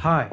Hi, 0.00 0.28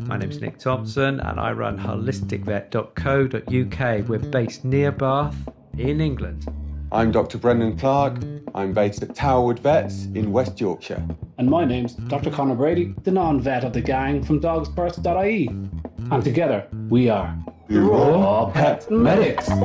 my 0.00 0.18
name 0.18 0.30
is 0.30 0.42
Nick 0.42 0.58
Thompson 0.58 1.20
and 1.20 1.40
I 1.40 1.52
run 1.52 1.78
holisticvet.co.uk. 1.78 4.08
We're 4.08 4.18
based 4.18 4.62
near 4.62 4.92
Bath 4.92 5.34
in 5.78 6.02
England. 6.02 6.46
I'm 6.92 7.12
Dr. 7.12 7.38
Brendan 7.38 7.78
Clark. 7.78 8.18
I'm 8.54 8.74
based 8.74 9.02
at 9.02 9.14
Towerwood 9.14 9.60
Vets 9.60 10.04
in 10.14 10.32
West 10.32 10.60
Yorkshire. 10.60 11.02
And 11.38 11.48
my 11.48 11.64
name's 11.64 11.94
Dr. 11.94 12.30
Conor 12.30 12.56
Brady, 12.56 12.94
the 13.04 13.10
non 13.10 13.40
vet 13.40 13.64
of 13.64 13.72
the 13.72 13.80
gang 13.80 14.22
from 14.22 14.38
dogsfirst.ie. 14.38 15.46
And 15.46 16.22
together 16.22 16.68
we 16.90 17.08
are 17.08 17.34
the 17.68 17.80
Raw 17.80 18.50
Pet 18.50 18.90
Medics. 18.90 19.48
Hi, 19.48 19.56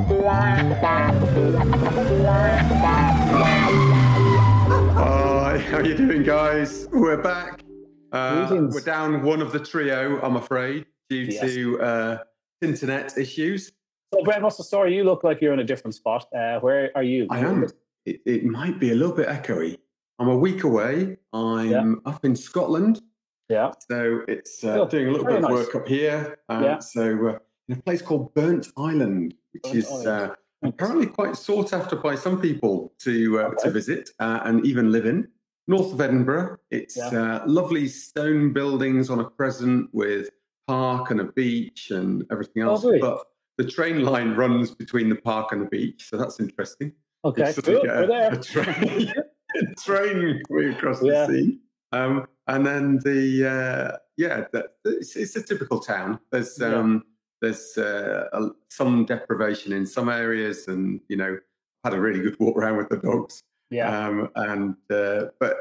how 5.57 5.77
are 5.77 5.85
you 5.85 5.98
doing, 5.98 6.23
guys? 6.23 6.88
We're 6.93 7.21
back. 7.21 7.65
Uh, 8.11 8.67
we're 8.71 8.81
down 8.81 9.23
one 9.23 9.41
of 9.41 9.51
the 9.51 9.59
trio, 9.59 10.20
I'm 10.21 10.35
afraid, 10.35 10.85
due 11.09 11.17
Yes. 11.29 11.41
to 11.41 11.81
uh, 11.81 12.17
internet 12.61 13.17
issues. 13.17 13.71
So, 14.13 14.23
Brent, 14.23 14.43
what's 14.43 14.57
the 14.57 14.63
story? 14.63 14.93
You 14.95 15.03
look 15.05 15.23
like 15.23 15.39
you're 15.41 15.53
in 15.53 15.59
a 15.59 15.63
different 15.63 15.95
spot. 15.95 16.27
Uh, 16.35 16.59
where 16.59 16.91
are 16.95 17.03
you? 17.03 17.27
I 17.29 17.39
am. 17.39 17.65
It, 18.05 18.21
it 18.25 18.43
might 18.43 18.79
be 18.79 18.91
a 18.91 18.95
little 18.95 19.15
bit 19.15 19.27
echoey. 19.27 19.77
I'm 20.20 20.27
a 20.27 20.35
week 20.37 20.63
away. 20.63 21.17
I'm 21.34 22.01
up 22.05 22.25
in 22.25 22.35
Scotland, 22.35 23.01
Yeah. 23.49 23.71
so 23.89 24.21
it's 24.27 24.63
uh, 24.63 24.85
doing 24.85 25.07
a 25.07 25.12
little 25.12 25.25
bit 25.25 25.35
of 25.35 25.41
nice. 25.43 25.51
work 25.51 25.75
up 25.75 25.87
here. 25.87 26.37
Uh, 26.49 26.62
Yeah. 26.63 26.79
So 26.79 27.03
uh, 27.29 27.37
in 27.70 27.77
a 27.77 27.81
place 27.81 28.01
called 28.01 28.34
Burnt 28.34 28.67
Island, 28.77 29.34
which 29.53 29.63
Burnt 29.63 29.75
is 29.77 29.89
Island. 29.89 30.07
uh, 30.07 30.35
apparently 30.63 31.07
quite 31.07 31.35
sought 31.37 31.71
after 31.73 31.95
by 31.95 32.15
some 32.15 32.39
people 32.41 32.93
to 32.99 33.39
uh, 33.39 33.43
Okay. 33.43 33.63
to 33.63 33.71
visit 33.71 34.09
uh, 34.20 34.41
and 34.43 34.65
even 34.65 34.91
live 34.91 35.05
in. 35.05 35.27
North 35.72 35.94
of 35.94 36.02
Edinburgh, 36.02 36.58
it's 36.70 36.98
Yeah. 36.98 37.08
uh, 37.22 37.44
lovely 37.48 37.88
stone 37.88 38.52
buildings 38.52 39.10
on 39.10 39.20
a 39.22 39.26
crescent 39.26 39.90
with 39.94 40.30
park 40.68 41.12
and 41.12 41.22
a 41.22 41.24
beach 41.32 41.91
and 41.91 42.26
everything 42.30 42.62
else. 42.64 42.84
Lovely. 42.84 43.00
But 43.00 43.24
the 43.58 43.64
train 43.64 44.04
line 44.04 44.36
runs 44.36 44.72
between 44.72 45.08
the 45.08 45.16
park 45.16 45.54
and 45.54 45.62
the 45.62 45.70
beach, 45.70 46.10
so 46.10 46.18
that's 46.18 46.42
interesting. 46.42 46.92
Okay. 47.24 47.54
Cool. 47.64 47.77
uh, 47.77 47.82
We're 47.84 48.08
there. 48.08 48.34
A 48.34 48.38
train, 48.44 49.14
a 49.55 49.76
train 49.82 50.42
across 50.74 51.02
Yeah. 51.02 51.26
the 51.27 51.34
sea. 51.34 51.60
Um, 51.94 52.27
and 52.48 52.66
then 52.66 52.99
the 53.05 53.22
uh, 53.48 53.98
yeah, 54.18 54.48
the, 54.52 54.70
it's, 54.84 55.16
it's 55.16 55.38
a 55.38 55.42
typical 55.42 55.80
town. 55.80 56.20
There's 56.32 56.60
Yeah. 56.60 56.76
um, 56.76 57.04
there's 57.42 57.77
uh, 57.77 58.27
a, 58.34 58.49
some 58.70 59.05
deprivation 59.05 59.72
in 59.72 59.86
some 59.86 60.10
areas, 60.10 60.68
and 60.68 60.99
you 61.08 61.16
know, 61.16 61.38
had 61.86 61.94
a 61.94 61.99
really 62.02 62.20
good 62.22 62.38
walk 62.42 62.58
around 62.58 62.76
with 62.77 62.90
the 62.90 62.98
dogs. 62.98 63.42
Yeah. 63.72 64.08
Um, 64.08 64.30
and 64.36 64.75
uh, 64.91 65.30
but 65.40 65.56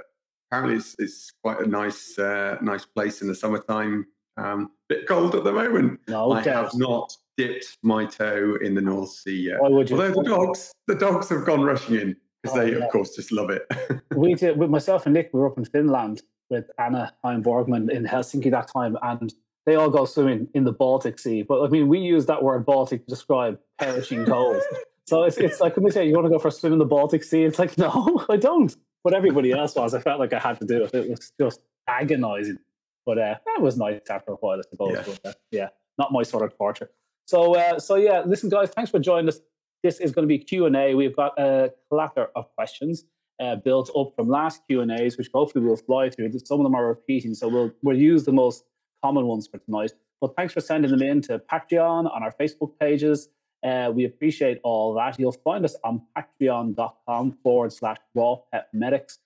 apparently 0.50 0.76
it's, 0.76 0.96
it's 0.98 1.32
quite 1.42 1.60
a 1.60 1.66
nice 1.66 2.18
uh, 2.18 2.58
nice 2.60 2.84
place 2.84 3.22
in 3.22 3.28
the 3.28 3.34
summertime. 3.34 4.06
Um, 4.36 4.72
bit 4.88 5.06
cold 5.06 5.34
at 5.34 5.44
the 5.44 5.52
moment. 5.52 6.00
no 6.08 6.32
I 6.32 6.42
have 6.42 6.74
not 6.74 7.12
dipped 7.36 7.78
my 7.82 8.04
toe 8.04 8.56
in 8.62 8.74
the 8.74 8.80
North 8.80 9.10
Sea 9.10 9.48
yet. 9.48 9.60
Why 9.62 9.68
would 9.68 9.88
you? 9.90 9.96
Although 9.96 10.22
the 10.22 10.28
dogs, 10.28 10.72
the 10.86 10.94
dogs 10.94 11.28
have 11.28 11.44
gone 11.44 11.62
rushing 11.62 11.94
in 11.96 12.16
because 12.42 12.56
Oh, 12.56 12.60
they, 12.60 12.72
yeah. 12.72 12.84
of 12.84 12.90
course, 12.90 13.14
just 13.14 13.32
love 13.32 13.50
it. 13.50 13.66
we 14.16 14.34
did 14.34 14.56
with 14.58 14.70
myself 14.70 15.06
and 15.06 15.14
Nick. 15.14 15.30
We 15.32 15.40
were 15.40 15.50
up 15.50 15.58
in 15.58 15.64
Finland 15.64 16.22
with 16.48 16.70
Anna 16.78 17.12
Hielm-Björkman 17.24 17.90
in 17.90 18.04
Helsinki 18.04 18.50
that 18.50 18.68
time, 18.72 18.96
and 19.02 19.32
they 19.66 19.76
all 19.76 19.90
go 19.90 20.04
swimming 20.04 20.48
in 20.54 20.64
the 20.64 20.72
Baltic 20.72 21.18
Sea. 21.18 21.42
But 21.42 21.62
I 21.62 21.68
mean, 21.68 21.86
we 21.88 21.98
use 22.00 22.26
that 22.26 22.42
word 22.42 22.64
Baltic 22.66 23.04
to 23.04 23.10
describe 23.10 23.58
perishing 23.78 24.24
cold. 24.24 24.60
so 25.10 25.24
it's 25.24 25.36
it's 25.36 25.60
like 25.60 25.76
when 25.76 25.84
they 25.84 25.90
say 25.90 26.06
you 26.06 26.14
want 26.14 26.26
to 26.26 26.30
go 26.30 26.38
for 26.38 26.48
a 26.48 26.52
swim 26.52 26.72
in 26.72 26.78
the 26.78 26.84
Baltic 26.84 27.24
Sea, 27.24 27.44
it's 27.44 27.58
like 27.58 27.76
no, 27.84 28.24
I 28.28 28.36
don't. 28.36 28.74
But 29.02 29.14
everybody 29.14 29.52
else 29.52 29.74
was. 29.74 29.94
I 29.94 30.00
felt 30.00 30.20
like 30.20 30.32
I 30.32 30.38
had 30.38 30.60
to 30.60 30.66
do 30.66 30.84
it. 30.84 30.94
It 30.94 31.10
was 31.10 31.32
just 31.40 31.60
agonising. 31.88 32.58
But 33.06 33.18
uh, 33.18 33.34
that 33.46 33.60
was 33.60 33.76
nice 33.76 34.00
after 34.08 34.32
a 34.32 34.34
while, 34.36 34.58
I 34.58 34.62
suppose. 34.70 34.92
Yeah. 34.94 35.02
But, 35.06 35.30
uh, 35.30 35.32
yeah, 35.50 35.68
not 35.98 36.12
my 36.12 36.22
sort 36.22 36.44
of 36.44 36.56
torture. 36.56 36.90
So 37.26 37.56
uh, 37.56 37.78
so 37.78 37.96
yeah, 37.96 38.22
listen, 38.24 38.48
guys, 38.48 38.70
thanks 38.70 38.90
for 38.90 38.98
joining 38.98 39.28
us. 39.28 39.40
This 39.82 39.98
is 39.98 40.12
going 40.12 40.28
to 40.28 40.28
be 40.28 40.38
Q 40.38 40.66
and 40.66 40.76
A. 40.76 40.94
We've 40.94 41.16
got 41.16 41.38
a 41.38 41.72
clatter 41.90 42.28
of 42.36 42.54
questions 42.54 43.04
uh, 43.40 43.56
built 43.56 43.90
up 43.96 44.14
from 44.14 44.28
last 44.28 44.62
Q 44.68 44.82
and 44.82 44.92
A's, 44.92 45.16
which 45.18 45.30
hopefully 45.34 45.64
we'll 45.64 45.76
fly 45.76 46.10
through. 46.10 46.30
Some 46.44 46.60
of 46.60 46.64
them 46.64 46.74
are 46.74 46.86
repeating, 46.86 47.34
so 47.34 47.48
we'll 47.48 47.72
we'll 47.82 47.98
use 47.98 48.24
the 48.24 48.32
most 48.32 48.64
common 49.02 49.26
ones 49.26 49.48
for 49.48 49.58
tonight. 49.58 49.92
But 50.20 50.36
thanks 50.36 50.52
for 50.52 50.60
sending 50.60 50.90
them 50.90 51.02
in 51.02 51.22
to 51.22 51.38
Patreon 51.38 52.14
on 52.14 52.22
our 52.22 52.32
Facebook 52.32 52.78
pages. 52.78 53.28
Uh, 53.62 53.90
we 53.94 54.04
appreciate 54.04 54.58
all 54.64 54.94
that. 54.94 55.18
You'll 55.18 55.32
find 55.32 55.64
us 55.64 55.76
on 55.84 56.02
patreon.com 56.16 57.38
forward 57.42 57.72
slash 57.72 57.98
raw 58.14 58.36
pet 58.52 58.68
medics. 58.72 59.18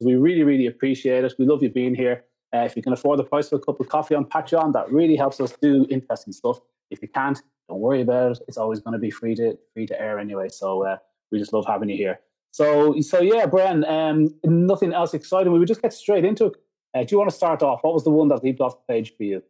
We 0.00 0.14
really, 0.14 0.42
really 0.42 0.66
appreciate 0.66 1.24
it. 1.24 1.34
We 1.38 1.46
love 1.46 1.62
you 1.62 1.70
being 1.70 1.94
here. 1.94 2.24
Uh, 2.54 2.60
if 2.60 2.76
you 2.76 2.82
can 2.82 2.92
afford 2.92 3.18
the 3.18 3.24
price 3.24 3.52
of 3.52 3.60
a 3.60 3.64
cup 3.64 3.78
of 3.80 3.88
coffee 3.88 4.14
on 4.14 4.24
Patreon, 4.24 4.72
that 4.72 4.90
really 4.90 5.16
helps 5.16 5.40
us 5.40 5.54
do 5.60 5.86
interesting 5.90 6.32
stuff. 6.32 6.60
If 6.90 7.02
you 7.02 7.08
can't, 7.08 7.40
don't 7.68 7.80
worry 7.80 8.00
about 8.00 8.32
it. 8.32 8.38
It's 8.48 8.56
always 8.56 8.80
going 8.80 8.92
to 8.92 8.98
be 8.98 9.10
free 9.10 9.34
to 9.34 9.58
free 9.74 9.86
to 9.86 10.00
air 10.00 10.18
anyway. 10.18 10.48
So 10.48 10.84
uh, 10.84 10.96
we 11.30 11.38
just 11.38 11.52
love 11.52 11.66
having 11.66 11.90
you 11.90 11.96
here. 11.96 12.20
So 12.50 12.98
so 13.00 13.20
yeah, 13.20 13.44
Bren. 13.46 13.88
Um, 13.88 14.34
nothing 14.44 14.94
else 14.94 15.12
exciting. 15.12 15.52
We 15.52 15.58
would 15.58 15.68
just 15.68 15.82
get 15.82 15.92
straight 15.92 16.24
into 16.24 16.46
it. 16.46 16.54
Uh, 16.94 17.04
do 17.04 17.08
you 17.10 17.18
want 17.18 17.30
to 17.30 17.36
start 17.36 17.62
off? 17.62 17.80
What 17.82 17.92
was 17.92 18.04
the 18.04 18.10
one 18.10 18.28
that 18.28 18.42
leaped 18.42 18.60
off 18.60 18.76
the 18.78 18.92
page 18.92 19.14
for 19.16 19.24
you? 19.24 19.42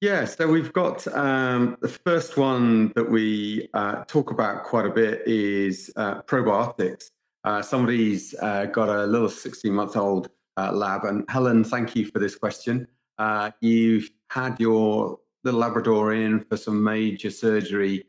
Yeah, 0.00 0.24
so 0.24 0.46
we've 0.46 0.72
got 0.72 1.06
um, 1.08 1.76
the 1.80 1.88
first 1.88 2.36
one 2.36 2.92
that 2.94 3.10
we 3.10 3.68
uh, 3.74 4.04
talk 4.04 4.30
about 4.30 4.64
quite 4.64 4.86
a 4.86 4.90
bit 4.90 5.22
is 5.26 5.90
uh, 5.96 6.22
probiotics. 6.22 7.10
Uh, 7.44 7.62
somebody's 7.62 8.34
uh, 8.42 8.66
got 8.66 8.88
a 8.88 9.06
little 9.06 9.28
16 9.28 9.72
month 9.72 9.96
old 9.96 10.28
uh, 10.56 10.72
lab. 10.72 11.04
And 11.04 11.24
Helen, 11.28 11.64
thank 11.64 11.96
you 11.96 12.06
for 12.06 12.18
this 12.18 12.34
question. 12.34 12.86
Uh, 13.18 13.50
you've 13.60 14.10
had 14.30 14.58
your 14.60 15.18
little 15.44 15.60
Labrador 15.60 16.12
in 16.12 16.40
for 16.40 16.56
some 16.56 16.82
major 16.82 17.30
surgery, 17.30 18.04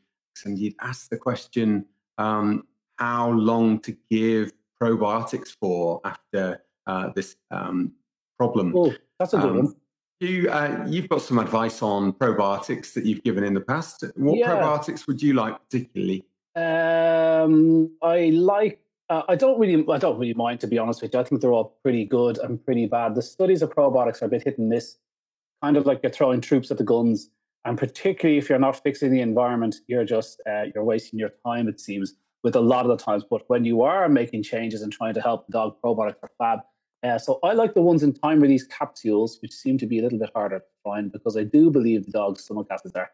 and 0.46 0.58
you'd 0.60 0.76
asked 0.82 1.10
the 1.10 1.18
question 1.18 1.86
um, 2.18 2.64
how 2.98 3.30
long 3.32 3.80
to 3.82 3.96
give 4.10 4.52
probiotics 4.82 5.56
for 5.60 6.02
after 6.04 6.64
uh, 6.88 7.10
this 7.16 7.36
um, 7.52 7.94
problem. 8.38 8.74
Oh, 8.76 8.94
that's 9.20 9.34
a 9.34 9.38
good 9.38 9.52
Um, 9.52 9.58
one. 9.58 9.76
You, 10.20 10.50
uh, 10.50 10.84
you've 10.88 11.10
got 11.10 11.22
some 11.22 11.38
advice 11.38 11.82
on 11.84 12.14
probiotics 12.14 12.94
that 12.94 13.06
you've 13.06 13.24
given 13.24 13.44
in 13.44 13.54
the 13.54 13.62
past. 13.62 14.04
What 14.16 14.38
Yeah. 14.38 14.56
probiotics 14.56 15.06
would 15.08 15.22
you 15.22 15.34
like 15.34 15.56
particularly? 15.70 16.26
Um, 16.56 17.96
I 18.02 18.30
like. 18.32 18.80
Uh, 19.10 19.22
I 19.30 19.36
don't 19.36 19.60
really. 19.60 19.86
I 19.90 19.98
don't 20.00 20.18
really 20.20 20.34
mind 20.34 20.60
to 20.62 20.68
be 20.68 20.78
honest 20.80 21.02
with 21.02 21.14
you. 21.14 21.20
I 21.20 21.24
think 21.24 21.42
they're 21.42 21.54
all 21.54 21.78
pretty 21.84 22.04
good 22.04 22.40
and 22.40 22.64
pretty 22.66 22.88
bad. 22.88 23.16
The 23.16 23.22
studies 23.22 23.62
of 23.62 23.70
probiotics 23.70 24.22
are 24.22 24.26
a 24.26 24.30
bit 24.30 24.44
hit 24.44 24.58
and 24.58 24.70
miss. 24.70 24.98
Kind 25.64 25.78
of 25.78 25.86
like 25.86 26.00
you're 26.04 26.12
throwing 26.12 26.42
troops 26.42 26.72
at 26.72 26.78
the 26.78 26.84
guns, 26.84 27.30
and 27.64 27.78
particularly 27.78 28.38
if 28.38 28.50
you're 28.50 28.60
not 28.60 28.82
fixing 28.84 29.12
the 29.12 29.22
environment, 29.22 29.76
you're 29.88 30.04
just 30.04 30.42
uh, 30.50 30.64
you're 30.74 30.84
wasting 30.84 31.20
your 31.20 31.32
time. 31.46 31.68
It 31.68 31.80
seems 31.80 32.16
with 32.44 32.56
a 32.56 32.60
lot 32.60 32.86
of 32.86 32.98
the 32.98 33.04
times. 33.04 33.24
But 33.30 33.44
when 33.48 33.66
you 33.66 33.84
are 33.84 34.10
making 34.10 34.44
changes 34.44 34.82
and 34.82 34.92
trying 34.92 35.14
to 35.14 35.22
help 35.22 35.46
the 35.46 35.52
dog, 35.54 35.76
probiotics 35.84 36.18
are 36.24 36.32
fab. 36.40 36.60
Uh, 37.04 37.18
so 37.18 37.40
I 37.44 37.54
like 37.54 37.74
the 37.74 37.82
ones 37.82 38.04
in 38.04 38.14
time 38.14 38.40
release 38.40 38.66
capsules, 38.66 39.38
which 39.42 39.54
seem 39.54 39.78
to 39.78 39.86
be 39.86 40.00
a 40.00 40.02
little 40.02 40.20
bit 40.20 40.32
harder 40.34 40.60
to 40.60 40.66
find 40.84 41.12
because 41.12 41.38
I 41.38 41.44
do 41.44 41.70
believe 41.70 42.06
the 42.06 42.12
dog's 42.12 42.44
stomach 42.44 42.68
acids 42.72 42.96
are 42.96 43.12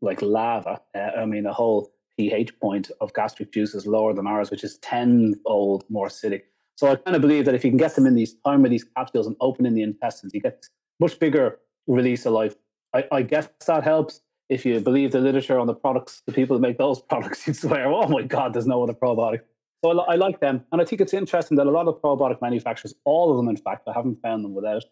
like 0.00 0.20
lava. 0.20 0.80
Uh, 0.94 1.10
I 1.16 1.24
mean, 1.24 1.44
the 1.44 1.52
whole 1.52 1.92
pH 2.18 2.58
point 2.60 2.90
of 3.00 3.12
gastric 3.14 3.52
juice 3.52 3.74
is 3.74 3.86
lower 3.86 4.12
than 4.12 4.26
ours, 4.26 4.50
which 4.50 4.64
is 4.64 4.78
tenfold 4.78 5.84
more 5.88 6.08
acidic. 6.08 6.42
So 6.76 6.88
I 6.88 6.96
kind 6.96 7.16
of 7.16 7.22
believe 7.22 7.44
that 7.46 7.54
if 7.54 7.64
you 7.64 7.70
can 7.70 7.78
get 7.78 7.94
them 7.94 8.06
in 8.06 8.14
these 8.14 8.34
time 8.44 8.62
release 8.62 8.84
capsules 8.84 9.26
and 9.26 9.36
open 9.40 9.66
in 9.66 9.74
the 9.74 9.82
intestines, 9.82 10.34
you 10.34 10.40
get 10.40 10.66
much 11.00 11.18
bigger 11.18 11.58
release 11.86 12.26
of 12.26 12.32
life. 12.32 12.56
I, 12.94 13.04
I 13.10 13.22
guess 13.22 13.48
that 13.66 13.84
helps. 13.84 14.20
If 14.48 14.66
you 14.66 14.80
believe 14.80 15.12
the 15.12 15.20
literature 15.20 15.58
on 15.58 15.66
the 15.66 15.74
products, 15.74 16.22
the 16.26 16.32
people 16.32 16.56
that 16.56 16.60
make 16.60 16.76
those 16.76 17.00
products, 17.08 17.46
you'd 17.46 17.56
swear, 17.56 17.86
oh 17.86 18.08
my 18.08 18.22
God, 18.22 18.52
there's 18.52 18.66
no 18.66 18.82
other 18.82 18.92
probiotic. 18.92 19.40
So 19.84 20.00
I, 20.00 20.12
I 20.12 20.14
like 20.16 20.40
them. 20.40 20.64
And 20.70 20.80
I 20.80 20.84
think 20.84 21.00
it's 21.00 21.14
interesting 21.14 21.56
that 21.56 21.66
a 21.66 21.70
lot 21.70 21.88
of 21.88 22.00
probiotic 22.00 22.40
manufacturers, 22.40 22.94
all 23.04 23.30
of 23.30 23.36
them, 23.36 23.48
in 23.48 23.56
fact, 23.56 23.88
I 23.88 23.92
haven't 23.92 24.22
found 24.22 24.44
them 24.44 24.54
without, 24.54 24.84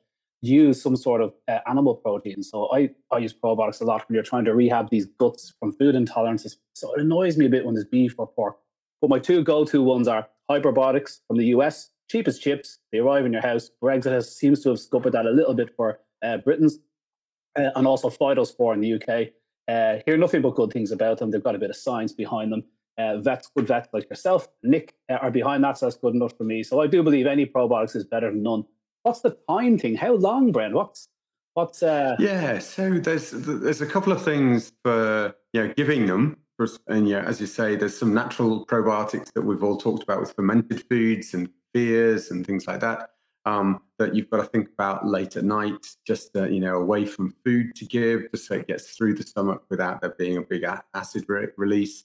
use 0.42 0.82
some 0.82 0.96
sort 0.96 1.20
of 1.20 1.32
uh, 1.48 1.58
animal 1.68 1.94
protein. 1.94 2.42
So 2.42 2.68
I, 2.72 2.90
I 3.10 3.18
use 3.18 3.34
probiotics 3.34 3.80
a 3.80 3.84
lot 3.84 4.08
when 4.08 4.14
you're 4.14 4.24
trying 4.24 4.44
to 4.46 4.54
rehab 4.54 4.90
these 4.90 5.06
guts 5.06 5.52
from 5.60 5.72
food 5.72 5.94
intolerances. 5.94 6.56
So 6.74 6.92
it 6.94 7.00
annoys 7.00 7.36
me 7.36 7.46
a 7.46 7.50
bit 7.50 7.64
when 7.64 7.74
there's 7.74 7.86
beef 7.86 8.14
or 8.18 8.26
pork. 8.26 8.56
But 9.00 9.10
my 9.10 9.18
two 9.18 9.44
go-to 9.44 9.82
ones 9.82 10.08
are 10.08 10.28
Hyperbiotics 10.50 11.20
from 11.28 11.36
the 11.36 11.46
US, 11.46 11.90
cheap 12.10 12.26
as 12.26 12.38
chips. 12.38 12.78
They 12.90 12.98
arrive 12.98 13.24
in 13.24 13.32
your 13.32 13.42
house. 13.42 13.70
Brexit 13.82 14.12
has, 14.12 14.34
seems 14.34 14.62
to 14.64 14.70
have 14.70 14.80
scuppered 14.80 15.12
that 15.12 15.26
a 15.26 15.30
little 15.30 15.54
bit 15.54 15.70
for 15.76 16.00
uh, 16.22 16.38
Britons. 16.38 16.78
Uh, 17.56 17.70
and 17.76 17.86
also 17.86 18.10
Phytospore 18.10 18.74
in 18.74 18.80
the 18.80 18.94
UK. 18.94 19.28
Uh, 19.68 20.02
hear 20.06 20.16
nothing 20.16 20.42
but 20.42 20.54
good 20.54 20.72
things 20.72 20.90
about 20.90 21.18
them. 21.18 21.30
They've 21.30 21.42
got 21.42 21.54
a 21.54 21.58
bit 21.58 21.70
of 21.70 21.76
science 21.76 22.12
behind 22.12 22.52
them. 22.52 22.64
Uh, 23.00 23.18
vets, 23.18 23.50
good 23.56 23.66
vets 23.66 23.88
like 23.94 24.08
yourself, 24.10 24.48
Nick, 24.62 24.86
uh, 25.08 25.14
are 25.24 25.30
behind 25.30 25.64
that, 25.64 25.78
so 25.78 25.86
that's 25.86 25.96
good 25.96 26.14
enough 26.14 26.36
for 26.36 26.44
me. 26.44 26.62
So 26.62 26.80
I 26.84 26.86
do 26.86 27.02
believe 27.02 27.26
any 27.26 27.46
probiotics 27.46 27.96
is 27.96 28.04
better 28.04 28.30
than 28.30 28.42
none. 28.42 28.64
What's 29.04 29.22
the 29.22 29.36
time 29.48 29.78
thing? 29.78 29.94
How 29.96 30.14
long, 30.14 30.52
Brent? 30.52 30.74
What's 30.74 31.08
what's 31.54 31.82
uh 31.82 32.16
Yeah, 32.18 32.58
so 32.60 32.84
there's 33.06 33.30
there's 33.30 33.80
a 33.80 33.86
couple 33.86 34.12
of 34.12 34.22
things 34.22 34.72
for 34.84 35.34
you 35.52 35.58
know 35.60 35.72
giving 35.74 36.06
them, 36.06 36.36
and 36.86 37.08
yeah, 37.08 37.24
as 37.30 37.40
you 37.40 37.46
say, 37.46 37.76
there's 37.76 37.98
some 37.98 38.12
natural 38.12 38.66
probiotics 38.66 39.32
that 39.34 39.42
we've 39.42 39.64
all 39.64 39.78
talked 39.78 40.02
about 40.02 40.20
with 40.20 40.32
fermented 40.32 40.84
foods 40.88 41.34
and 41.34 41.48
beers 41.72 42.30
and 42.30 42.46
things 42.46 42.66
like 42.66 42.80
that. 42.80 43.10
um, 43.46 43.80
that 43.98 44.14
you've 44.14 44.30
got 44.30 44.38
to 44.38 44.44
think 44.44 44.68
about 44.68 45.06
late 45.06 45.36
at 45.36 45.44
night, 45.44 45.86
just 46.06 46.36
uh, 46.36 46.46
you 46.46 46.60
know, 46.60 46.76
away 46.76 47.04
from 47.04 47.34
food 47.44 47.74
to 47.76 47.84
give, 47.84 48.30
just 48.30 48.46
so 48.46 48.54
it 48.54 48.66
gets 48.66 48.92
through 48.92 49.14
the 49.14 49.22
stomach 49.22 49.62
without 49.70 50.00
there 50.00 50.14
being 50.18 50.36
a 50.36 50.42
big 50.42 50.64
acid 50.94 51.24
re- 51.28 51.48
release. 51.56 52.04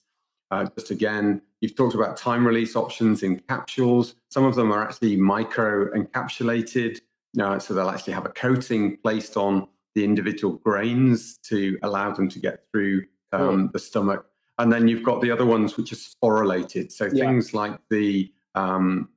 Uh, 0.50 0.66
just 0.76 0.90
again, 0.90 1.42
you've 1.60 1.74
talked 1.74 1.94
about 1.94 2.16
time 2.16 2.46
release 2.46 2.76
options 2.76 3.22
in 3.22 3.40
capsules. 3.40 4.14
Some 4.30 4.44
of 4.44 4.54
them 4.54 4.72
are 4.72 4.82
actually 4.82 5.16
micro 5.16 5.90
encapsulated, 5.92 7.00
uh, 7.40 7.58
so 7.58 7.74
they'll 7.74 7.90
actually 7.90 8.12
have 8.12 8.26
a 8.26 8.30
coating 8.30 8.96
placed 8.98 9.36
on 9.36 9.66
the 9.94 10.04
individual 10.04 10.54
grains 10.58 11.38
to 11.38 11.78
allow 11.82 12.12
them 12.12 12.28
to 12.28 12.38
get 12.38 12.64
through 12.70 13.04
um, 13.32 13.70
the 13.72 13.78
stomach. 13.78 14.26
And 14.58 14.72
then 14.72 14.88
you've 14.88 15.02
got 15.02 15.20
the 15.20 15.30
other 15.30 15.44
ones 15.44 15.76
which 15.76 15.92
are 15.92 15.96
sporulated. 15.96 16.92
So 16.92 17.06
yeah. 17.06 17.26
things 17.26 17.52
like 17.52 17.78
the 17.90 18.32
um, 18.54 19.08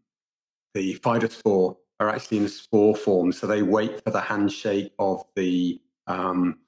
the 0.74 0.96
phytospore 0.96 1.78
are 2.00 2.10
actually 2.10 2.40
in 2.40 2.48
spore 2.48 2.96
form. 2.96 3.31
So 3.31 3.48
they 3.48 3.62
wait 3.62 4.04
for 4.04 4.12
the 4.12 4.22
handshake 4.22 4.94
of 5.00 5.24
the 5.36 5.80
um, 6.08 6.60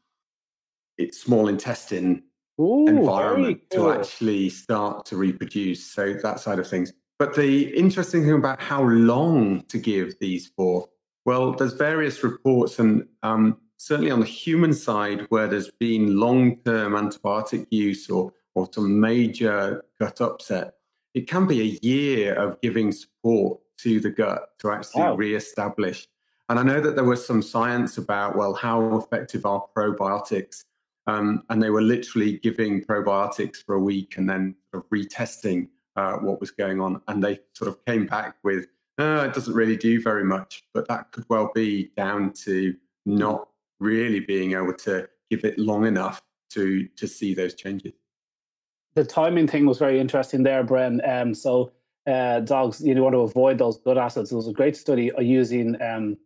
its 0.97 1.19
small 1.19 1.47
intestine 1.47 2.23
Ooh, 2.61 2.87
environment 2.87 3.61
cool. 3.71 3.93
to 3.93 3.99
actually 3.99 4.49
start 4.49 5.05
to 5.07 5.17
reproduce. 5.17 5.83
So 5.83 6.13
that 6.13 6.39
side 6.39 6.59
of 6.59 6.67
things. 6.67 6.93
But 7.17 7.35
the 7.35 7.75
interesting 7.75 8.23
thing 8.23 8.33
about 8.33 8.61
how 8.61 8.83
long 8.83 9.63
to 9.63 9.77
give 9.77 10.17
these 10.19 10.51
for, 10.55 10.89
well, 11.25 11.53
there's 11.53 11.73
various 11.73 12.23
reports, 12.23 12.79
and 12.79 13.07
um, 13.21 13.57
certainly 13.77 14.11
on 14.11 14.19
the 14.19 14.25
human 14.25 14.73
side, 14.73 15.27
where 15.29 15.47
there's 15.47 15.71
been 15.79 16.19
long-term 16.19 16.93
antibiotic 16.93 17.67
use 17.69 18.09
or 18.09 18.33
or 18.53 18.67
some 18.73 18.99
major 18.99 19.83
gut 19.99 20.19
upset, 20.19 20.73
it 21.13 21.27
can 21.27 21.47
be 21.47 21.61
a 21.61 21.79
year 21.81 22.33
of 22.33 22.59
giving 22.61 22.91
support 22.91 23.59
to 23.77 23.99
the 23.99 24.09
gut 24.09 24.49
to 24.59 24.71
actually 24.71 25.01
wow. 25.01 25.15
re-establish. 25.15 26.07
And 26.49 26.59
I 26.59 26.63
know 26.63 26.81
that 26.81 26.95
there 26.95 27.05
was 27.05 27.25
some 27.25 27.41
science 27.41 27.97
about 27.97 28.35
well, 28.35 28.53
how 28.53 28.97
effective 28.97 29.45
are 29.45 29.65
probiotics 29.75 30.65
um, 31.11 31.43
and 31.49 31.61
they 31.61 31.69
were 31.69 31.81
literally 31.81 32.37
giving 32.37 32.83
probiotics 32.83 33.57
for 33.57 33.75
a 33.75 33.79
week 33.79 34.17
and 34.17 34.29
then 34.29 34.55
retesting 34.91 35.67
uh, 35.95 36.13
what 36.13 36.39
was 36.39 36.51
going 36.51 36.79
on. 36.79 37.01
And 37.07 37.23
they 37.23 37.39
sort 37.53 37.69
of 37.69 37.83
came 37.85 38.05
back 38.05 38.37
with, 38.43 38.67
uh, 38.97 39.25
it 39.27 39.33
doesn't 39.33 39.53
really 39.53 39.77
do 39.77 40.01
very 40.01 40.23
much. 40.23 40.63
But 40.73 40.87
that 40.87 41.11
could 41.11 41.25
well 41.29 41.51
be 41.53 41.91
down 41.97 42.33
to 42.45 42.75
not 43.05 43.49
really 43.79 44.19
being 44.19 44.53
able 44.53 44.73
to 44.73 45.09
give 45.29 45.43
it 45.43 45.57
long 45.57 45.85
enough 45.85 46.21
to 46.51 46.87
to 46.97 47.07
see 47.07 47.33
those 47.33 47.55
changes. 47.55 47.93
The 48.93 49.05
timing 49.05 49.47
thing 49.47 49.65
was 49.65 49.79
very 49.79 49.99
interesting 49.99 50.43
there, 50.43 50.63
Bren. 50.63 50.99
Um, 51.09 51.33
so 51.33 51.71
uh, 52.05 52.41
dogs, 52.41 52.81
you 52.81 53.01
want 53.01 53.15
to 53.15 53.21
avoid 53.21 53.57
those 53.57 53.77
gut 53.77 53.97
acids. 53.97 54.29
There 54.29 54.37
was 54.37 54.49
a 54.49 54.53
great 54.53 54.75
study 54.75 55.11
using 55.17 55.81
um, 55.81 56.17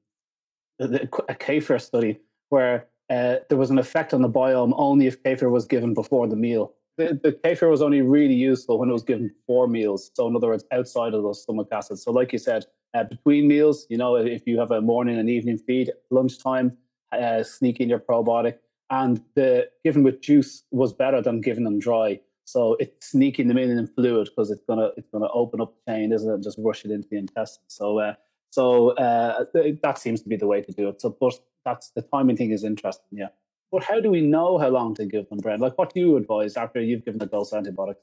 a, 0.79 0.85
a 0.85 1.35
kefir 1.35 1.79
study 1.79 2.19
where 2.49 2.87
uh, 3.09 3.35
there 3.49 3.57
was 3.57 3.69
an 3.69 3.77
effect 3.77 4.13
on 4.13 4.21
the 4.21 4.29
biome 4.29 4.73
only 4.77 5.07
if 5.07 5.21
kefir 5.23 5.51
was 5.51 5.65
given 5.65 5.93
before 5.93 6.27
the 6.27 6.35
meal. 6.35 6.73
The, 6.97 7.19
the 7.21 7.33
kefir 7.33 7.69
was 7.69 7.81
only 7.81 8.01
really 8.01 8.33
useful 8.33 8.79
when 8.79 8.89
it 8.89 8.93
was 8.93 9.03
given 9.03 9.31
before 9.39 9.67
meals. 9.67 10.11
So, 10.13 10.27
in 10.27 10.35
other 10.35 10.47
words, 10.47 10.63
outside 10.71 11.13
of 11.13 11.23
those 11.23 11.43
stomach 11.43 11.67
acids. 11.71 12.03
So, 12.03 12.11
like 12.11 12.31
you 12.31 12.39
said, 12.39 12.65
uh, 12.93 13.03
between 13.03 13.47
meals, 13.47 13.85
you 13.89 13.97
know, 13.97 14.15
if 14.15 14.43
you 14.47 14.57
have 14.59 14.71
a 14.71 14.81
morning 14.81 15.19
and 15.19 15.29
evening 15.29 15.57
feed, 15.57 15.91
lunchtime, 16.09 16.77
uh, 17.11 17.43
sneak 17.43 17.79
in 17.79 17.89
your 17.89 17.99
probiotic. 17.99 18.57
And 18.89 19.21
the 19.35 19.67
given 19.83 20.03
with 20.03 20.21
juice 20.21 20.63
was 20.71 20.93
better 20.93 21.21
than 21.21 21.41
giving 21.41 21.63
them 21.63 21.79
dry. 21.79 22.19
So 22.45 22.77
it's 22.79 23.09
sneaking 23.09 23.47
them 23.47 23.57
in 23.57 23.71
in 23.71 23.87
fluid 23.87 24.29
because 24.29 24.51
it's 24.51 24.63
gonna 24.67 24.91
it's 24.95 25.09
gonna 25.09 25.29
open 25.33 25.59
up 25.59 25.73
the 25.73 25.91
chain, 25.91 26.11
isn't 26.11 26.31
it? 26.31 26.43
Just 26.43 26.59
rush 26.61 26.85
it 26.85 26.91
into 26.91 27.07
the 27.09 27.17
intestine. 27.17 27.63
So 27.67 27.99
uh, 27.99 28.13
so 28.51 28.91
uh, 28.91 29.45
that 29.53 29.97
seems 29.97 30.21
to 30.21 30.29
be 30.29 30.35
the 30.35 30.47
way 30.47 30.61
to 30.61 30.71
do 30.71 30.89
it. 30.89 31.01
So, 31.01 31.15
but 31.19 31.33
that's 31.63 31.91
the 31.91 32.01
timing 32.01 32.37
thing 32.37 32.51
is 32.51 32.63
interesting. 32.63 33.17
Yeah. 33.19 33.29
But 33.71 33.83
how 33.83 33.99
do 33.99 34.09
we 34.09 34.21
know 34.21 34.57
how 34.57 34.69
long 34.69 34.95
to 34.95 35.05
give 35.05 35.27
them, 35.29 35.39
Brent? 35.39 35.61
Like, 35.61 35.77
what 35.77 35.93
do 35.93 35.99
you 35.99 36.15
advise 36.17 36.55
after 36.55 36.79
you've 36.81 37.03
given 37.03 37.19
the 37.19 37.25
dose 37.25 37.51
antibiotics? 37.51 38.01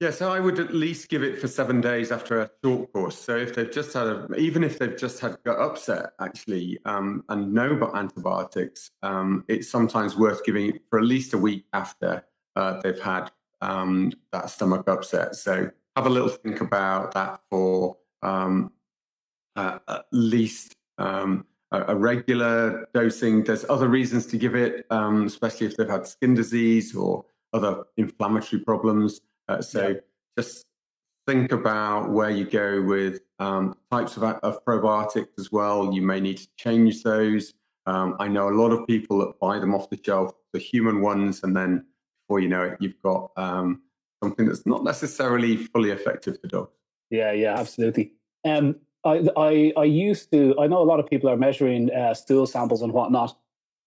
Yeah, 0.00 0.10
so 0.10 0.32
I 0.32 0.40
would 0.40 0.58
at 0.58 0.74
least 0.74 1.08
give 1.08 1.22
it 1.22 1.40
for 1.40 1.48
seven 1.48 1.80
days 1.80 2.12
after 2.12 2.40
a 2.40 2.50
short 2.62 2.92
course. 2.92 3.16
So 3.16 3.36
if 3.36 3.54
they've 3.54 3.70
just 3.70 3.94
had, 3.94 4.06
a, 4.06 4.34
even 4.36 4.62
if 4.62 4.78
they've 4.78 4.96
just 4.96 5.20
had 5.20 5.38
gut 5.44 5.58
upset, 5.58 6.10
actually, 6.20 6.78
um, 6.84 7.24
and 7.28 7.54
no 7.54 7.90
antibiotics, 7.94 8.90
um, 9.02 9.44
it's 9.48 9.68
sometimes 9.68 10.16
worth 10.16 10.44
giving 10.44 10.74
it 10.74 10.82
for 10.90 10.98
at 10.98 11.04
least 11.04 11.32
a 11.32 11.38
week 11.38 11.64
after 11.72 12.24
uh, 12.54 12.80
they've 12.82 13.00
had 13.00 13.30
um, 13.62 14.12
that 14.32 14.50
stomach 14.50 14.86
upset. 14.88 15.36
So 15.36 15.70
have 15.96 16.06
a 16.06 16.10
little 16.10 16.28
think 16.28 16.60
about 16.60 17.14
that 17.14 17.40
for 17.48 17.96
um, 18.22 18.72
uh, 19.56 19.78
at 19.88 20.04
least 20.12 20.74
um, 20.98 21.46
a, 21.72 21.96
regular 21.96 22.88
dosing. 22.94 23.44
There's 23.44 23.64
other 23.68 23.88
reasons 23.88 24.26
to 24.26 24.36
give 24.36 24.54
it, 24.54 24.86
um, 24.90 25.26
especially 25.26 25.66
if 25.66 25.76
they've 25.76 25.88
had 25.88 26.06
skin 26.06 26.34
disease 26.34 26.94
or 26.94 27.24
other 27.52 27.84
inflammatory 27.96 28.62
problems. 28.62 29.20
Uh, 29.48 29.60
so 29.60 29.88
yeah. 29.88 29.94
just 30.38 30.64
think 31.26 31.52
about 31.52 32.10
where 32.10 32.30
you 32.30 32.44
go 32.44 32.82
with 32.82 33.20
um, 33.38 33.74
types 33.90 34.16
of, 34.16 34.22
of, 34.22 34.64
probiotics 34.64 35.38
as 35.38 35.50
well. 35.50 35.92
You 35.92 36.02
may 36.02 36.20
need 36.20 36.38
to 36.38 36.48
change 36.56 37.02
those. 37.02 37.54
Um, 37.86 38.16
I 38.18 38.28
know 38.28 38.48
a 38.48 38.56
lot 38.56 38.72
of 38.72 38.86
people 38.86 39.18
that 39.18 39.38
buy 39.40 39.58
them 39.58 39.74
off 39.74 39.90
the 39.90 40.00
shelf, 40.02 40.32
the 40.52 40.58
human 40.58 41.00
ones, 41.00 41.42
and 41.42 41.54
then 41.56 41.84
before 42.26 42.40
you 42.40 42.48
know 42.48 42.62
it, 42.62 42.78
you've 42.80 43.00
got 43.02 43.30
um, 43.36 43.82
something 44.22 44.46
that's 44.46 44.64
not 44.66 44.84
necessarily 44.84 45.56
fully 45.56 45.90
effective 45.90 46.40
for 46.40 46.48
dogs. 46.48 46.72
Yeah, 47.10 47.32
yeah, 47.32 47.58
absolutely. 47.58 48.12
Um, 48.44 48.76
I, 49.04 49.28
I, 49.36 49.72
I 49.76 49.84
used 49.84 50.30
to, 50.32 50.54
I 50.58 50.66
know 50.66 50.80
a 50.80 50.84
lot 50.84 50.98
of 50.98 51.08
people 51.08 51.28
are 51.28 51.36
measuring 51.36 51.90
uh, 51.92 52.14
stool 52.14 52.46
samples 52.46 52.82
and 52.82 52.92
whatnot 52.92 53.36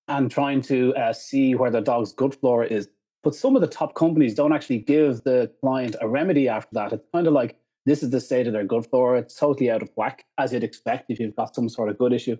and 0.07 0.29
trying 0.29 0.61
to 0.63 0.95
uh, 0.95 1.11
see 1.11 1.55
where 1.55 1.71
the 1.71 1.81
dog's 1.81 2.11
gut 2.11 2.35
flora 2.35 2.67
is. 2.67 2.87
But 3.23 3.35
some 3.35 3.55
of 3.55 3.61
the 3.61 3.67
top 3.67 3.95
companies 3.95 4.35
don't 4.35 4.53
actually 4.53 4.79
give 4.79 5.23
the 5.23 5.51
client 5.59 5.95
a 6.01 6.07
remedy 6.07 6.47
after 6.47 6.69
that. 6.73 6.93
It's 6.93 7.07
kind 7.13 7.27
of 7.27 7.33
like 7.33 7.57
this 7.85 8.03
is 8.03 8.11
the 8.11 8.21
state 8.21 8.47
of 8.47 8.53
their 8.53 8.63
gut 8.63 8.89
flora. 8.89 9.19
It's 9.19 9.35
totally 9.35 9.71
out 9.71 9.81
of 9.81 9.89
whack, 9.95 10.25
as 10.37 10.53
you'd 10.53 10.63
expect 10.63 11.09
if 11.09 11.19
you've 11.19 11.35
got 11.35 11.55
some 11.55 11.67
sort 11.67 11.89
of 11.89 11.97
gut 11.97 12.13
issue. 12.13 12.37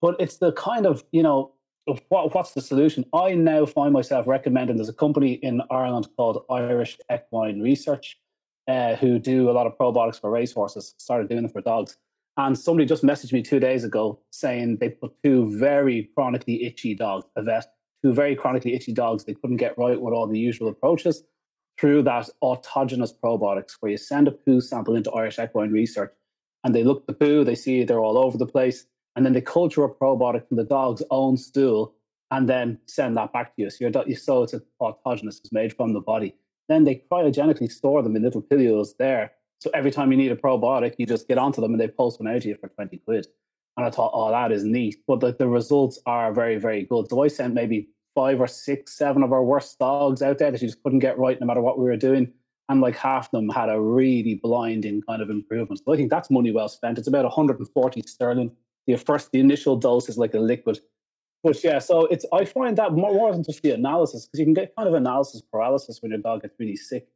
But 0.00 0.16
it's 0.20 0.38
the 0.38 0.52
kind 0.52 0.86
of, 0.86 1.04
you 1.10 1.22
know, 1.22 1.52
what, 2.08 2.32
what's 2.34 2.52
the 2.52 2.60
solution? 2.60 3.04
I 3.12 3.34
now 3.34 3.66
find 3.66 3.92
myself 3.92 4.26
recommending 4.26 4.76
there's 4.76 4.88
a 4.88 4.94
company 4.94 5.32
in 5.32 5.62
Ireland 5.70 6.08
called 6.16 6.44
Irish 6.48 6.98
Equine 7.12 7.60
Research 7.60 8.16
uh, 8.68 8.94
who 8.94 9.18
do 9.18 9.50
a 9.50 9.52
lot 9.52 9.66
of 9.66 9.76
probiotics 9.76 10.20
for 10.20 10.30
racehorses, 10.30 10.94
started 10.96 11.28
doing 11.28 11.44
it 11.44 11.52
for 11.52 11.60
dogs 11.60 11.98
and 12.36 12.58
somebody 12.58 12.86
just 12.86 13.02
messaged 13.02 13.32
me 13.32 13.42
two 13.42 13.60
days 13.60 13.84
ago 13.84 14.20
saying 14.30 14.76
they 14.76 14.88
put 14.88 15.12
two 15.22 15.58
very 15.58 16.10
chronically 16.14 16.64
itchy 16.64 16.94
dogs, 16.94 17.26
a 17.36 17.42
vet, 17.42 17.66
two 18.02 18.12
very 18.12 18.36
chronically 18.36 18.74
itchy 18.74 18.92
dogs 18.92 19.24
they 19.24 19.34
couldn't 19.34 19.56
get 19.56 19.76
right 19.76 20.00
with 20.00 20.14
all 20.14 20.26
the 20.26 20.38
usual 20.38 20.68
approaches 20.68 21.22
through 21.78 22.02
that 22.02 22.28
autogenous 22.42 23.12
probiotics, 23.12 23.76
where 23.80 23.92
you 23.92 23.96
send 23.96 24.28
a 24.28 24.32
poo 24.32 24.60
sample 24.60 24.94
into 24.94 25.10
Irish 25.12 25.38
Equine 25.38 25.70
Research 25.70 26.12
and 26.62 26.74
they 26.74 26.84
look 26.84 27.00
at 27.00 27.06
the 27.06 27.12
poo, 27.14 27.42
they 27.42 27.54
see 27.54 27.84
they're 27.84 28.00
all 28.00 28.18
over 28.18 28.36
the 28.36 28.46
place, 28.46 28.86
and 29.16 29.24
then 29.24 29.32
they 29.32 29.40
culture 29.40 29.84
a 29.84 29.88
probiotic 29.88 30.46
from 30.46 30.58
the 30.58 30.64
dog's 30.64 31.02
own 31.10 31.36
stool 31.36 31.94
and 32.30 32.48
then 32.48 32.78
send 32.86 33.16
that 33.16 33.32
back 33.32 33.56
to 33.56 33.62
you. 33.62 33.70
So, 33.70 33.84
your, 33.84 34.16
so 34.16 34.42
it's 34.42 34.54
autogenous, 34.80 35.40
it's 35.40 35.52
made 35.52 35.74
from 35.74 35.94
the 35.94 36.00
body. 36.00 36.34
Then 36.68 36.84
they 36.84 37.02
cryogenically 37.10 37.70
store 37.70 38.02
them 38.02 38.14
in 38.14 38.22
little 38.22 38.42
pilules 38.42 38.96
there 38.98 39.32
so 39.60 39.70
every 39.74 39.90
time 39.90 40.10
you 40.10 40.16
need 40.16 40.32
a 40.32 40.36
probiotic, 40.36 40.94
you 40.96 41.06
just 41.06 41.28
get 41.28 41.36
onto 41.36 41.60
them 41.60 41.72
and 41.72 41.80
they 41.80 41.86
post 41.86 42.18
one 42.18 42.34
out 42.34 42.42
to 42.42 42.48
you 42.48 42.56
for 42.56 42.68
20 42.68 42.96
quid. 42.98 43.26
And 43.76 43.86
I 43.86 43.90
thought, 43.90 44.10
oh, 44.14 44.30
that 44.30 44.52
is 44.52 44.64
neat. 44.64 44.96
But 45.06 45.20
the, 45.20 45.32
the 45.32 45.48
results 45.48 45.98
are 46.06 46.32
very, 46.32 46.56
very 46.56 46.84
good. 46.84 47.08
So 47.10 47.22
I 47.22 47.28
sent 47.28 47.54
maybe 47.54 47.90
five 48.14 48.40
or 48.40 48.46
six, 48.46 48.96
seven 48.96 49.22
of 49.22 49.32
our 49.32 49.44
worst 49.44 49.78
dogs 49.78 50.22
out 50.22 50.38
there 50.38 50.50
that 50.50 50.60
you 50.62 50.68
just 50.68 50.82
couldn't 50.82 50.98
get 51.00 51.18
right 51.18 51.38
no 51.38 51.46
matter 51.46 51.60
what 51.60 51.78
we 51.78 51.84
were 51.84 51.96
doing. 51.96 52.32
And 52.70 52.80
like 52.80 52.96
half 52.96 53.26
of 53.26 53.30
them 53.32 53.50
had 53.50 53.68
a 53.68 53.80
really 53.80 54.40
blinding 54.42 55.02
kind 55.02 55.20
of 55.20 55.28
improvement. 55.28 55.82
So 55.84 55.92
I 55.92 55.96
think 55.96 56.10
that's 56.10 56.30
money 56.30 56.52
well 56.52 56.68
spent. 56.68 56.98
It's 56.98 57.08
about 57.08 57.24
140 57.24 58.02
sterling. 58.06 58.56
The 58.86 58.96
first, 58.96 59.30
the 59.30 59.40
initial 59.40 59.76
dose 59.76 60.08
is 60.08 60.16
like 60.16 60.34
a 60.34 60.40
liquid. 60.40 60.80
But 61.42 61.62
yeah, 61.62 61.80
so 61.80 62.06
it's 62.06 62.24
I 62.32 62.44
find 62.44 62.76
that 62.78 62.92
more, 62.92 63.12
more 63.12 63.32
than 63.32 63.42
just 63.42 63.62
the 63.62 63.72
analysis 63.72 64.26
because 64.26 64.40
you 64.40 64.46
can 64.46 64.54
get 64.54 64.74
kind 64.76 64.88
of 64.88 64.94
analysis 64.94 65.42
paralysis 65.42 66.00
when 66.00 66.12
your 66.12 66.20
dog 66.20 66.42
gets 66.42 66.54
really 66.58 66.76
sick. 66.76 67.08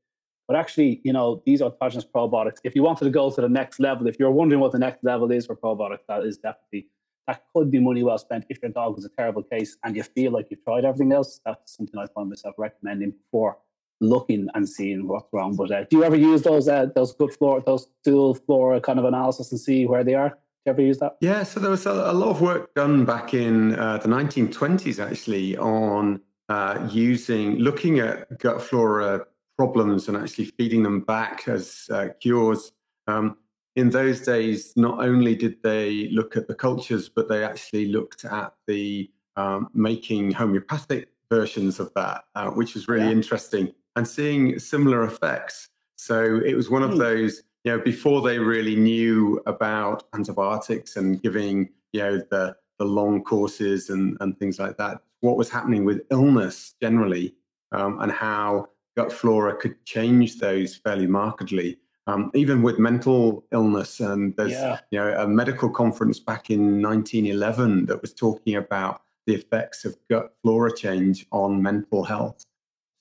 But 0.46 0.56
actually, 0.56 1.00
you 1.04 1.12
know, 1.12 1.42
these 1.46 1.60
autogenous 1.60 2.04
probiotics, 2.06 2.58
if 2.64 2.74
you 2.74 2.82
wanted 2.82 3.04
to 3.04 3.10
go 3.10 3.30
to 3.30 3.40
the 3.40 3.48
next 3.48 3.80
level, 3.80 4.06
if 4.06 4.18
you're 4.18 4.30
wondering 4.30 4.60
what 4.60 4.72
the 4.72 4.78
next 4.78 5.02
level 5.02 5.30
is 5.30 5.46
for 5.46 5.56
probiotics, 5.56 6.06
that 6.08 6.22
is 6.24 6.36
definitely, 6.36 6.88
that 7.26 7.42
could 7.54 7.70
be 7.70 7.80
money 7.80 8.02
well 8.02 8.18
spent 8.18 8.44
if 8.50 8.58
your 8.62 8.70
dog 8.70 8.96
was 8.96 9.04
a 9.04 9.08
terrible 9.08 9.42
case 9.42 9.76
and 9.84 9.96
you 9.96 10.02
feel 10.02 10.32
like 10.32 10.48
you've 10.50 10.62
tried 10.64 10.84
everything 10.84 11.12
else. 11.12 11.40
That's 11.44 11.74
something 11.76 11.98
I 11.98 12.06
find 12.14 12.28
myself 12.28 12.56
recommending 12.58 13.12
before 13.12 13.56
looking 14.00 14.48
and 14.54 14.68
seeing 14.68 15.08
what's 15.08 15.32
wrong. 15.32 15.56
But 15.56 15.70
uh, 15.70 15.84
do 15.84 15.96
you 15.96 16.04
ever 16.04 16.16
use 16.16 16.42
those 16.42 16.68
uh, 16.68 16.86
those 16.94 17.14
good 17.14 17.32
flora, 17.32 17.62
those 17.64 17.88
dual 18.02 18.34
flora 18.34 18.80
kind 18.80 18.98
of 18.98 19.06
analysis 19.06 19.50
and 19.50 19.60
see 19.60 19.86
where 19.86 20.04
they 20.04 20.14
are? 20.14 20.30
Do 20.30 20.36
you 20.66 20.72
ever 20.72 20.82
use 20.82 20.98
that? 20.98 21.16
Yeah, 21.20 21.42
so 21.42 21.60
there 21.60 21.70
was 21.70 21.86
a, 21.86 21.92
a 21.92 22.12
lot 22.12 22.28
of 22.28 22.40
work 22.40 22.74
done 22.74 23.04
back 23.04 23.34
in 23.34 23.78
uh, 23.78 23.98
the 23.98 24.08
1920s 24.08 24.98
actually 24.98 25.56
on 25.56 26.20
uh, 26.48 26.88
using, 26.90 27.56
looking 27.58 27.98
at 27.98 28.38
gut 28.38 28.62
flora 28.62 29.26
problems 29.56 30.08
and 30.08 30.16
actually 30.16 30.46
feeding 30.46 30.82
them 30.82 31.00
back 31.00 31.48
as 31.48 31.88
uh, 31.92 32.08
cures. 32.20 32.72
Um, 33.06 33.36
in 33.76 33.90
those 33.90 34.20
days, 34.20 34.72
not 34.76 35.00
only 35.00 35.34
did 35.34 35.62
they 35.62 36.08
look 36.10 36.36
at 36.36 36.46
the 36.46 36.54
cultures, 36.54 37.08
but 37.08 37.28
they 37.28 37.44
actually 37.44 37.86
looked 37.86 38.24
at 38.24 38.52
the 38.66 39.10
um, 39.36 39.68
making 39.74 40.30
homeopathic 40.30 41.08
versions 41.30 41.80
of 41.80 41.92
that, 41.94 42.24
uh, 42.34 42.50
which 42.50 42.74
was 42.74 42.86
really 42.86 43.06
yeah. 43.06 43.12
interesting 43.12 43.72
and 43.96 44.06
seeing 44.06 44.58
similar 44.58 45.04
effects. 45.04 45.70
So 45.96 46.40
it 46.44 46.54
was 46.54 46.70
one 46.70 46.82
of 46.82 46.92
hmm. 46.92 46.98
those, 46.98 47.42
you 47.64 47.72
know, 47.72 47.78
before 47.80 48.22
they 48.22 48.38
really 48.38 48.76
knew 48.76 49.42
about 49.46 50.04
antibiotics 50.14 50.96
and 50.96 51.20
giving, 51.22 51.70
you 51.92 52.00
know, 52.00 52.18
the 52.30 52.56
the 52.78 52.84
long 52.84 53.22
courses 53.22 53.90
and, 53.90 54.16
and 54.20 54.36
things 54.38 54.58
like 54.58 54.76
that, 54.78 55.00
what 55.20 55.36
was 55.36 55.48
happening 55.48 55.84
with 55.84 56.02
illness 56.10 56.74
generally 56.80 57.34
um, 57.72 58.00
and 58.00 58.10
how 58.10 58.68
gut 58.96 59.12
flora 59.12 59.56
could 59.56 59.84
change 59.84 60.38
those 60.38 60.76
fairly 60.76 61.06
markedly. 61.06 61.78
Um, 62.06 62.30
even 62.34 62.62
with 62.62 62.78
mental 62.78 63.46
illness, 63.50 63.98
and 63.98 64.36
there's 64.36 64.52
yeah. 64.52 64.80
you 64.90 64.98
know 64.98 65.16
a 65.18 65.26
medical 65.26 65.70
conference 65.70 66.20
back 66.20 66.50
in 66.50 66.82
1911 66.82 67.86
that 67.86 68.02
was 68.02 68.12
talking 68.12 68.56
about 68.56 69.00
the 69.26 69.34
effects 69.34 69.86
of 69.86 69.96
gut 70.10 70.34
flora 70.42 70.76
change 70.76 71.26
on 71.32 71.62
mental 71.62 72.04
health. 72.04 72.44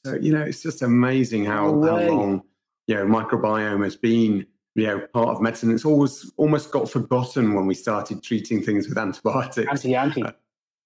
So 0.05 0.15
you 0.15 0.31
know 0.31 0.41
it's 0.41 0.61
just 0.61 0.81
amazing 0.81 1.43
how, 1.43 1.73
no 1.73 1.97
how 1.97 2.07
long 2.07 2.43
you 2.87 2.95
know 2.95 3.05
microbiome 3.05 3.83
has 3.83 3.97
been 3.97 4.45
you 4.75 4.87
know 4.87 4.99
part 5.13 5.29
of 5.29 5.41
medicine. 5.41 5.71
It's 5.71 5.83
always 5.83 6.31
almost 6.37 6.71
got 6.71 6.89
forgotten 6.89 7.55
when 7.55 7.67
we 7.67 7.73
started 7.73 8.23
treating 8.23 8.63
things 8.63 8.87
with 8.87 8.97
antibiotics. 8.97 9.69
Anti-anti. 9.69 10.21
Uh, 10.21 10.31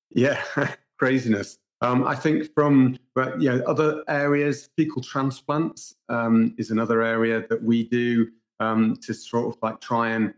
yeah, 0.09 0.41
craziness. 0.97 1.59
Um, 1.81 2.07
I 2.07 2.15
think 2.15 2.53
from 2.55 2.97
but 3.13 3.39
you 3.41 3.49
know 3.49 3.63
other 3.65 4.03
areas, 4.07 4.69
fecal 4.75 5.01
transplants 5.01 5.95
um, 6.09 6.55
is 6.57 6.71
another 6.71 7.03
area 7.03 7.45
that 7.49 7.61
we 7.61 7.83
do 7.83 8.29
um, 8.59 8.97
to 9.03 9.13
sort 9.13 9.53
of 9.53 9.61
like 9.61 9.79
try 9.79 10.09
and 10.09 10.33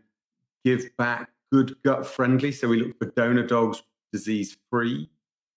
give 0.64 0.94
back 0.98 1.30
good 1.50 1.76
gut 1.82 2.06
friendly. 2.06 2.52
So 2.52 2.68
we 2.68 2.82
look 2.82 2.98
for 2.98 3.06
donor 3.06 3.46
dogs 3.46 3.82
disease 4.12 4.56
free, 4.70 5.08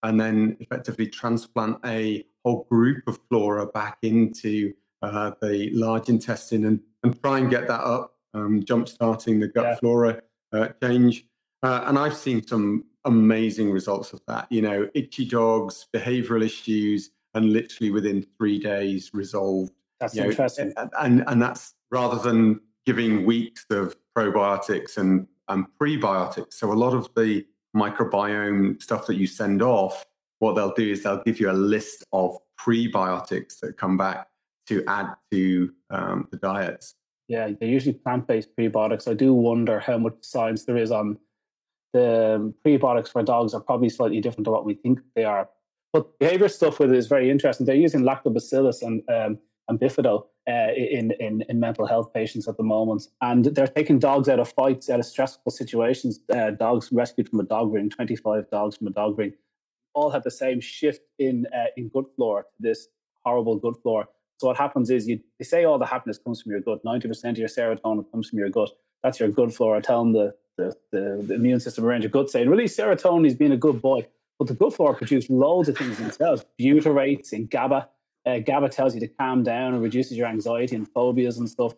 and 0.02 0.20
then 0.20 0.56
effectively 0.60 1.08
transplant 1.08 1.78
a 1.84 2.24
whole 2.44 2.66
group 2.70 3.06
of 3.06 3.18
flora 3.28 3.66
back 3.66 3.98
into 4.02 4.72
uh, 5.02 5.32
the 5.40 5.70
large 5.72 6.08
intestine 6.08 6.64
and, 6.66 6.80
and 7.02 7.20
try 7.22 7.38
and 7.38 7.50
get 7.50 7.68
that 7.68 7.80
up, 7.80 8.14
um, 8.32 8.62
jump 8.64 8.88
starting 8.88 9.40
the 9.40 9.48
gut 9.48 9.64
yeah. 9.64 9.76
flora 9.76 10.22
uh, 10.52 10.68
change. 10.82 11.26
Uh, 11.62 11.84
and 11.86 11.98
I've 11.98 12.16
seen 12.16 12.46
some 12.46 12.84
amazing 13.04 13.70
results 13.70 14.12
of 14.12 14.20
that. 14.26 14.46
You 14.50 14.62
know, 14.62 14.88
itchy 14.94 15.24
dogs, 15.24 15.86
behavioral 15.94 16.44
issues, 16.44 17.10
and 17.34 17.52
literally 17.52 17.90
within 17.90 18.26
three 18.38 18.58
days 18.58 19.10
resolved. 19.12 19.72
That's 20.00 20.16
interesting. 20.16 20.72
Know, 20.76 20.88
and, 21.00 21.24
and 21.26 21.40
that's 21.40 21.74
rather 21.90 22.18
than 22.18 22.60
giving 22.86 23.24
weeks 23.24 23.64
of 23.70 23.96
probiotics 24.16 24.98
and, 24.98 25.26
and 25.48 25.66
prebiotics. 25.80 26.54
So 26.54 26.72
a 26.72 26.74
lot 26.74 26.94
of 26.94 27.08
the 27.16 27.46
microbiome 27.76 28.80
stuff 28.82 29.06
that 29.06 29.16
you 29.16 29.26
send 29.26 29.62
off, 29.62 30.04
what 30.38 30.54
they'll 30.54 30.74
do 30.74 30.90
is 30.90 31.02
they'll 31.02 31.22
give 31.22 31.40
you 31.40 31.50
a 31.50 31.52
list 31.52 32.04
of 32.12 32.36
prebiotics 32.60 33.58
that 33.60 33.76
come 33.76 33.96
back 33.96 34.28
to 34.66 34.84
add 34.86 35.14
to 35.30 35.72
um, 35.90 36.28
the 36.30 36.36
diets. 36.36 36.94
Yeah, 37.28 37.50
they're 37.58 37.68
usually 37.68 37.94
plant-based 37.94 38.50
prebiotics. 38.56 39.08
I 39.08 39.14
do 39.14 39.32
wonder 39.32 39.80
how 39.80 39.98
much 39.98 40.14
science 40.20 40.64
there 40.64 40.76
is 40.76 40.90
on 40.90 41.18
the 41.94 42.52
prebiotics 42.66 43.08
for 43.08 43.22
dogs 43.22 43.54
are 43.54 43.60
probably 43.60 43.88
slightly 43.88 44.20
different 44.20 44.44
to 44.44 44.50
what 44.50 44.66
we 44.66 44.74
think 44.74 45.00
they 45.14 45.24
are. 45.24 45.48
But 45.92 46.18
behavior 46.18 46.48
stuff 46.48 46.80
with 46.80 46.92
it 46.92 46.98
is 46.98 47.06
very 47.06 47.30
interesting. 47.30 47.64
They're 47.64 47.76
using 47.76 48.02
lactobacillus 48.02 48.82
and 48.82 49.02
um, 49.08 49.38
and 49.68 49.80
bifido 49.80 50.26
uh, 50.46 50.72
in, 50.76 51.12
in 51.20 51.42
in 51.48 51.60
mental 51.60 51.86
health 51.86 52.12
patients 52.12 52.48
at 52.48 52.56
the 52.56 52.64
moment, 52.64 53.08
and 53.20 53.44
they're 53.44 53.68
taking 53.68 54.00
dogs 54.00 54.28
out 54.28 54.40
of 54.40 54.52
fights, 54.52 54.90
out 54.90 54.98
of 54.98 55.06
stressful 55.06 55.52
situations. 55.52 56.20
Uh, 56.34 56.50
dogs 56.50 56.90
rescued 56.92 57.28
from 57.28 57.40
a 57.40 57.44
dog 57.44 57.72
ring, 57.72 57.88
twenty 57.88 58.16
five 58.16 58.50
dogs 58.50 58.76
from 58.76 58.88
a 58.88 58.90
dog 58.90 59.16
ring, 59.16 59.32
all 59.94 60.10
have 60.10 60.24
the 60.24 60.30
same 60.30 60.60
shift 60.60 61.02
in 61.18 61.46
uh, 61.56 61.70
in 61.76 61.88
gut 61.88 62.06
flora 62.16 62.42
this 62.58 62.88
horrible 63.24 63.56
gut 63.56 63.80
flora. 63.82 64.06
So 64.40 64.48
what 64.48 64.56
happens 64.56 64.90
is 64.90 65.08
you 65.08 65.20
they 65.38 65.44
say 65.44 65.64
all 65.64 65.78
the 65.78 65.86
happiness 65.86 66.18
comes 66.18 66.42
from 66.42 66.50
your 66.50 66.60
gut. 66.60 66.84
Ninety 66.84 67.06
percent 67.06 67.38
of 67.38 67.38
your 67.38 67.48
serotonin 67.48 68.10
comes 68.10 68.28
from 68.28 68.40
your 68.40 68.50
gut. 68.50 68.70
That's 69.04 69.20
your 69.20 69.28
gut 69.28 69.54
flora. 69.54 69.80
Tell 69.80 70.02
them 70.02 70.12
the 70.12 70.34
the, 70.56 70.74
the, 70.90 71.24
the 71.26 71.34
immune 71.34 71.60
system 71.60 71.84
around 71.84 72.02
your 72.02 72.10
gut 72.10 72.30
saying, 72.30 72.48
release 72.48 72.76
serotonin, 72.76 73.24
he's 73.24 73.34
being 73.34 73.52
a 73.52 73.56
good 73.56 73.80
boy. 73.80 74.06
But 74.38 74.48
the 74.48 74.54
gut 74.54 74.74
flora 74.74 74.94
produces 74.94 75.30
loads 75.30 75.68
of 75.68 75.78
things 75.78 75.98
themselves, 75.98 76.44
butyrates 76.60 77.32
and 77.32 77.48
GABA. 77.48 77.88
Uh, 78.26 78.38
GABA 78.38 78.70
tells 78.70 78.94
you 78.94 79.00
to 79.00 79.08
calm 79.08 79.42
down 79.42 79.74
and 79.74 79.82
reduces 79.82 80.16
your 80.16 80.26
anxiety 80.26 80.74
and 80.74 80.88
phobias 80.88 81.38
and 81.38 81.48
stuff. 81.48 81.74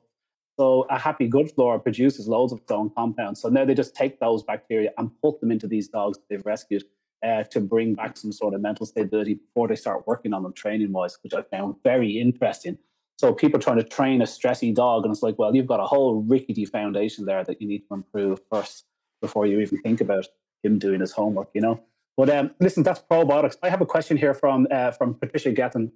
So 0.59 0.87
a 0.89 0.99
happy 0.99 1.29
gut 1.29 1.51
flora 1.55 1.79
produces 1.79 2.29
loads 2.29 2.53
of 2.53 2.61
its 2.61 2.71
own 2.71 2.91
compounds. 2.91 3.43
So 3.43 3.49
now 3.49 3.65
they 3.65 3.75
just 3.75 3.95
take 3.95 4.21
those 4.21 4.43
bacteria 4.43 4.91
and 4.97 5.11
put 5.21 5.41
them 5.41 5.53
into 5.53 5.67
these 5.67 5.89
dogs 5.89 6.19
they've 6.31 6.45
rescued 6.47 6.85
uh, 7.23 7.43
to 7.45 7.61
bring 7.61 7.95
back 7.95 8.17
some 8.17 8.33
sort 8.33 8.55
of 8.55 8.63
mental 8.63 8.87
stability 8.87 9.35
before 9.35 9.69
they 9.69 9.77
start 9.77 10.07
working 10.07 10.33
on 10.33 10.43
them 10.43 10.55
training 10.55 10.93
wise, 10.93 11.19
which 11.23 11.35
I 11.35 11.43
found 11.43 11.77
very 11.83 12.19
interesting. 12.19 12.79
So 13.17 13.33
people 13.33 13.59
trying 13.59 13.79
to 13.79 13.83
train 13.83 14.21
a 14.21 14.27
stressy 14.27 14.75
dog, 14.75 15.05
and 15.05 15.13
it's 15.13 15.23
like, 15.23 15.39
well, 15.39 15.55
you've 15.55 15.67
got 15.67 15.81
a 15.81 15.87
whole 15.87 16.23
rickety 16.23 16.67
foundation 16.67 17.25
there 17.25 17.45
that 17.45 17.63
you 17.63 17.69
need 17.69 17.83
to 17.89 17.95
improve 17.95 18.41
first 18.53 18.85
before 19.23 19.47
you 19.47 19.61
even 19.61 19.81
think 19.81 20.01
about 20.01 20.27
him 20.63 20.79
doing 20.79 21.01
his 21.01 21.13
homework, 21.13 21.49
you 21.55 21.61
know. 21.61 21.83
But 22.17 22.31
um, 22.31 22.51
listen, 22.61 22.83
that's 22.83 23.01
probiotics. 23.01 23.57
I 23.63 23.71
have 23.71 23.81
a 23.81 23.87
question 23.87 24.17
here 24.17 24.35
from 24.35 24.67
uh, 24.71 24.91
from 24.91 25.15
Patricia 25.15 25.53
Getton. 25.53 25.93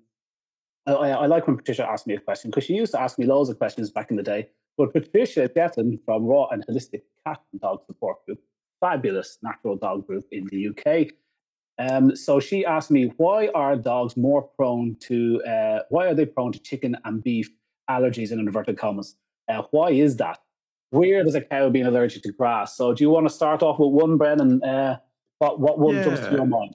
I, 0.87 0.93
I, 0.93 1.27
like 1.27 1.47
when 1.47 1.57
Patricia 1.57 1.87
asks 1.87 2.07
me 2.07 2.15
a 2.15 2.21
question 2.21 2.51
because 2.51 2.65
she 2.65 2.73
used 2.75 2.93
to 2.93 3.01
ask 3.01 3.19
me 3.19 3.27
loads 3.27 3.51
of 3.51 3.59
questions 3.59 3.91
back 3.91 4.11
in 4.11 4.17
the 4.17 4.23
day. 4.23 4.49
But 4.79 4.93
Patricia 4.93 5.49
Getton 5.49 5.99
from 6.05 6.25
Raw 6.25 6.49
and 6.49 6.65
Holistic 6.67 7.03
Cat 7.27 7.43
and 7.53 7.61
Dog 7.61 7.85
Support 7.87 8.25
Group, 8.25 8.41
fabulous 8.81 9.39
natural 9.43 9.77
dog 9.77 10.07
group 10.07 10.25
in 10.33 10.47
the 10.51 10.69
UK, 10.69 11.13
um, 11.79 12.15
so 12.15 12.41
she 12.41 12.65
asked 12.65 12.91
me, 12.91 13.13
why 13.17 13.49
are 13.55 13.77
dogs 13.77 14.17
more 14.17 14.43
prone 14.43 14.97
to, 15.01 15.43
uh, 15.45 15.81
why 15.89 16.07
are 16.07 16.15
they 16.15 16.27
prone 16.27 16.53
to 16.53 16.59
chicken 16.59 16.97
and 17.05 17.23
beef 17.23 17.51
allergies 17.89 18.33
in 18.33 18.39
inverted 18.39 18.79
commas? 18.79 19.17
Uh, 19.49 19.63
why 19.71 19.91
is 19.91 20.17
that? 20.17 20.39
Where 20.91 21.25
does 21.25 21.35
a 21.35 21.41
cow 21.41 21.71
being 21.71 21.87
allergic 21.87 22.23
to 22.25 22.33
grass? 22.33 22.77
So 22.77 22.93
do 22.93 23.03
you 23.05 23.11
want 23.11 23.27
to 23.29 23.33
start 23.33 23.63
off 23.63 23.79
with 23.79 23.91
one, 23.91 24.17
Brennan? 24.17 24.63
Uh, 24.63 24.99
what, 25.39 25.61
what 25.61 25.79
one 25.79 25.97
yeah. 25.97 26.05
jumps 26.05 26.21
to 26.21 26.33
your 26.33 26.47
mind? 26.47 26.75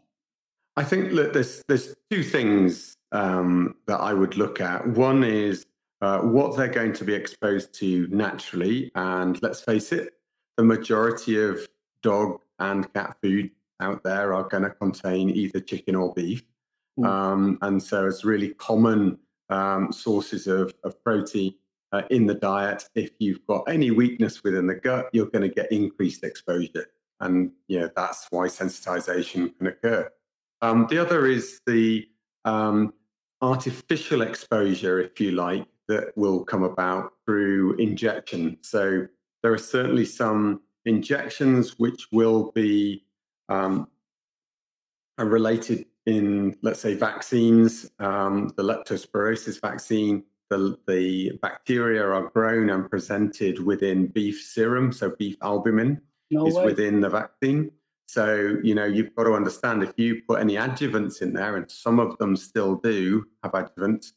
I 0.77 0.83
think 0.83 1.13
that 1.15 1.33
there's, 1.33 1.63
there's 1.67 1.95
two 2.09 2.23
things 2.23 2.97
um, 3.11 3.75
that 3.87 3.99
I 3.99 4.13
would 4.13 4.37
look 4.37 4.59
at. 4.59 4.87
One 4.87 5.23
is 5.23 5.65
uh, 6.01 6.19
what 6.19 6.57
they're 6.57 6.67
going 6.67 6.93
to 6.93 7.03
be 7.03 7.13
exposed 7.13 7.73
to 7.75 8.07
naturally. 8.07 8.91
And 8.95 9.41
let's 9.41 9.61
face 9.61 9.91
it, 9.91 10.13
the 10.57 10.63
majority 10.63 11.41
of 11.41 11.67
dog 12.01 12.41
and 12.59 12.91
cat 12.93 13.17
food 13.21 13.51
out 13.79 14.03
there 14.03 14.33
are 14.33 14.43
going 14.43 14.63
to 14.63 14.69
contain 14.69 15.29
either 15.29 15.59
chicken 15.59 15.95
or 15.95 16.13
beef. 16.13 16.43
Mm. 16.99 17.05
Um, 17.05 17.57
and 17.61 17.81
so 17.81 18.07
it's 18.07 18.23
really 18.23 18.53
common 18.55 19.17
um, 19.49 19.91
sources 19.91 20.47
of, 20.47 20.73
of 20.83 21.01
protein 21.03 21.53
uh, 21.91 22.03
in 22.09 22.25
the 22.25 22.33
diet. 22.33 22.87
If 22.95 23.11
you've 23.19 23.45
got 23.47 23.63
any 23.67 23.91
weakness 23.91 24.43
within 24.43 24.67
the 24.67 24.75
gut, 24.75 25.09
you're 25.13 25.27
going 25.27 25.47
to 25.47 25.53
get 25.53 25.71
increased 25.71 26.23
exposure. 26.23 26.87
And 27.19 27.51
you 27.67 27.79
know, 27.79 27.89
that's 27.95 28.27
why 28.29 28.47
sensitization 28.47 29.57
can 29.57 29.67
occur. 29.67 30.09
Um, 30.61 30.87
the 30.89 30.97
other 30.97 31.27
is 31.27 31.61
the 31.65 32.07
um, 32.43 32.93
artificial 33.41 34.21
exposure, 34.21 34.99
if 34.99 35.19
you 35.19 35.31
like, 35.31 35.67
that 35.87 36.17
will 36.17 36.43
come 36.43 36.63
about 36.63 37.13
through 37.25 37.75
injection. 37.75 38.57
So 38.61 39.07
there 39.43 39.53
are 39.53 39.57
certainly 39.57 40.05
some 40.05 40.61
injections 40.85 41.77
which 41.77 42.07
will 42.11 42.51
be 42.51 43.04
um, 43.49 43.87
are 45.17 45.25
related 45.25 45.85
in, 46.05 46.55
let's 46.61 46.79
say, 46.79 46.93
vaccines. 46.93 47.89
Um, 47.99 48.53
the 48.57 48.63
leptospirosis 48.63 49.59
vaccine, 49.61 50.23
the, 50.49 50.77
the 50.87 51.31
bacteria 51.41 52.05
are 52.05 52.29
grown 52.29 52.69
and 52.69 52.89
presented 52.89 53.59
within 53.59 54.07
beef 54.07 54.41
serum, 54.41 54.91
so 54.91 55.15
beef 55.17 55.37
albumin 55.41 56.01
no 56.31 56.47
is 56.47 56.55
way. 56.55 56.65
within 56.65 57.01
the 57.01 57.09
vaccine. 57.09 57.71
So, 58.07 58.57
you 58.63 58.75
know, 58.75 58.85
you've 58.85 59.15
got 59.15 59.23
to 59.23 59.33
understand 59.33 59.81
if 59.81 59.93
you 59.97 60.21
put 60.27 60.39
any 60.39 60.55
adjuvants 60.55 61.21
in 61.21 61.33
there, 61.33 61.57
and 61.57 61.69
some 61.69 61.99
of 61.99 62.17
them 62.17 62.35
still 62.35 62.75
do 62.75 63.25
have 63.43 63.53
adjuvants, 63.53 64.13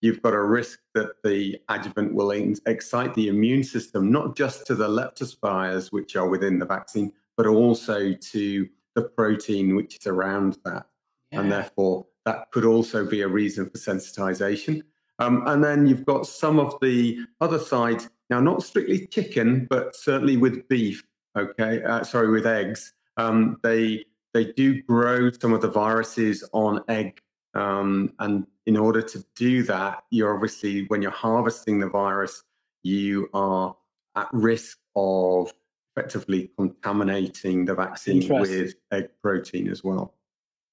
you've 0.00 0.22
got 0.22 0.32
a 0.32 0.42
risk 0.42 0.80
that 0.94 1.22
the 1.22 1.58
adjuvant 1.68 2.14
will 2.14 2.30
excite 2.30 3.14
the 3.14 3.28
immune 3.28 3.62
system, 3.62 4.10
not 4.10 4.36
just 4.36 4.66
to 4.66 4.74
the 4.74 4.88
leptospires, 4.88 5.92
which 5.92 6.16
are 6.16 6.28
within 6.28 6.58
the 6.58 6.66
vaccine, 6.66 7.12
but 7.36 7.46
also 7.46 8.12
to 8.12 8.68
the 8.94 9.02
protein 9.02 9.76
which 9.76 9.98
is 10.00 10.06
around 10.06 10.58
that. 10.64 10.86
Yeah. 11.30 11.40
And 11.40 11.52
therefore, 11.52 12.06
that 12.24 12.50
could 12.50 12.64
also 12.64 13.04
be 13.04 13.22
a 13.22 13.28
reason 13.28 13.68
for 13.68 13.78
sensitization. 13.78 14.82
Um, 15.18 15.44
and 15.46 15.62
then 15.62 15.86
you've 15.86 16.04
got 16.04 16.26
some 16.26 16.58
of 16.58 16.76
the 16.80 17.18
other 17.40 17.58
side, 17.58 18.02
now 18.30 18.40
not 18.40 18.62
strictly 18.62 19.06
chicken, 19.06 19.66
but 19.70 19.94
certainly 19.96 20.36
with 20.36 20.68
beef, 20.68 21.04
okay, 21.38 21.82
uh, 21.82 22.02
sorry, 22.02 22.30
with 22.30 22.46
eggs. 22.46 22.92
Um, 23.16 23.58
they, 23.62 24.04
they 24.34 24.52
do 24.52 24.82
grow 24.82 25.30
some 25.30 25.52
of 25.52 25.62
the 25.62 25.70
viruses 25.70 26.44
on 26.52 26.82
egg. 26.88 27.20
Um, 27.54 28.12
and 28.18 28.46
in 28.66 28.76
order 28.76 29.00
to 29.00 29.24
do 29.34 29.62
that, 29.62 30.04
you're 30.10 30.34
obviously, 30.34 30.84
when 30.88 31.00
you're 31.00 31.10
harvesting 31.10 31.78
the 31.78 31.88
virus, 31.88 32.42
you 32.82 33.28
are 33.32 33.74
at 34.16 34.28
risk 34.32 34.78
of 34.94 35.52
effectively 35.96 36.50
contaminating 36.58 37.64
the 37.64 37.74
vaccine 37.74 38.26
with 38.28 38.74
egg 38.92 39.08
protein 39.22 39.68
as 39.68 39.82
well. 39.82 40.14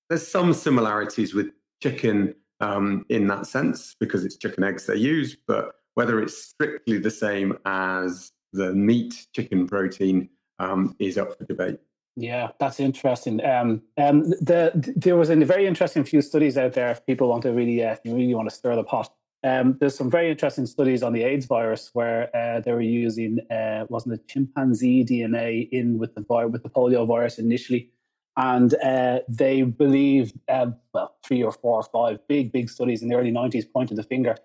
There's 0.10 0.28
some 0.28 0.54
similarities 0.54 1.34
with 1.34 1.52
chicken 1.82 2.36
um, 2.60 3.06
in 3.10 3.28
that 3.28 3.48
sense 3.48 3.96
because 4.00 4.26
it's 4.26 4.38
chicken 4.38 4.64
eggs 4.64 4.86
they 4.86 4.96
use, 4.96 5.38
but 5.48 5.76
whether 5.96 6.22
it's 6.22 6.38
strictly 6.38 6.98
the 6.98 7.12
same 7.12 7.58
as 7.66 8.32
the 8.52 8.74
meat 8.74 9.28
chicken 9.34 9.68
protein 9.68 10.30
um, 10.60 10.96
is 11.00 11.18
up 11.18 11.38
for 11.38 11.46
debate. 11.46 11.80
Yeah, 12.16 12.50
that's 12.60 12.80
interesting. 12.80 13.44
Um, 13.44 13.82
um, 13.98 14.30
the, 14.30 14.94
there 14.96 15.16
was 15.16 15.32
a 15.32 15.36
very 15.38 15.66
interesting 15.66 16.04
few 16.04 16.22
studies 16.22 16.58
out 16.58 16.74
there. 16.74 16.92
If 16.92 17.06
people 17.06 17.30
want 17.30 17.42
to 17.44 17.52
really, 17.52 17.84
uh, 17.84 17.96
you 18.04 18.14
really 18.14 18.36
want 18.36 18.50
to 18.50 18.56
stir 18.56 18.76
the 18.76 18.84
pot, 18.84 19.12
um, 19.44 19.78
there's 19.80 19.96
some 19.96 20.10
very 20.10 20.30
interesting 20.30 20.66
studies 20.66 21.04
on 21.04 21.12
the 21.12 21.24
AIDS 21.24 21.46
virus 21.46 21.90
where 21.94 22.34
uh, 22.36 22.62
they 22.62 22.72
were 22.72 22.82
using, 22.82 23.40
uh, 23.52 23.86
wasn't 23.90 24.16
it 24.16 24.28
chimpanzee 24.28 25.04
DNA 25.04 25.70
in 25.72 25.98
with 25.98 26.16
the 26.16 26.22
with 26.48 26.64
the 26.64 26.70
polio 26.70 27.06
virus 27.06 27.40
initially, 27.40 27.90
and 28.38 28.74
uh, 28.76 29.20
they 29.28 29.64
believe, 29.64 30.34
um, 30.50 30.76
well, 30.94 31.16
three 31.26 31.44
or 31.44 31.52
four 31.52 31.78
or 31.78 31.84
five 31.84 32.26
big, 32.28 32.52
big 32.52 32.70
studies 32.70 33.04
in 33.04 33.10
the 33.10 33.16
early 33.16 33.32
90s 33.32 33.66
pointed 33.72 33.98
the 33.98 34.04
finger 34.04 34.36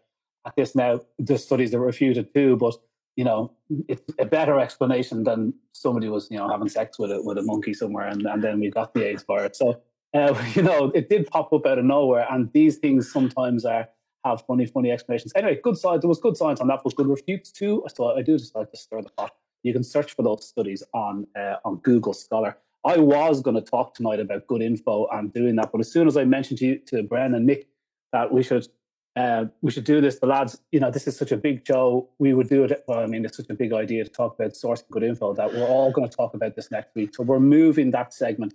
at 0.46 0.56
this. 0.56 0.74
Now, 0.74 1.00
the 1.18 1.38
studies 1.38 1.70
that 1.70 1.78
were 1.78 1.86
refuted 1.86 2.34
too, 2.34 2.56
but 2.56 2.74
you 3.16 3.24
know, 3.24 3.52
it's 3.88 4.12
a 4.20 4.24
better 4.24 4.60
explanation 4.60 5.24
than 5.24 5.52
somebody 5.72 6.08
was, 6.08 6.28
you 6.30 6.38
know, 6.38 6.48
having 6.48 6.68
sex 6.68 6.98
with 6.98 7.10
a 7.10 7.20
with 7.22 7.38
a 7.38 7.42
monkey 7.42 7.74
somewhere, 7.74 8.06
and, 8.06 8.26
and 8.26 8.42
then 8.42 8.60
we 8.60 8.70
got 8.70 8.94
the 8.94 9.04
AIDS 9.04 9.22
virus. 9.24 9.58
So, 9.58 9.80
uh, 10.14 10.34
you 10.54 10.62
know, 10.62 10.92
it 10.94 11.08
did 11.08 11.28
pop 11.28 11.52
up 11.52 11.66
out 11.66 11.78
of 11.78 11.84
nowhere, 11.84 12.26
and 12.30 12.52
these 12.52 12.78
things 12.78 13.10
sometimes 13.10 13.64
are 13.64 13.88
have 14.24 14.42
funny, 14.46 14.66
funny 14.66 14.90
explanations. 14.90 15.32
Anyway, 15.36 15.58
good 15.62 15.76
science. 15.76 16.02
There 16.02 16.08
was 16.08 16.18
good 16.20 16.36
science 16.36 16.60
on 16.60 16.68
that, 16.68 16.80
but 16.84 16.94
good 16.96 17.08
refutes 17.08 17.50
too. 17.50 17.84
So 17.94 18.16
I 18.16 18.22
do 18.22 18.38
just 18.38 18.54
like 18.54 18.70
to 18.70 18.76
stir 18.76 19.02
the 19.02 19.10
pot. 19.10 19.32
You 19.62 19.72
can 19.72 19.82
search 19.82 20.12
for 20.12 20.22
those 20.22 20.46
studies 20.46 20.82
on 20.92 21.26
uh, 21.38 21.56
on 21.64 21.76
Google 21.78 22.12
Scholar. 22.12 22.56
I 22.84 22.98
was 22.98 23.42
going 23.42 23.56
to 23.56 23.60
talk 23.60 23.94
tonight 23.94 24.20
about 24.20 24.46
good 24.46 24.62
info 24.62 25.08
and 25.12 25.32
doing 25.32 25.56
that, 25.56 25.72
but 25.72 25.80
as 25.80 25.90
soon 25.90 26.06
as 26.06 26.16
I 26.16 26.24
mentioned 26.24 26.60
to 26.60 26.66
you, 26.66 26.78
to 26.86 27.02
Bren 27.02 27.34
and 27.34 27.44
Nick 27.44 27.66
that 28.12 28.32
we 28.32 28.42
should 28.42 28.68
uh, 29.16 29.46
we 29.62 29.72
should 29.72 29.84
do 29.84 30.00
this. 30.00 30.20
The 30.20 30.26
lads, 30.26 30.60
you 30.70 30.78
know, 30.78 30.92
this 30.92 31.08
is 31.08 31.16
such 31.16 31.32
a 31.32 31.36
big 31.36 31.66
show. 31.66 32.08
We 32.20 32.34
would 32.34 32.48
do 32.48 32.64
it. 32.64 32.84
Well, 32.86 33.00
I 33.00 33.06
mean, 33.06 33.24
it's 33.24 33.36
such 33.36 33.50
a 33.50 33.54
big 33.54 33.72
idea 33.72 34.04
to 34.04 34.10
talk 34.10 34.34
about 34.38 34.52
sourcing 34.52 34.88
good 34.90 35.02
info 35.02 35.34
that 35.34 35.52
we're 35.52 35.66
all 35.66 35.90
going 35.90 36.08
to 36.08 36.16
talk 36.16 36.34
about 36.34 36.54
this 36.54 36.70
next 36.70 36.94
week. 36.94 37.14
So 37.14 37.24
we're 37.24 37.40
moving 37.40 37.90
that 37.90 38.14
segment 38.14 38.54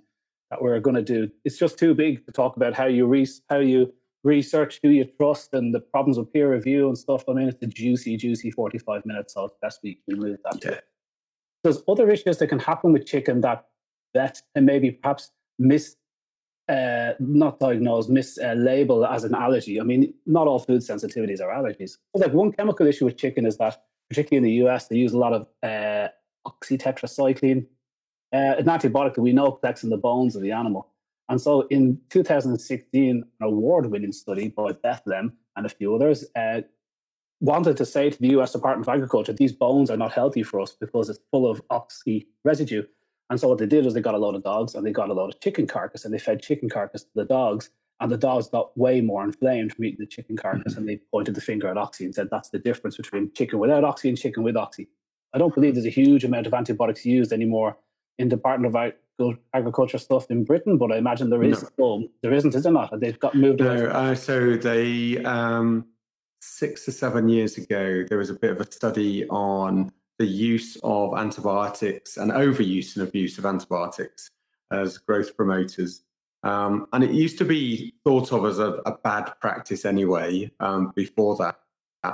that 0.49 0.61
we're 0.61 0.79
going 0.79 0.95
to 0.95 1.01
do. 1.01 1.29
It's 1.43 1.57
just 1.57 1.77
too 1.77 1.93
big 1.93 2.25
to 2.27 2.31
talk 2.31 2.55
about 2.55 2.75
how 2.75 2.85
you 2.85 3.07
re- 3.07 3.27
how 3.49 3.59
you 3.59 3.93
research, 4.23 4.79
who 4.81 4.89
you 4.89 5.05
trust, 5.05 5.53
and 5.53 5.73
the 5.73 5.79
problems 5.79 6.17
with 6.17 6.31
peer 6.31 6.51
review 6.51 6.87
and 6.87 6.97
stuff. 6.97 7.23
I 7.27 7.33
mean, 7.33 7.49
it's 7.49 7.61
a 7.61 7.67
juicy, 7.67 8.17
juicy 8.17 8.51
forty-five 8.51 9.05
minutes. 9.05 9.33
So 9.33 9.53
best 9.61 9.79
we 9.83 9.99
we 10.07 10.15
move 10.15 10.37
that. 10.45 10.63
Yeah. 10.63 10.79
There's 11.63 11.81
other 11.87 12.09
issues 12.09 12.37
that 12.37 12.47
can 12.47 12.59
happen 12.59 12.91
with 12.91 13.05
chicken 13.05 13.41
that 13.41 13.67
that 14.13 14.41
and 14.55 14.65
maybe 14.65 14.91
perhaps 14.91 15.31
miss 15.59 15.95
uh, 16.69 17.13
not 17.19 17.59
diagnosed, 17.59 18.09
mislabeled 18.09 19.09
as 19.09 19.23
an 19.23 19.35
allergy. 19.35 19.79
I 19.79 19.83
mean, 19.83 20.13
not 20.25 20.47
all 20.47 20.59
food 20.59 20.81
sensitivities 20.81 21.41
are 21.41 21.49
allergies. 21.49 21.97
Like 22.13 22.33
one 22.33 22.51
chemical 22.51 22.87
issue 22.87 23.05
with 23.05 23.17
chicken 23.17 23.45
is 23.45 23.57
that, 23.57 23.83
particularly 24.09 24.37
in 24.37 24.43
the 24.43 24.67
US, 24.67 24.87
they 24.87 24.95
use 24.95 25.13
a 25.13 25.17
lot 25.17 25.33
of 25.33 25.47
uh, 25.61 26.07
oxytetracycline, 26.47 27.65
uh, 28.33 28.37
an 28.37 28.65
antibiotic 28.65 29.15
that 29.15 29.21
we 29.21 29.33
know 29.33 29.51
collects 29.51 29.83
in 29.83 29.89
the 29.89 29.97
bones 29.97 30.35
of 30.35 30.41
the 30.41 30.51
animal. 30.51 30.87
And 31.33 31.41
so 31.41 31.61
in 31.71 31.99
2016, 32.11 33.09
an 33.09 33.25
award 33.41 33.87
winning 33.87 34.11
study 34.11 34.49
by 34.49 34.73
Bethlehem 34.73 35.33
and 35.55 35.65
a 35.65 35.69
few 35.69 35.95
others 35.95 36.25
uh, 36.35 36.61
wanted 37.39 37.75
to 37.77 37.87
say 37.87 38.11
to 38.11 38.21
the 38.21 38.37
US 38.37 38.51
Department 38.51 38.87
of 38.87 38.93
Agriculture, 38.93 39.33
these 39.33 39.51
bones 39.51 39.89
are 39.89 39.97
not 39.97 40.11
healthy 40.11 40.43
for 40.43 40.61
us 40.61 40.77
because 40.79 41.09
it's 41.09 41.17
full 41.31 41.49
of 41.49 41.59
oxy 41.71 42.27
residue. 42.43 42.83
And 43.31 43.39
so 43.39 43.47
what 43.47 43.57
they 43.57 43.65
did 43.65 43.83
was 43.83 43.95
they 43.95 43.99
got 43.99 44.13
a 44.13 44.19
load 44.19 44.35
of 44.35 44.43
dogs 44.43 44.75
and 44.75 44.85
they 44.85 44.91
got 44.91 45.09
a 45.09 45.13
load 45.13 45.33
of 45.33 45.39
chicken 45.39 45.65
carcass 45.65 46.05
and 46.05 46.13
they 46.13 46.19
fed 46.19 46.39
chicken 46.39 46.69
carcass 46.69 47.01
to 47.01 47.09
the 47.15 47.25
dogs. 47.25 47.71
And 47.99 48.11
the 48.11 48.17
dogs 48.17 48.47
got 48.49 48.77
way 48.77 49.01
more 49.01 49.23
inflamed 49.23 49.73
from 49.73 49.85
eating 49.85 50.01
the 50.01 50.05
chicken 50.05 50.37
carcass. 50.37 50.73
Mm-hmm. 50.73 50.81
And 50.81 50.87
they 50.87 50.99
pointed 51.09 51.33
the 51.33 51.41
finger 51.41 51.67
at 51.67 51.77
oxy 51.77 52.05
and 52.05 52.13
said 52.13 52.27
that's 52.29 52.49
the 52.49 52.59
difference 52.59 52.95
between 52.95 53.31
chicken 53.33 53.57
without 53.57 53.83
oxy 53.83 54.07
and 54.07 54.19
chicken 54.19 54.43
with 54.43 54.55
oxy. 54.55 54.87
I 55.33 55.39
don't 55.39 55.55
believe 55.55 55.73
there's 55.73 55.87
a 55.87 55.89
huge 55.89 56.23
amount 56.23 56.45
of 56.45 56.53
antibiotics 56.53 57.07
used 57.07 57.33
anymore 57.33 57.75
in 58.19 58.29
the 58.29 58.35
Department 58.35 58.75
of 58.75 58.93
Agriculture 59.53 59.99
stuff 59.99 60.29
in 60.31 60.43
Britain, 60.43 60.77
but 60.77 60.91
I 60.91 60.97
imagine 60.97 61.29
there 61.29 61.43
is. 61.43 61.65
No. 61.77 62.07
there 62.21 62.33
isn't, 62.33 62.55
is 62.55 62.63
there 62.63 62.71
not? 62.71 62.99
They've 62.99 63.19
got 63.19 63.35
moved 63.35 63.59
no, 63.59 63.85
uh, 63.87 64.15
so 64.15 64.55
they 64.55 65.23
um, 65.23 65.85
six 66.43 66.87
or 66.87 66.91
seven 66.91 67.29
years 67.29 67.57
ago, 67.57 68.03
there 68.07 68.17
was 68.17 68.29
a 68.29 68.33
bit 68.33 68.51
of 68.51 68.59
a 68.59 68.71
study 68.71 69.27
on 69.29 69.91
the 70.19 70.25
use 70.25 70.77
of 70.83 71.17
antibiotics 71.17 72.17
and 72.17 72.31
overuse 72.31 72.95
and 72.95 73.07
abuse 73.07 73.37
of 73.37 73.45
antibiotics 73.45 74.29
as 74.71 74.97
growth 74.97 75.35
promoters. 75.35 76.03
Um, 76.43 76.87
and 76.91 77.03
it 77.03 77.11
used 77.11 77.37
to 77.37 77.45
be 77.45 77.93
thought 78.03 78.33
of 78.33 78.45
as 78.45 78.59
a, 78.59 78.81
a 78.85 78.97
bad 79.03 79.31
practice 79.39 79.85
anyway 79.85 80.51
um, 80.59 80.91
before 80.95 81.37
that. 81.37 81.59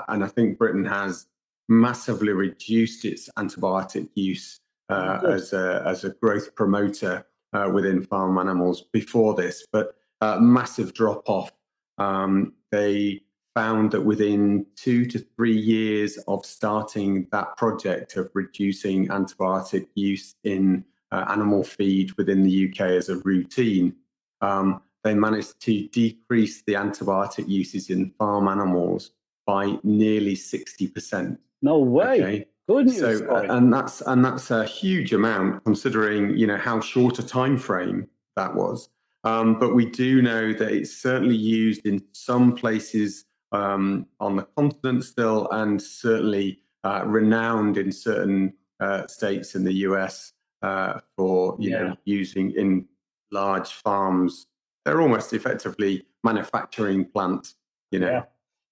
And 0.07 0.23
I 0.23 0.27
think 0.27 0.59
Britain 0.59 0.85
has 0.85 1.25
massively 1.67 2.31
reduced 2.31 3.05
its 3.05 3.29
antibiotic 3.37 4.09
use 4.13 4.59
uh, 4.89 5.19
as, 5.27 5.53
a, 5.53 5.83
as 5.85 6.03
a 6.03 6.09
growth 6.09 6.53
promoter 6.55 7.25
uh, 7.53 7.69
within 7.73 8.01
farm 8.01 8.37
animals 8.37 8.83
before 8.93 9.33
this, 9.35 9.65
but 9.71 9.95
uh, 10.21 10.37
massive 10.39 10.93
drop 10.93 11.29
off. 11.29 11.51
Um, 11.97 12.53
they 12.71 13.21
found 13.55 13.91
that 13.91 14.01
within 14.01 14.65
two 14.75 15.05
to 15.05 15.19
three 15.35 15.57
years 15.57 16.17
of 16.27 16.45
starting 16.45 17.27
that 17.31 17.57
project 17.57 18.15
of 18.15 18.29
reducing 18.33 19.07
antibiotic 19.07 19.87
use 19.95 20.35
in 20.43 20.85
uh, 21.11 21.25
animal 21.29 21.63
feed 21.63 22.11
within 22.13 22.43
the 22.43 22.69
UK 22.69 22.81
as 22.81 23.09
a 23.09 23.17
routine, 23.17 23.95
um, 24.41 24.81
they 25.03 25.13
managed 25.13 25.59
to 25.61 25.87
decrease 25.87 26.61
the 26.63 26.73
antibiotic 26.73 27.47
uses 27.47 27.89
in 27.89 28.11
farm 28.17 28.47
animals 28.47 29.11
by 29.45 29.77
nearly 29.83 30.35
60%. 30.35 31.37
No 31.61 31.79
way. 31.79 32.21
Okay? 32.21 32.45
Good 32.69 32.85
news. 32.85 32.99
So, 32.99 33.35
uh, 33.35 33.47
and 33.49 33.73
that's 33.73 34.01
and 34.01 34.23
that's 34.23 34.51
a 34.51 34.63
huge 34.63 35.11
amount 35.11 35.65
considering 35.65 36.37
you 36.37 36.45
know 36.45 36.57
how 36.57 36.79
short 36.79 37.17
a 37.17 37.23
time 37.23 37.57
frame 37.57 38.07
that 38.35 38.53
was. 38.53 38.89
Um, 39.23 39.57
but 39.57 39.73
we 39.73 39.87
do 39.87 40.21
know 40.21 40.53
that 40.53 40.71
it's 40.71 40.95
certainly 40.95 41.35
used 41.35 41.87
in 41.87 42.03
some 42.11 42.53
places 42.55 43.25
um, 43.51 44.05
on 44.19 44.35
the 44.35 44.43
continent 44.55 45.03
still, 45.03 45.49
and 45.49 45.81
certainly 45.81 46.59
uh, 46.83 47.05
renowned 47.07 47.77
in 47.77 47.91
certain 47.91 48.53
uh, 48.79 49.07
states 49.07 49.55
in 49.55 49.63
the 49.63 49.73
US 49.87 50.33
uh, 50.61 50.99
for 51.17 51.55
you 51.57 51.71
yeah. 51.71 51.79
know 51.79 51.95
using 52.05 52.51
in 52.51 52.85
large 53.31 53.69
farms. 53.69 54.45
They're 54.85 55.01
almost 55.01 55.33
effectively 55.33 56.05
manufacturing 56.23 57.05
plants. 57.05 57.55
You 57.89 58.01
know, 58.01 58.11
yeah. 58.11 58.23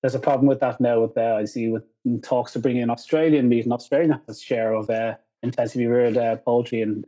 there's 0.03 0.13
a 0.13 0.19
problem 0.19 0.45
with 0.45 0.59
that 0.59 0.79
now. 0.79 1.01
With 1.01 1.17
uh, 1.17 1.33
I 1.33 1.45
see 1.45 1.69
with 1.69 1.85
talks 2.23 2.53
to 2.53 2.59
bring 2.59 2.77
in 2.77 2.89
Australian 2.89 3.49
meat, 3.49 3.65
and 3.65 3.73
Australia 3.73 4.21
has 4.27 4.41
share 4.41 4.73
of 4.73 4.89
uh, 4.89 5.15
intensively 5.43 5.87
reared 5.87 6.17
uh, 6.17 6.35
poultry, 6.37 6.81
and 6.81 7.05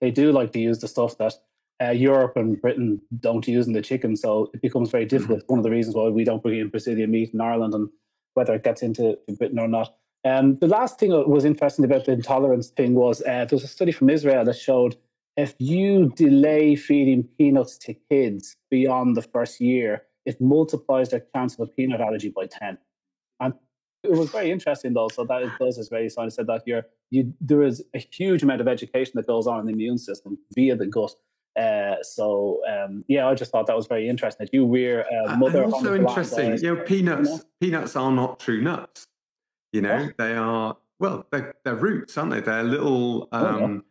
they 0.00 0.10
do 0.10 0.32
like 0.32 0.52
to 0.52 0.60
use 0.60 0.80
the 0.80 0.88
stuff 0.88 1.16
that 1.18 1.34
uh, 1.82 1.90
Europe 1.90 2.36
and 2.36 2.60
Britain 2.60 3.00
don't 3.20 3.48
use 3.48 3.66
in 3.66 3.72
the 3.72 3.82
chicken, 3.82 4.16
so 4.16 4.50
it 4.54 4.62
becomes 4.62 4.90
very 4.90 5.04
difficult. 5.04 5.40
Mm-hmm. 5.40 5.52
One 5.52 5.58
of 5.58 5.64
the 5.64 5.70
reasons 5.70 5.96
why 5.96 6.08
we 6.08 6.24
don't 6.24 6.42
bring 6.42 6.58
in 6.58 6.68
Brazilian 6.68 7.10
meat 7.10 7.32
in 7.32 7.40
Ireland, 7.40 7.74
and 7.74 7.88
whether 8.34 8.54
it 8.54 8.64
gets 8.64 8.82
into 8.82 9.18
Britain 9.38 9.58
or 9.58 9.68
not. 9.68 9.94
Um, 10.24 10.56
the 10.58 10.68
last 10.68 10.98
thing 10.98 11.10
that 11.10 11.28
was 11.28 11.44
interesting 11.44 11.84
about 11.84 12.04
the 12.04 12.12
intolerance 12.12 12.68
thing 12.68 12.94
was 12.94 13.20
uh, 13.22 13.44
there 13.44 13.56
was 13.56 13.64
a 13.64 13.68
study 13.68 13.92
from 13.92 14.10
Israel 14.10 14.44
that 14.44 14.56
showed 14.56 14.96
if 15.36 15.54
you 15.58 16.12
delay 16.14 16.76
feeding 16.76 17.24
peanuts 17.38 17.78
to 17.78 17.94
kids 18.10 18.56
beyond 18.70 19.16
the 19.16 19.22
first 19.22 19.60
year, 19.60 20.04
it 20.24 20.40
multiplies 20.40 21.08
their 21.08 21.24
chance 21.34 21.54
of 21.54 21.60
a 21.60 21.66
peanut 21.66 22.00
allergy 22.00 22.28
by 22.28 22.46
10. 22.46 22.78
And 23.40 23.54
it 24.02 24.12
was 24.12 24.30
very 24.30 24.50
interesting 24.50 24.92
though. 24.92 25.08
So 25.08 25.24
that 25.24 25.50
does 25.58 25.78
is 25.78 25.88
very 25.88 26.08
I 26.18 26.28
said 26.28 26.46
that 26.46 26.62
you're 26.66 26.82
you 27.10 27.32
there 27.40 27.62
is 27.62 27.82
a 27.94 27.98
huge 27.98 28.42
amount 28.42 28.60
of 28.60 28.68
education 28.68 29.12
that 29.16 29.26
goes 29.26 29.46
on 29.46 29.60
in 29.60 29.66
the 29.66 29.72
immune 29.72 29.98
system 29.98 30.38
via 30.54 30.76
the 30.76 30.86
gut. 30.86 31.14
Uh, 31.58 32.02
so 32.02 32.60
um, 32.66 33.04
yeah, 33.08 33.28
I 33.28 33.34
just 33.34 33.52
thought 33.52 33.66
that 33.66 33.76
was 33.76 33.86
very 33.86 34.08
interesting 34.08 34.46
that 34.46 34.54
you 34.54 34.66
rear 34.66 35.04
a 35.26 35.36
mother. 35.36 35.62
And 35.62 35.72
also 35.72 35.94
interesting, 35.94 36.56
you 36.58 36.74
know, 36.74 36.82
peanuts. 36.82 37.28
You 37.28 37.36
know? 37.36 37.42
Peanuts 37.60 37.96
are 37.96 38.10
not 38.10 38.40
true 38.40 38.60
nuts. 38.62 39.06
You 39.72 39.82
know, 39.82 40.10
they 40.18 40.34
are 40.34 40.76
well, 41.02 41.26
they're, 41.32 41.54
they're, 41.64 41.74
roots, 41.74 42.16
aren't 42.16 42.30
they? 42.30 42.40
They're 42.40 42.62
little. 42.62 43.28
Um, 43.32 43.44
oh, 43.44 43.58
yeah. 43.58 43.64
Um, 43.64 43.84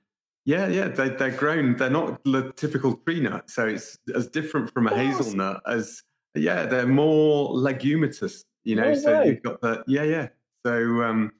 yeah, 0.43 0.67
yeah, 0.67 0.87
they, 0.87 1.09
they're 1.09 1.29
grown. 1.29 1.75
They're 1.75 1.89
not 1.89 2.23
the 2.23 2.51
typical 2.55 2.95
tree 2.95 3.19
nut, 3.19 3.49
so 3.49 3.67
it's 3.67 3.97
as 4.15 4.27
different 4.27 4.73
from 4.73 4.87
a 4.87 4.95
hazelnut 4.95 5.61
as 5.67 6.01
yeah. 6.33 6.65
They're 6.65 6.87
more 6.87 7.49
leguminous, 7.53 8.45
you 8.63 8.75
know. 8.75 8.89
No 8.89 8.95
so 8.95 9.19
way. 9.19 9.27
you've 9.27 9.43
got 9.43 9.61
the 9.61 9.83
yeah, 9.87 10.03
yeah. 10.03 10.27
So 10.65 11.03
um, 11.03 11.31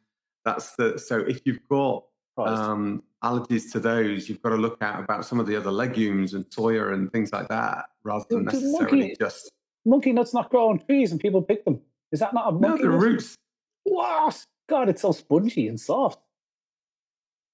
that's 0.45 0.75
the 0.75 0.97
so 0.97 1.19
if 1.19 1.41
you've 1.45 1.67
got 1.69 2.05
um, 2.38 3.03
allergies 3.23 3.71
to 3.73 3.79
those, 3.79 4.29
you've 4.29 4.41
got 4.41 4.49
to 4.49 4.55
look 4.55 4.81
at 4.81 4.99
about 4.99 5.25
some 5.25 5.39
of 5.39 5.45
the 5.45 5.55
other 5.55 5.71
legumes 5.71 6.34
and 6.34 6.45
soya 6.45 6.93
and 6.93 7.12
things 7.12 7.31
like 7.31 7.47
that, 7.49 7.86
rather 8.03 8.25
than 8.29 8.45
necessarily 8.45 8.99
monkey, 8.99 9.15
just 9.19 9.51
monkey 9.86 10.13
nuts 10.13 10.34
not 10.34 10.49
grow 10.49 10.69
on 10.69 10.79
trees 10.79 11.12
and 11.12 11.19
people 11.19 11.41
pick 11.41 11.65
them. 11.65 11.79
Is 12.12 12.19
that 12.19 12.34
not 12.34 12.49
a 12.49 12.51
monkey? 12.51 12.84
No, 12.84 12.91
the 12.91 12.97
roots. 12.97 13.36
What? 13.84 14.45
God, 14.69 14.89
it's 14.89 15.01
so 15.01 15.12
spongy 15.12 15.67
and 15.67 15.79
soft. 15.79 16.19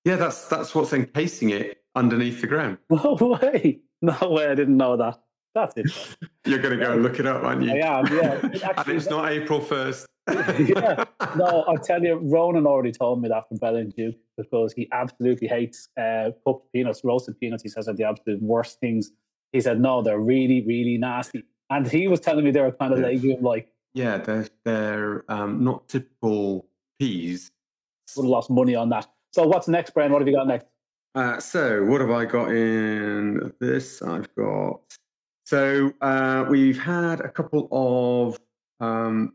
Yeah, 0.06 0.16
that's 0.16 0.48
that's 0.48 0.74
what's 0.74 0.94
encasing 0.94 1.50
it 1.50 1.84
underneath 1.96 2.42
the 2.42 2.48
ground. 2.48 2.78
No 2.90 3.16
way. 3.42 3.80
No 4.02 4.16
way. 4.30 4.48
I 4.48 4.56
didn't 4.56 4.78
know 4.78 4.96
that. 4.98 5.20
That's 5.58 5.74
it. 5.76 6.30
You're 6.46 6.60
going 6.60 6.78
to 6.78 6.86
go 6.86 6.94
and 6.94 7.02
look 7.02 7.20
it 7.20 7.26
up, 7.26 7.44
aren't 7.44 7.64
you? 7.64 7.72
I 7.72 8.00
am, 8.00 8.06
yeah. 8.16 8.40
It 8.44 8.62
and 8.64 8.88
it's 8.90 9.10
not 9.10 9.32
April 9.32 9.60
1st. 9.60 10.06
yeah. 10.76 11.04
No, 11.36 11.66
I 11.68 11.76
tell 11.78 12.04
you, 12.04 12.20
Ronan 12.22 12.68
already 12.68 12.92
told 12.92 13.22
me 13.22 13.30
that 13.30 13.48
from 13.48 13.58
Bell 13.58 13.76
and 13.76 13.92
Duke 13.96 14.16
because 14.38 14.72
he 14.74 14.88
absolutely 14.92 15.48
hates 15.48 15.90
uh, 16.00 16.30
cooked 16.46 16.72
peanuts, 16.74 17.02
roasted 17.04 17.40
peanuts. 17.40 17.64
He 17.64 17.70
says 17.70 17.88
they're 17.88 17.96
the 17.96 18.04
absolute 18.04 18.40
worst 18.42 18.80
things. 18.80 19.12
He 19.52 19.62
said, 19.62 19.82
no, 19.82 20.04
they're 20.04 20.20
really, 20.20 20.64
really 20.64 21.00
nasty. 21.00 21.44
And 21.72 21.88
he 21.88 22.08
was 22.08 22.20
telling 22.20 22.46
me 22.46 22.52
they 22.52 22.62
were 22.62 22.72
kind 22.72 22.94
of 22.94 23.00
legume 23.00 23.42
like, 23.42 23.74
Yeah, 23.96 24.18
they're, 24.18 24.48
they're 24.64 25.26
um, 25.28 25.64
not 25.64 25.88
typical 25.90 26.68
peas. 27.00 27.52
would 28.16 28.24
have 28.24 28.30
lost 28.30 28.52
money 28.52 28.76
on 28.76 28.90
that. 28.90 29.08
So 29.34 29.48
what's 29.48 29.68
next, 29.68 29.96
Brian? 29.96 30.12
What 30.12 30.22
have 30.22 30.28
you 30.28 30.36
got 30.36 30.48
next? 30.48 30.68
Uh, 31.18 31.40
so, 31.40 31.84
what 31.84 32.00
have 32.00 32.12
I 32.12 32.26
got 32.26 32.52
in 32.52 33.52
this? 33.60 34.04
I've 34.04 34.34
got. 34.36 34.82
So, 35.48 35.94
uh, 36.02 36.46
we've 36.50 36.78
had 36.78 37.22
a 37.22 37.30
couple 37.30 37.70
of 37.72 38.38
um, 38.82 39.32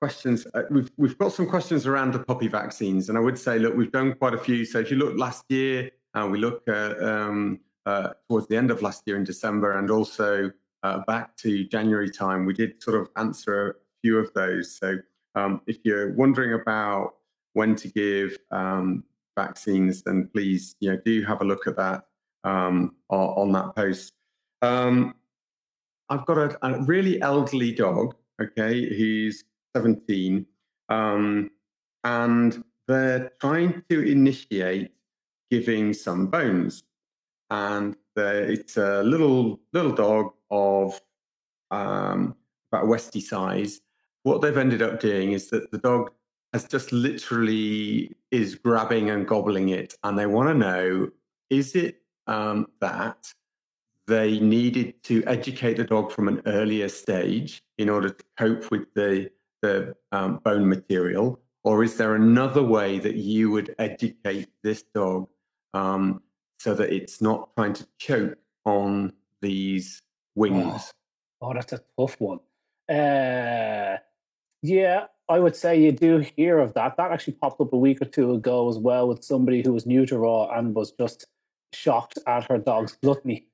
questions. 0.00 0.46
Uh, 0.54 0.62
we've, 0.70 0.88
we've 0.98 1.18
got 1.18 1.32
some 1.32 1.48
questions 1.48 1.84
around 1.84 2.12
the 2.14 2.20
puppy 2.20 2.46
vaccines. 2.46 3.08
And 3.08 3.18
I 3.18 3.20
would 3.20 3.36
say, 3.36 3.58
look, 3.58 3.74
we've 3.74 3.90
done 3.90 4.14
quite 4.14 4.34
a 4.34 4.38
few. 4.38 4.64
So, 4.64 4.78
if 4.78 4.88
you 4.88 4.98
look 4.98 5.18
last 5.18 5.44
year, 5.48 5.90
uh, 6.14 6.28
we 6.30 6.38
look 6.38 6.68
at 6.68 7.02
um, 7.02 7.58
uh, 7.86 8.10
towards 8.28 8.46
the 8.46 8.56
end 8.56 8.70
of 8.70 8.82
last 8.82 9.02
year 9.04 9.16
in 9.16 9.24
December 9.24 9.76
and 9.80 9.90
also 9.90 10.52
uh, 10.84 10.98
back 11.08 11.36
to 11.38 11.64
January 11.64 12.08
time, 12.08 12.46
we 12.46 12.54
did 12.54 12.80
sort 12.80 12.96
of 12.96 13.08
answer 13.16 13.70
a 13.70 13.74
few 14.02 14.18
of 14.18 14.32
those. 14.34 14.78
So, 14.78 14.94
um, 15.34 15.60
if 15.66 15.78
you're 15.82 16.12
wondering 16.12 16.52
about 16.52 17.14
when 17.54 17.74
to 17.74 17.88
give 17.88 18.38
um, 18.52 19.02
vaccines, 19.36 20.02
then 20.02 20.30
please, 20.32 20.76
you 20.78 20.92
know, 20.92 21.00
do 21.04 21.24
have 21.24 21.40
a 21.40 21.44
look 21.44 21.66
at 21.66 21.74
that 21.78 22.04
um, 22.44 22.94
on, 23.10 23.48
on 23.48 23.52
that 23.54 23.74
post. 23.74 24.12
Um, 24.62 25.14
I've 26.08 26.26
got 26.26 26.38
a, 26.38 26.66
a 26.66 26.82
really 26.82 27.20
elderly 27.20 27.72
dog. 27.72 28.14
Okay, 28.40 28.88
he's 28.94 29.44
17, 29.74 30.46
um, 30.88 31.50
and 32.04 32.64
they're 32.86 33.32
trying 33.40 33.82
to 33.88 34.00
initiate 34.00 34.92
giving 35.50 35.92
some 35.92 36.26
bones, 36.26 36.82
and 37.50 37.96
it's 38.16 38.76
a 38.76 39.02
little 39.02 39.60
little 39.72 39.92
dog 39.92 40.32
of 40.50 41.00
um, 41.70 42.36
about 42.70 42.86
Westie 42.86 43.22
size. 43.22 43.80
What 44.22 44.42
they've 44.42 44.56
ended 44.56 44.82
up 44.82 45.00
doing 45.00 45.32
is 45.32 45.50
that 45.50 45.70
the 45.70 45.78
dog 45.78 46.10
has 46.52 46.66
just 46.66 46.92
literally 46.92 48.14
is 48.30 48.54
grabbing 48.54 49.10
and 49.10 49.26
gobbling 49.26 49.70
it, 49.70 49.94
and 50.04 50.18
they 50.18 50.26
want 50.26 50.48
to 50.48 50.54
know: 50.54 51.08
is 51.50 51.74
it 51.74 52.02
um, 52.26 52.66
that 52.80 53.32
they 54.06 54.38
needed 54.40 55.02
to 55.04 55.24
educate 55.26 55.76
the 55.76 55.84
dog 55.84 56.12
from 56.12 56.28
an 56.28 56.42
earlier 56.46 56.88
stage 56.88 57.62
in 57.78 57.88
order 57.88 58.10
to 58.10 58.24
cope 58.38 58.70
with 58.70 58.92
the 58.94 59.30
the 59.62 59.94
um, 60.12 60.38
bone 60.44 60.68
material, 60.68 61.40
or 61.64 61.82
is 61.82 61.96
there 61.96 62.14
another 62.14 62.62
way 62.62 62.98
that 62.98 63.16
you 63.16 63.50
would 63.50 63.74
educate 63.78 64.48
this 64.62 64.82
dog 64.94 65.28
um, 65.74 66.22
so 66.58 66.74
that 66.74 66.92
it's 66.92 67.20
not 67.20 67.50
trying 67.56 67.72
to 67.72 67.86
choke 67.98 68.38
on 68.64 69.12
these 69.40 70.02
wings? 70.34 70.92
Oh, 71.40 71.54
that's 71.54 71.72
a 71.72 71.80
tough 71.98 72.16
one. 72.20 72.40
Uh, 72.88 73.96
yeah, 74.62 75.06
I 75.28 75.38
would 75.38 75.56
say 75.56 75.80
you 75.80 75.92
do 75.92 76.18
hear 76.18 76.58
of 76.58 76.74
that. 76.74 76.96
That 76.96 77.10
actually 77.10 77.34
popped 77.34 77.60
up 77.60 77.72
a 77.72 77.78
week 77.78 78.00
or 78.00 78.06
two 78.06 78.34
ago 78.34 78.68
as 78.68 78.78
well 78.78 79.08
with 79.08 79.24
somebody 79.24 79.62
who 79.62 79.72
was 79.72 79.86
new 79.86 80.06
to 80.06 80.18
Raw 80.18 80.50
and 80.50 80.74
was 80.74 80.92
just 80.92 81.26
shocked 81.72 82.18
at 82.26 82.44
her 82.44 82.58
dog's 82.58 82.96
gluttony. 83.02 83.46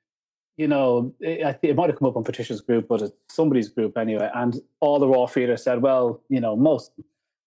You 0.63 0.69
know, 0.69 1.13
it, 1.19 1.59
it 1.63 1.75
might 1.75 1.91
have 1.91 1.99
come 1.99 2.07
up 2.07 2.17
on 2.17 2.23
Patricia's 2.23 2.61
group, 2.61 2.87
but 2.87 3.03
it's 3.03 3.13
somebody's 3.29 3.69
group 3.69 3.99
anyway. 3.99 4.31
And 4.33 4.61
all 4.79 5.01
the 5.01 5.09
Raw 5.09 5.27
feeders 5.27 5.65
said, 5.65 5.83
well, 5.83 6.23
you 6.29 6.41
know, 6.41 6.55
most 6.55 6.93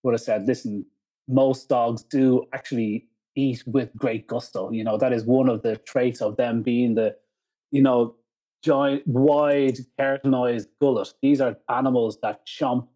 would 0.02 0.12
have 0.12 0.20
said, 0.20 0.46
listen, 0.46 0.84
most 1.26 1.70
dogs 1.70 2.02
do 2.02 2.44
actually 2.52 3.06
eat 3.34 3.62
with 3.66 3.88
great 3.96 4.26
gusto. 4.26 4.70
You 4.70 4.84
know, 4.84 4.98
that 4.98 5.14
is 5.14 5.24
one 5.24 5.48
of 5.48 5.62
the 5.62 5.76
traits 5.78 6.20
of 6.20 6.36
them 6.36 6.60
being 6.60 6.94
the, 6.94 7.16
you 7.70 7.80
know, 7.80 8.16
giant, 8.62 9.06
wide, 9.06 9.78
keratinized 9.98 10.66
gullet. 10.78 11.14
These 11.22 11.40
are 11.40 11.56
animals 11.70 12.18
that 12.20 12.46
chomp. 12.46 12.86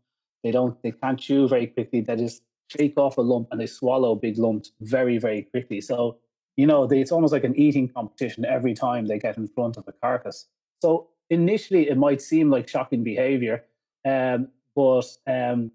They 0.44 0.50
don't, 0.50 0.76
they 0.82 0.92
can't 0.92 1.18
chew 1.18 1.48
very 1.48 1.66
quickly. 1.66 2.02
They 2.02 2.16
just 2.16 2.42
shake 2.68 2.98
off 2.98 3.16
a 3.16 3.22
lump 3.22 3.48
and 3.52 3.58
they 3.58 3.66
swallow 3.66 4.14
big 4.16 4.36
lumps 4.36 4.72
very, 4.82 5.16
very 5.16 5.44
quickly. 5.44 5.80
So, 5.80 6.18
you 6.60 6.66
know, 6.66 6.86
they, 6.86 7.00
it's 7.00 7.10
almost 7.10 7.32
like 7.32 7.44
an 7.44 7.58
eating 7.58 7.88
competition 7.88 8.44
every 8.44 8.74
time 8.74 9.06
they 9.06 9.18
get 9.18 9.38
in 9.38 9.48
front 9.48 9.78
of 9.78 9.88
a 9.88 9.92
carcass. 9.92 10.46
So 10.82 11.08
initially, 11.30 11.88
it 11.88 11.96
might 11.96 12.20
seem 12.20 12.50
like 12.50 12.68
shocking 12.68 13.02
behavior, 13.02 13.64
um, 14.06 14.48
but 14.76 15.06
um, 15.26 15.72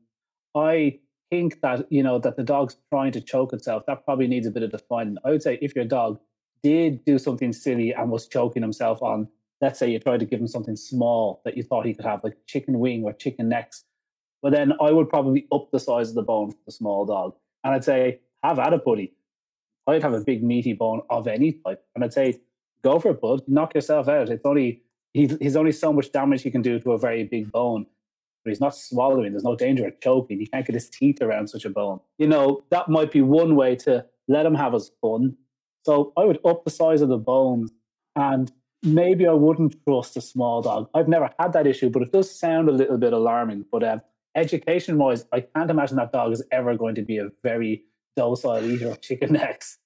I 0.55 0.99
think 1.31 1.61
that 1.61 1.91
you 1.91 2.03
know 2.03 2.19
that 2.19 2.37
the 2.37 2.43
dog's 2.43 2.77
trying 2.91 3.13
to 3.13 3.21
choke 3.21 3.51
itself. 3.51 3.87
That 3.87 4.05
probably 4.05 4.27
needs 4.27 4.45
a 4.45 4.51
bit 4.51 4.61
of 4.61 4.69
defining. 4.69 5.17
I 5.25 5.31
would 5.31 5.41
say 5.41 5.57
if 5.59 5.75
your 5.75 5.85
dog 5.85 6.19
did 6.61 7.03
do 7.03 7.17
something 7.17 7.51
silly 7.51 7.91
and 7.91 8.11
was 8.11 8.27
choking 8.27 8.61
himself 8.61 9.01
on, 9.01 9.27
let's 9.61 9.79
say 9.79 9.89
you 9.89 9.97
tried 9.97 10.19
to 10.19 10.25
give 10.27 10.39
him 10.39 10.47
something 10.47 10.75
small 10.75 11.41
that 11.45 11.57
you 11.57 11.63
thought 11.63 11.87
he 11.87 11.95
could 11.95 12.05
have, 12.05 12.23
like 12.23 12.37
chicken 12.45 12.77
wing 12.77 13.03
or 13.03 13.11
chicken 13.11 13.49
necks, 13.49 13.85
well 14.43 14.51
then 14.51 14.73
I 14.79 14.91
would 14.91 15.09
probably 15.09 15.47
up 15.51 15.71
the 15.71 15.79
size 15.79 16.09
of 16.09 16.15
the 16.15 16.21
bone 16.21 16.51
for 16.51 16.63
the 16.67 16.71
small 16.71 17.05
dog, 17.05 17.33
and 17.63 17.73
I'd 17.73 17.83
say 17.83 18.19
have 18.43 18.59
at 18.59 18.73
it, 18.73 18.85
buddy. 18.85 19.15
I'd 19.87 20.03
have 20.03 20.13
a 20.13 20.21
big 20.21 20.43
meaty 20.43 20.73
bone 20.73 21.01
of 21.09 21.27
any 21.27 21.53
type, 21.53 21.83
and 21.93 22.03
I'd 22.03 22.13
say 22.13 22.39
go 22.83 22.99
for 22.99 23.11
it, 23.11 23.21
bud. 23.21 23.43
Knock 23.47 23.75
yourself 23.75 24.07
out. 24.07 24.29
It's 24.29 24.45
only 24.45 24.81
he's, 25.13 25.37
he's 25.39 25.55
only 25.55 25.71
so 25.71 25.93
much 25.93 26.11
damage 26.11 26.43
he 26.43 26.51
can 26.51 26.61
do 26.61 26.79
to 26.79 26.91
a 26.93 26.97
very 26.97 27.23
big 27.23 27.51
bone 27.51 27.85
but 28.45 28.51
he's 28.51 28.61
not 28.61 28.75
swallowing. 28.75 29.31
There's 29.31 29.43
no 29.43 29.55
danger 29.55 29.87
of 29.87 29.99
choking. 29.99 30.39
He 30.39 30.45
can't 30.45 30.65
get 30.65 30.75
his 30.75 30.87
teeth 30.87 31.19
around 31.19 31.49
such 31.49 31.65
a 31.65 31.69
bone. 31.69 31.99
You 32.19 32.27
know, 32.27 32.63
that 32.69 32.87
might 32.87 33.11
be 33.11 33.21
one 33.21 33.55
way 33.55 33.75
to 33.77 34.05
let 34.27 34.45
him 34.45 34.53
have 34.53 34.73
his 34.73 34.91
fun. 35.01 35.35
So 35.83 36.13
I 36.15 36.25
would 36.25 36.39
up 36.45 36.63
the 36.63 36.69
size 36.69 37.01
of 37.01 37.09
the 37.09 37.17
bones 37.17 37.71
and 38.15 38.51
maybe 38.83 39.25
I 39.27 39.33
wouldn't 39.33 39.83
trust 39.83 40.15
a 40.15 40.21
small 40.21 40.61
dog. 40.61 40.89
I've 40.93 41.07
never 41.07 41.31
had 41.39 41.53
that 41.53 41.65
issue, 41.65 41.89
but 41.89 42.03
it 42.03 42.11
does 42.11 42.29
sound 42.29 42.69
a 42.69 42.71
little 42.71 42.99
bit 42.99 43.13
alarming. 43.13 43.65
But 43.71 43.83
um, 43.83 44.01
education 44.35 44.99
wise, 44.99 45.25
I 45.31 45.41
can't 45.41 45.71
imagine 45.71 45.97
that 45.97 46.11
dog 46.11 46.31
is 46.31 46.43
ever 46.51 46.77
going 46.77 46.95
to 46.95 47.01
be 47.01 47.17
a 47.17 47.29
very 47.41 47.83
docile 48.15 48.63
eater 48.65 48.91
of 48.91 49.01
chicken 49.01 49.33
necks. 49.33 49.77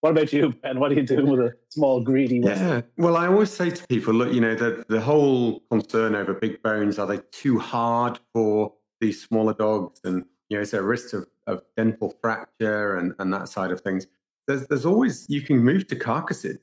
What 0.00 0.10
about 0.10 0.32
you, 0.32 0.52
Ben? 0.62 0.78
What 0.78 0.92
are 0.92 0.94
you 0.94 1.02
doing 1.02 1.26
with 1.28 1.40
a 1.40 1.52
small, 1.70 2.00
greedy 2.00 2.40
one? 2.40 2.52
Yeah. 2.52 2.82
Well, 2.96 3.16
I 3.16 3.26
always 3.26 3.50
say 3.50 3.70
to 3.70 3.86
people, 3.88 4.14
look, 4.14 4.32
you 4.32 4.40
know, 4.40 4.54
the, 4.54 4.84
the 4.88 5.00
whole 5.00 5.60
concern 5.70 6.14
over 6.14 6.34
big 6.34 6.62
bones, 6.62 7.00
are 7.00 7.06
they 7.06 7.18
too 7.32 7.58
hard 7.58 8.20
for 8.32 8.74
these 9.00 9.20
smaller 9.20 9.54
dogs? 9.54 10.00
And, 10.04 10.24
you 10.48 10.56
know, 10.56 10.62
is 10.62 10.70
there 10.70 10.82
a 10.82 10.84
risk 10.84 11.14
of, 11.14 11.26
of 11.48 11.62
dental 11.76 12.14
fracture 12.20 12.96
and, 12.96 13.12
and 13.18 13.32
that 13.32 13.48
side 13.48 13.72
of 13.72 13.80
things? 13.80 14.06
There's, 14.46 14.66
there's 14.68 14.86
always, 14.86 15.26
you 15.28 15.42
can 15.42 15.58
move 15.58 15.88
to 15.88 15.96
carcasses. 15.96 16.58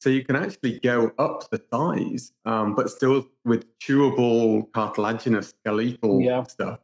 So 0.00 0.08
you 0.10 0.24
can 0.24 0.36
actually 0.36 0.78
go 0.78 1.12
up 1.18 1.50
the 1.50 1.60
size, 1.70 2.32
um, 2.46 2.74
but 2.74 2.88
still 2.88 3.26
with 3.44 3.66
chewable, 3.80 4.72
cartilaginous, 4.72 5.48
skeletal 5.50 6.22
Yeah. 6.22 6.44
stuff. 6.44 6.78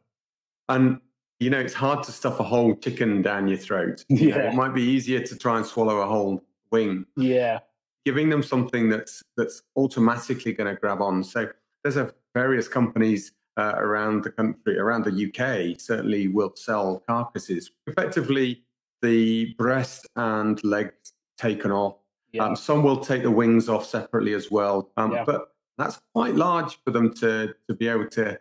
And, 0.69 0.99
you 1.39 1.49
know, 1.49 1.59
it's 1.59 1.73
hard 1.73 2.03
to 2.03 2.11
stuff 2.11 2.39
a 2.39 2.43
whole 2.43 2.75
chicken 2.75 3.21
down 3.21 3.47
your 3.47 3.57
throat. 3.57 4.05
You 4.09 4.29
know, 4.31 4.37
Yeah. 4.37 4.49
it 4.51 4.55
might 4.55 4.73
be 4.73 4.81
easier 4.83 5.19
to 5.21 5.37
try 5.37 5.57
and 5.57 5.65
swallow 5.65 6.01
a 6.01 6.05
whole 6.05 6.41
wing 6.71 7.05
Yeah. 7.17 7.59
giving 8.05 8.29
them 8.29 8.43
something 8.43 8.89
that's 8.89 9.23
that's 9.37 9.61
automatically 9.75 10.53
going 10.53 10.73
to 10.73 10.79
grab 10.79 11.01
on. 11.01 11.23
So 11.23 11.49
there's 11.83 11.97
a 11.97 12.13
various 12.33 12.67
companies 12.67 13.33
uh, 13.57 13.73
around 13.77 14.23
the 14.23 14.31
country, 14.31 14.77
around 14.77 15.05
the 15.05 15.11
UK, 15.27 15.79
certainly 15.79 16.27
will 16.27 16.53
sell 16.55 17.01
carcasses. 17.07 17.71
Effectively, 17.87 18.63
the 19.01 19.53
breast 19.57 20.07
and 20.17 20.61
legs 20.63 21.13
taken 21.37 21.71
off. 21.71 21.95
Yeah. 22.33 22.43
Um, 22.45 22.55
some 22.57 22.83
will 22.83 22.97
take 22.99 23.23
the 23.23 23.31
wings 23.31 23.69
off 23.69 23.85
separately 23.85 24.33
as 24.33 24.51
well, 24.51 24.91
um, 24.97 25.13
Yeah. 25.13 25.23
but 25.25 25.53
that's 25.77 26.01
quite 26.13 26.35
large 26.35 26.77
for 26.83 26.91
them 26.91 27.13
to 27.15 27.53
to 27.69 27.73
be 27.75 27.87
able 27.87 28.07
to 28.09 28.37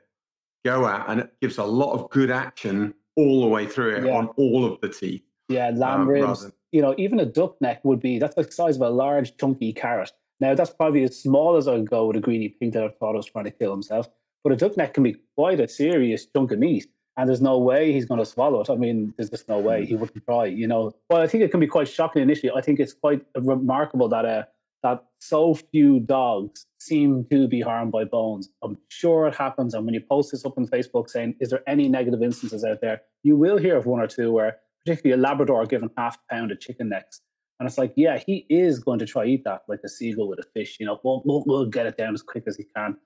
go 0.64 0.87
at, 0.87 1.05
and 1.09 1.20
it 1.20 1.31
gives 1.40 1.59
a 1.59 1.64
lot 1.64 1.92
of 1.92 2.11
good 2.11 2.31
action 2.31 2.94
all 3.16 3.42
the 3.42 3.46
way 3.46 3.66
through 3.66 3.96
it 3.96 4.05
Yeah. 4.07 4.16
on 4.16 4.29
all 4.37 4.64
of 4.64 4.81
the 4.81 4.88
teeth. 4.88 5.22
Yeah, 5.48 5.70
lamb 5.74 6.03
um, 6.03 6.09
ribs. 6.09 6.27
rather- 6.42 6.55
You 6.72 6.83
know, 6.83 6.94
even 6.98 7.20
a 7.20 7.27
duck 7.27 7.61
neck 7.61 7.85
would 7.85 8.00
be 8.00 8.18
that's 8.18 8.35
the 8.35 8.44
size 8.50 8.77
of 8.77 8.83
a 8.83 8.90
large 8.90 9.37
chunky 9.37 9.72
carrot. 9.72 10.11
Now 10.40 10.55
that's 10.55 10.70
probably 10.70 11.05
as 11.05 11.16
small 11.16 11.57
as 11.57 11.68
I'd 11.68 11.88
go 11.88 12.07
with 12.07 12.16
a 12.16 12.20
greedy 12.20 12.48
pig 12.48 12.72
that 12.72 12.83
I 12.83 12.88
thought 12.88 13.14
was 13.14 13.27
trying 13.27 13.44
to 13.44 13.50
kill 13.53 13.70
himself. 13.70 14.09
But 14.42 14.53
a 14.53 14.57
duck 14.57 14.77
neck 14.77 14.94
can 14.94 15.05
be 15.05 15.16
quite 15.37 15.61
a 15.61 15.68
serious 15.68 16.27
chunk 16.27 16.50
of 16.50 16.59
meat, 16.59 16.87
and 17.16 17.29
there's 17.29 17.40
no 17.40 17.59
way 17.59 17.92
he's 17.92 18.05
going 18.07 18.18
to 18.18 18.27
swallow 18.27 18.61
it. 18.62 18.68
I 18.70 18.74
mean, 18.74 19.14
there's 19.16 19.31
just 19.31 19.48
no 19.48 19.59
way 19.61 19.87
he 19.87 19.94
wouldn't 19.94 20.24
try. 20.24 20.46
You 20.46 20.66
know, 20.66 20.92
but 21.09 21.20
I 21.20 21.29
think 21.29 21.44
it 21.44 21.50
can 21.53 21.61
be 21.61 21.68
quite 21.68 21.87
shocking 21.88 22.20
initially. 22.22 22.50
I 22.55 22.61
think 22.61 22.81
it's 22.81 22.92
quite 22.94 23.24
remarkable 23.38 24.09
that 24.09 24.24
uh, 24.24 24.42
that 24.85 25.03
so 25.18 25.55
few 25.55 25.99
dogs 25.99 26.66
seem 26.79 27.27
to 27.33 27.49
be 27.49 27.61
harmed 27.61 27.90
by 27.90 28.05
bones. 28.05 28.49
I'm 28.62 28.79
sure 28.88 29.27
it 29.27 29.35
happens, 29.35 29.75
and 29.75 29.85
when 29.85 29.94
you 29.94 30.03
post 30.09 30.31
this 30.31 30.44
up 30.44 30.57
on 30.57 30.68
Facebook 30.68 31.11
saying, 31.11 31.35
"Is 31.40 31.51
there 31.51 31.62
any 31.66 31.88
negative 31.88 32.23
instances 32.23 32.62
out 32.62 32.81
there?" 32.81 33.03
You 33.25 33.37
will 33.37 33.59
hear 33.59 33.77
of 33.77 33.87
one 33.87 34.01
or 34.01 34.07
two 34.07 34.31
where 34.31 34.59
particularly 34.85 35.20
a 35.20 35.23
Labrador 35.23 35.66
given 35.66 35.90
half 35.97 36.16
a 36.16 36.35
pound 36.35 36.53
of 36.53 36.61
chicken 36.61 36.88
necks. 36.88 37.20
And 37.59 37.68
it's 37.68 37.79
like, 37.79 37.92
yeah, 37.97 38.18
he 38.18 38.47
is 38.49 38.79
going 38.79 38.99
to 38.99 39.07
try 39.07 39.25
eat 39.25 39.44
that 39.44 39.62
like 39.68 39.81
a 39.85 39.88
seagull 39.88 40.29
with 40.29 40.38
a 40.38 40.44
fish. 40.55 40.77
You 40.81 40.87
know, 40.87 41.01
we'll, 41.03 41.23
we'll, 41.25 41.44
we'll 41.47 41.66
get 41.66 41.87
it 41.87 41.97
down 41.97 42.14
as 42.14 42.23
quick 42.23 42.44
as 42.47 42.57
he 42.57 42.64
can. 42.77 42.97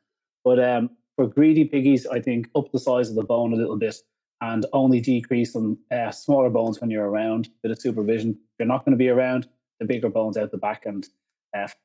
But 0.45 0.63
um, 0.63 0.91
for 1.17 1.27
greedy 1.27 1.65
piggies, 1.65 2.07
I 2.07 2.21
think 2.21 2.49
up 2.57 2.73
the 2.73 2.79
size 2.79 3.11
of 3.11 3.15
the 3.15 3.25
bone 3.25 3.53
a 3.53 3.57
little 3.57 3.77
bit 3.77 3.97
and 4.41 4.65
only 4.73 5.01
decrease 5.01 5.53
some 5.53 5.79
uh, 5.93 6.11
smaller 6.11 6.51
bones 6.51 6.81
when 6.81 6.91
you're 6.91 7.09
around. 7.09 7.51
Bit 7.63 7.73
of 7.73 7.81
supervision. 7.81 8.31
If 8.31 8.61
you're 8.61 8.69
not 8.69 8.85
going 8.85 8.93
to 8.93 8.99
be 8.99 9.09
around, 9.09 9.49
the 9.81 9.87
bigger 9.87 10.09
bones 10.09 10.37
out 10.37 10.51
the 10.51 10.59
back. 10.59 10.87
And 10.87 11.07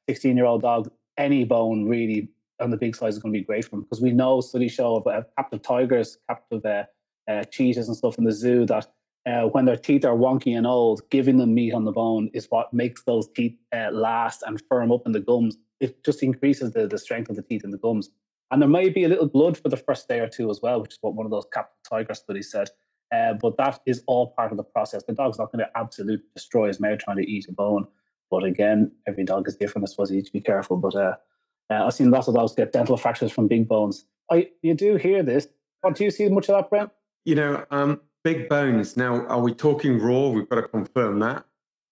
16 0.10 0.32
uh, 0.32 0.36
year 0.36 0.46
old 0.46 0.62
dog, 0.62 0.90
any 1.18 1.44
bone 1.44 1.86
really 1.88 2.30
on 2.60 2.72
the 2.72 2.78
big 2.78 2.96
size 2.96 3.16
is 3.16 3.20
going 3.20 3.34
to 3.34 3.40
be 3.40 3.46
great 3.46 3.66
for 3.66 3.72
them 3.72 3.82
because 3.82 4.02
we 4.02 4.12
know 4.12 4.42
studies 4.42 4.72
show 4.72 4.96
of 4.96 5.08
uh, 5.08 5.22
captive 5.38 5.62
tigers, 5.62 6.18
captive 6.30 6.66
uh, 6.66 6.84
uh, 7.30 7.44
cheetahs 7.46 7.88
and 7.88 7.98
stuff 7.98 8.18
in 8.18 8.24
the 8.24 8.32
zoo 8.32 8.66
that 8.66 8.88
uh, 9.26 9.44
when 9.48 9.66
their 9.66 9.78
teeth 9.78 10.04
are 10.04 10.16
wonky 10.16 10.58
and 10.58 10.68
old, 10.68 11.02
giving 11.10 11.38
them 11.38 11.54
meat 11.54 11.74
on 11.74 11.86
the 11.86 11.92
bone 11.92 12.30
is 12.34 12.48
what 12.50 12.74
makes 12.74 13.04
those 13.04 13.30
teeth 13.36 13.56
uh, 13.74 13.90
last 13.92 14.44
and 14.46 14.62
firm 14.70 14.92
up 14.92 15.04
in 15.06 15.14
the 15.14 15.20
gums. 15.20 15.58
It 15.80 16.04
just 16.04 16.24
increases 16.24 16.72
the, 16.72 16.88
the 16.88 16.98
strength 16.98 17.30
of 17.30 17.36
the 17.36 17.42
teeth 17.42 17.64
in 17.64 17.72
the 17.72 17.78
gums. 17.78 18.10
And 18.52 18.62
there 18.62 18.70
may 18.70 18.90
be 18.90 19.06
a 19.06 19.10
little 19.10 19.28
blood 19.28 19.58
for 19.58 19.70
the 19.70 19.78
first 19.78 20.08
day 20.08 20.20
or 20.20 20.28
two 20.28 20.50
as 20.50 20.60
well, 20.62 20.82
which 20.82 20.94
is 20.94 20.98
what 21.02 21.16
one 21.16 21.26
of 21.26 21.32
those 21.32 21.48
captive 21.54 21.78
tiger 21.90 22.14
studies 22.14 22.52
said. 22.52 22.70
But 23.12 23.58
that 23.58 23.80
is 23.86 24.04
all 24.08 24.34
part 24.36 24.52
of 24.52 24.58
the 24.58 24.64
process. 24.64 25.04
The 25.04 25.14
dog's 25.14 25.40
not 25.40 25.52
going 25.52 25.64
to 25.66 25.72
absolutely 25.76 26.26
destroy 26.36 26.68
his 26.68 26.80
mouth 26.80 27.00
trying 27.00 27.18
to 27.18 27.30
eat 27.30 27.48
a 27.48 27.52
bone. 27.52 27.88
But 28.34 28.46
again, 28.46 28.92
every 29.06 29.24
dog 29.24 29.48
is 29.48 29.56
different. 29.56 29.88
I 29.88 29.92
suppose 29.92 30.10
you 30.10 30.16
need 30.18 30.26
to 30.26 30.34
be 30.34 30.42
careful. 30.42 30.78
But 30.78 30.96
uh, 30.96 31.16
uh, 31.70 31.86
I've 31.86 31.94
seen 31.94 32.10
lots 32.10 32.28
of 32.28 32.34
dogs 32.34 32.56
get 32.56 32.74
dental 32.74 32.98
fractures 32.98 33.32
from 33.32 33.48
big 33.48 33.68
bones. 33.68 34.08
I 34.32 34.50
you 34.64 34.74
do 34.74 34.96
hear 34.96 35.22
this. 35.22 35.48
What 35.82 35.94
do 35.94 36.04
you 36.04 36.10
see 36.10 36.28
much 36.30 36.50
of 36.50 36.56
that, 36.56 36.68
Brent? 36.72 36.90
You 37.26 37.36
know, 37.36 37.64
um, 37.70 38.02
big 38.24 38.50
bones. 38.50 38.98
Now, 38.98 39.28
are 39.28 39.40
we 39.40 39.54
talking 39.54 40.00
raw? 40.00 40.30
We've 40.30 40.50
got 40.50 40.56
to 40.56 40.68
confirm 40.68 41.20
that 41.20 41.46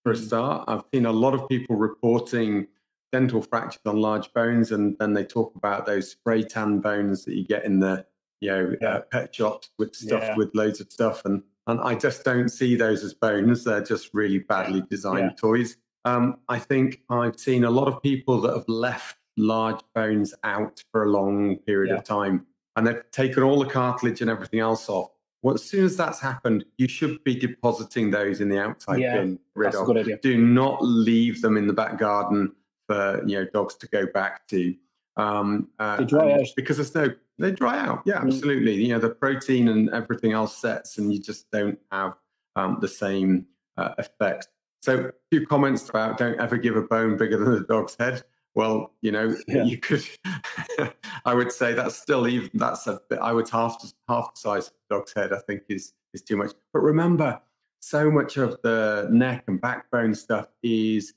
for 0.03 0.13
a 0.13 0.15
mm. 0.15 0.25
start. 0.25 0.65
I've 0.67 0.81
seen 0.91 1.05
a 1.05 1.11
lot 1.11 1.35
of 1.35 1.47
people 1.47 1.75
reporting 1.75 2.65
dental 3.11 3.43
fractures 3.43 3.81
on 3.85 3.97
large 3.97 4.33
bones, 4.33 4.71
and 4.71 4.97
then 4.97 5.13
they 5.13 5.23
talk 5.23 5.53
about 5.55 5.85
those 5.85 6.09
spray 6.09 6.41
tan 6.41 6.79
bones 6.79 7.23
that 7.25 7.35
you 7.35 7.45
get 7.45 7.65
in 7.65 7.81
the 7.81 8.03
you 8.39 8.49
know 8.49 8.75
yeah. 8.81 8.95
uh, 8.95 9.01
pet 9.11 9.35
shops 9.35 9.69
with 9.77 9.93
stuff 9.93 10.23
yeah. 10.23 10.35
with 10.35 10.49
loads 10.55 10.81
of 10.81 10.91
stuff, 10.91 11.23
and 11.23 11.43
and 11.67 11.79
I 11.81 11.93
just 11.93 12.23
don't 12.23 12.49
see 12.49 12.75
those 12.75 13.03
as 13.03 13.13
bones. 13.13 13.63
They're 13.63 13.83
just 13.83 14.09
really 14.11 14.39
badly 14.39 14.81
designed 14.89 15.33
yeah. 15.35 15.35
toys. 15.39 15.77
Um, 16.05 16.37
I 16.49 16.59
think 16.59 17.01
I've 17.09 17.39
seen 17.39 17.63
a 17.63 17.69
lot 17.69 17.87
of 17.87 18.01
people 18.01 18.41
that 18.41 18.53
have 18.55 18.67
left 18.67 19.17
large 19.37 19.81
bones 19.93 20.33
out 20.43 20.83
for 20.91 21.03
a 21.03 21.09
long 21.09 21.57
period 21.57 21.95
of 21.95 22.03
time, 22.03 22.45
and 22.75 22.85
they've 22.85 23.03
taken 23.11 23.43
all 23.43 23.59
the 23.59 23.69
cartilage 23.69 24.21
and 24.21 24.29
everything 24.29 24.59
else 24.59 24.89
off. 24.89 25.11
Well, 25.43 25.55
as 25.55 25.63
soon 25.63 25.85
as 25.85 25.97
that's 25.97 26.19
happened, 26.19 26.65
you 26.77 26.87
should 26.87 27.23
be 27.23 27.35
depositing 27.35 28.11
those 28.11 28.41
in 28.41 28.49
the 28.49 28.59
outside 28.59 28.99
bin. 28.99 29.39
Rid 29.55 29.73
of. 29.73 30.21
Do 30.21 30.37
not 30.37 30.79
leave 30.81 31.41
them 31.41 31.57
in 31.57 31.67
the 31.67 31.73
back 31.73 31.97
garden 31.97 32.53
for 32.87 33.23
you 33.25 33.39
know 33.39 33.45
dogs 33.53 33.75
to 33.75 33.87
go 33.87 34.05
back 34.05 34.47
to. 34.49 34.75
Um, 35.17 35.69
uh, 35.79 35.97
they 35.97 36.05
dry 36.05 36.33
out 36.33 36.47
because 36.55 36.77
there's 36.77 36.93
no 36.95 37.13
they 37.39 37.51
dry 37.51 37.79
out. 37.79 38.03
Yeah, 38.05 38.19
mm. 38.19 38.27
absolutely. 38.27 38.77
Mm. 38.77 38.81
You 38.81 38.87
know 38.89 38.99
the 38.99 39.09
protein 39.09 39.67
and 39.67 39.89
everything 39.89 40.31
else 40.31 40.55
sets, 40.57 40.97
and 40.97 41.11
you 41.11 41.19
just 41.19 41.49
don't 41.51 41.79
have 41.91 42.15
um, 42.55 42.77
the 42.79 42.87
same 42.87 43.47
uh, 43.77 43.95
effect. 43.97 44.47
So, 44.81 44.99
a 44.99 45.11
few 45.31 45.45
comments 45.45 45.87
about 45.89 46.17
don't 46.17 46.39
ever 46.39 46.57
give 46.57 46.75
a 46.75 46.81
bone 46.81 47.17
bigger 47.17 47.37
than 47.37 47.53
the 47.53 47.61
dog's 47.61 47.95
head. 47.99 48.23
Well, 48.53 48.91
you 49.01 49.11
know, 49.11 49.35
yeah. 49.47 49.63
you 49.63 49.77
could. 49.77 50.03
I 51.25 51.33
would 51.33 51.51
say 51.51 51.73
that's 51.73 51.95
still 51.95 52.27
even 52.27 52.49
that's 52.53 52.87
a 52.87 52.99
bit. 53.09 53.19
I 53.19 53.31
would 53.31 53.49
half 53.49 53.81
half 54.07 54.33
the 54.33 54.39
size 54.39 54.67
of 54.67 54.73
the 54.89 54.95
dog's 54.97 55.13
head. 55.13 55.33
I 55.33 55.39
think 55.39 55.63
is 55.69 55.93
is 56.13 56.21
too 56.21 56.37
much. 56.37 56.51
But 56.73 56.81
remember, 56.81 57.39
so 57.79 58.11
much 58.11 58.37
of 58.37 58.57
the 58.63 59.07
neck 59.11 59.43
and 59.47 59.61
backbone 59.61 60.15
stuff 60.15 60.47
is 60.63 61.13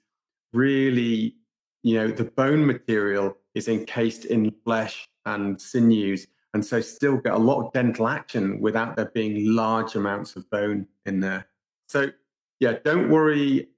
really 0.52 1.36
you 1.84 1.94
know, 1.96 2.08
the 2.08 2.24
bone 2.24 2.66
material 2.66 3.36
is 3.54 3.68
encased 3.68 4.24
in 4.24 4.50
flesh 4.64 5.06
and 5.26 5.60
sinews, 5.60 6.26
and 6.54 6.64
so 6.64 6.80
still 6.80 7.18
get 7.18 7.34
a 7.34 7.38
lot 7.38 7.64
of 7.64 7.72
dental 7.72 8.08
action 8.08 8.58
without 8.58 8.96
there 8.96 9.10
being 9.14 9.54
large 9.54 9.94
amounts 9.94 10.34
of 10.34 10.48
bone 10.50 10.86
in 11.04 11.20
there. 11.20 11.46
So, 11.86 12.08
yeah, 12.60 12.74
don't 12.84 13.10
worry. 13.10 13.68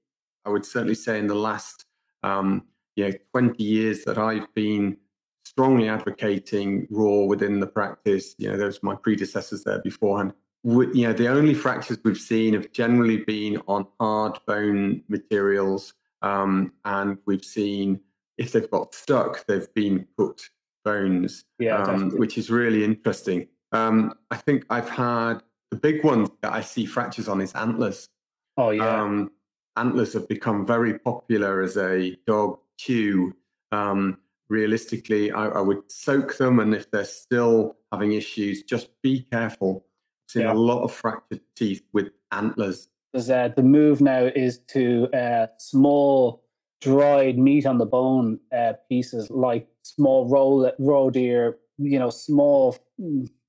I 0.45 0.49
would 0.49 0.65
certainly 0.65 0.95
say 0.95 1.19
in 1.19 1.27
the 1.27 1.35
last, 1.35 1.85
um, 2.23 2.63
you 2.95 3.07
know, 3.07 3.13
20 3.31 3.63
years 3.63 4.03
that 4.05 4.17
I've 4.17 4.53
been 4.53 4.97
strongly 5.45 5.89
advocating 5.89 6.87
raw 6.89 7.23
within 7.25 7.59
the 7.59 7.67
practice. 7.67 8.35
You 8.37 8.51
know, 8.51 8.57
those 8.57 8.81
my 8.81 8.95
predecessors 8.95 9.63
there 9.63 9.81
beforehand. 9.81 10.33
We, 10.63 10.87
you 10.93 11.07
know, 11.07 11.13
the 11.13 11.27
only 11.27 11.53
fractures 11.53 11.99
we've 12.03 12.17
seen 12.17 12.53
have 12.53 12.71
generally 12.71 13.17
been 13.17 13.61
on 13.67 13.87
hard 13.99 14.39
bone 14.45 15.03
materials 15.07 15.93
um, 16.21 16.73
and 16.85 17.17
we've 17.25 17.45
seen 17.45 17.99
if 18.37 18.51
they've 18.51 18.69
got 18.69 18.93
stuck, 18.93 19.45
they've 19.47 19.71
been 19.73 20.07
put 20.17 20.49
bones, 20.83 21.45
yeah, 21.59 21.83
um, 21.83 22.11
which 22.11 22.37
is 22.37 22.49
really 22.49 22.83
interesting. 22.83 23.47
Um, 23.71 24.13
I 24.31 24.37
think 24.37 24.65
I've 24.69 24.89
had 24.89 25.39
the 25.71 25.77
big 25.77 26.03
ones 26.03 26.29
that 26.41 26.53
I 26.53 26.61
see 26.61 26.85
fractures 26.85 27.27
on 27.27 27.41
is 27.41 27.51
antlers. 27.53 28.09
Oh 28.57 28.71
yeah. 28.71 29.01
Um, 29.01 29.31
antlers 29.75 30.13
have 30.13 30.27
become 30.27 30.65
very 30.65 30.97
popular 30.99 31.61
as 31.61 31.77
a 31.77 32.17
dog 32.25 32.59
chew. 32.77 33.35
Um, 33.71 34.17
realistically, 34.49 35.31
I, 35.31 35.47
I, 35.47 35.61
would 35.61 35.91
soak 35.91 36.37
them, 36.37 36.59
and 36.59 36.73
if 36.73 36.89
they're 36.89 37.03
still 37.03 37.75
having 37.91 38.13
issues, 38.13 38.63
just 38.63 38.89
be 39.01 39.21
careful. 39.31 39.85
I've 40.27 40.31
seen 40.31 40.41
yeah. 40.43 40.53
a 40.53 40.55
lot 40.55 40.83
of 40.83 40.91
fractured 40.93 41.41
teeth 41.55 41.83
with 41.93 42.11
antlers 42.31 42.87
because 43.11 43.29
uh, 43.29 43.49
the 43.55 43.63
move 43.63 44.01
now 44.01 44.25
is 44.35 44.59
to 44.67 45.07
uh, 45.13 45.47
small 45.57 46.43
dried 46.81 47.37
meat 47.37 47.65
on 47.65 47.77
the 47.77 47.85
bone 47.85 48.39
uh, 48.55 48.73
pieces, 48.89 49.29
like 49.29 49.67
small 49.83 50.27
roll 50.27 50.71
roe 50.79 51.09
deer, 51.09 51.57
you 51.77 51.97
know, 51.97 52.09
small 52.09 52.77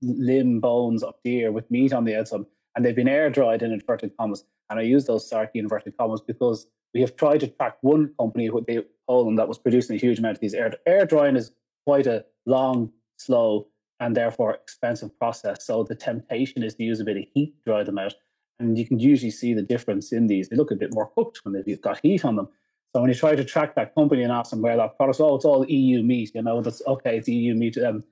limb 0.00 0.60
bones 0.60 1.02
of 1.02 1.14
deer 1.24 1.52
with 1.52 1.70
meat 1.70 1.92
on 1.92 2.04
the 2.04 2.16
outside, 2.16 2.44
and 2.76 2.84
they've 2.84 2.96
been 2.96 3.08
air 3.08 3.30
dried 3.30 3.62
in 3.62 3.72
inverted 3.72 4.16
commas. 4.16 4.44
And 4.70 4.78
I 4.78 4.82
use 4.82 5.06
those 5.06 5.28
sarky 5.28 5.56
inverted 5.56 5.96
commas 5.96 6.20
because 6.20 6.66
we 6.94 7.00
have 7.00 7.16
tried 7.16 7.40
to 7.40 7.48
track 7.48 7.78
one 7.80 8.12
company 8.18 8.50
with 8.50 8.66
the 8.66 8.84
Poland 9.06 9.38
that 9.38 9.48
was 9.48 9.58
producing 9.58 9.96
a 9.96 9.98
huge 9.98 10.18
amount 10.18 10.36
of 10.36 10.40
these 10.40 10.54
air 10.54 10.72
air 10.86 11.06
drying 11.06 11.36
is 11.36 11.52
quite 11.86 12.06
a 12.06 12.24
long, 12.46 12.90
slow, 13.16 13.68
and 14.00 14.16
therefore 14.16 14.54
expensive 14.54 15.16
process. 15.18 15.64
So 15.64 15.82
the 15.82 15.94
temptation 15.94 16.62
is 16.62 16.74
to 16.76 16.84
use 16.84 17.00
a 17.00 17.04
bit 17.04 17.16
of 17.16 17.24
heat 17.34 17.54
to 17.56 17.70
dry 17.70 17.84
them 17.84 17.98
out. 17.98 18.14
And 18.60 18.76
you 18.76 18.86
can 18.86 18.98
usually 18.98 19.30
see 19.30 19.54
the 19.54 19.62
difference 19.62 20.12
in 20.12 20.26
these. 20.26 20.48
They 20.48 20.56
look 20.56 20.70
a 20.70 20.76
bit 20.76 20.92
more 20.92 21.10
cooked 21.16 21.40
when 21.44 21.54
they've 21.54 21.80
got 21.80 22.00
heat 22.02 22.24
on 22.24 22.36
them. 22.36 22.48
So 22.94 23.02
when 23.02 23.10
you 23.10 23.14
try 23.14 23.34
to 23.34 23.44
track 23.44 23.74
that 23.74 23.94
company 23.94 24.22
and 24.22 24.32
ask 24.32 24.50
them 24.50 24.62
where 24.62 24.76
that 24.76 24.96
product, 24.96 25.20
oh, 25.20 25.36
it's 25.36 25.44
all 25.44 25.64
EU 25.66 26.02
meat, 26.02 26.32
you 26.34 26.42
know, 26.42 26.60
that's 26.62 26.82
okay, 26.86 27.18
it's 27.18 27.28
EU 27.28 27.54
meat. 27.54 27.76
Um, 27.78 28.02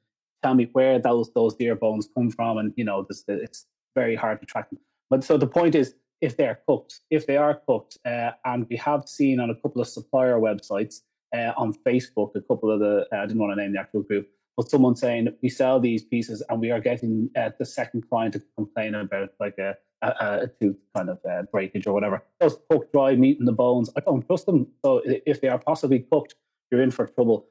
tell 0.43 0.55
me 0.55 0.69
where 0.73 0.99
those 0.99 1.31
those 1.35 1.55
deer 1.55 1.75
bones 1.75 2.09
come 2.15 2.31
from, 2.31 2.59
and 2.59 2.75
you 2.77 2.85
know, 2.85 3.07
this, 3.09 3.25
it's 3.27 3.67
very 3.95 4.15
hard 4.15 4.41
to 4.41 4.47
track 4.47 4.69
them. 4.71 4.79
But 5.09 5.25
so 5.25 5.39
the 5.39 5.47
point 5.47 5.75
is, 5.75 5.95
if 6.21 6.37
they're 6.37 6.61
cooked, 6.67 7.01
if 7.11 7.27
they 7.27 7.37
are 7.37 7.61
cooked, 7.67 7.99
uh, 8.05 8.33
and 8.45 8.67
we 8.69 8.77
have 8.77 9.09
seen 9.09 9.41
on 9.41 9.51
a 9.51 9.55
couple 9.55 9.81
of 9.81 9.89
supplier 9.89 10.39
websites 10.39 11.03
uh, 11.35 11.53
on 11.57 11.75
Facebook, 11.87 12.35
a 12.35 12.41
couple 12.41 12.71
of 12.71 12.81
the 12.81 13.07
uh, 13.13 13.23
I 13.23 13.27
didn't 13.27 13.41
want 13.41 13.57
to 13.57 13.63
name 13.63 13.73
the 13.73 13.81
actual 13.81 14.03
group, 14.03 14.29
but 14.57 14.71
someone 14.71 14.97
saying 14.97 15.29
we 15.43 15.49
sell 15.49 15.81
these 15.81 16.05
pieces 16.05 16.43
and 16.49 16.61
we 16.61 16.71
are 16.71 16.81
getting 16.81 17.31
uh, 17.37 17.51
the 17.59 17.67
second 17.67 18.09
client 18.09 18.35
to 18.35 18.43
complain 18.57 18.95
about 18.95 19.31
like 19.41 19.59
a 19.59 19.77
a, 20.03 20.09
a 20.09 20.51
tooth 20.61 20.77
kind 20.95 21.11
of 21.11 21.19
uh, 21.29 21.43
breakage 21.51 21.87
or 21.87 21.93
whatever. 21.93 22.23
Those 22.41 22.57
cooked 22.71 22.93
dry 22.93 23.17
meat 23.17 23.39
in 23.39 23.47
the 23.47 23.53
bones, 23.53 23.91
I 23.97 24.01
don't 24.01 24.27
trust 24.27 24.47
them. 24.47 24.69
So 24.85 25.03
if 25.05 25.41
they 25.41 25.49
are 25.49 25.59
possibly 25.59 26.01
cooked, 26.01 26.35
you're 26.71 26.83
in 26.83 26.91
for 26.91 27.07
trouble. 27.07 27.47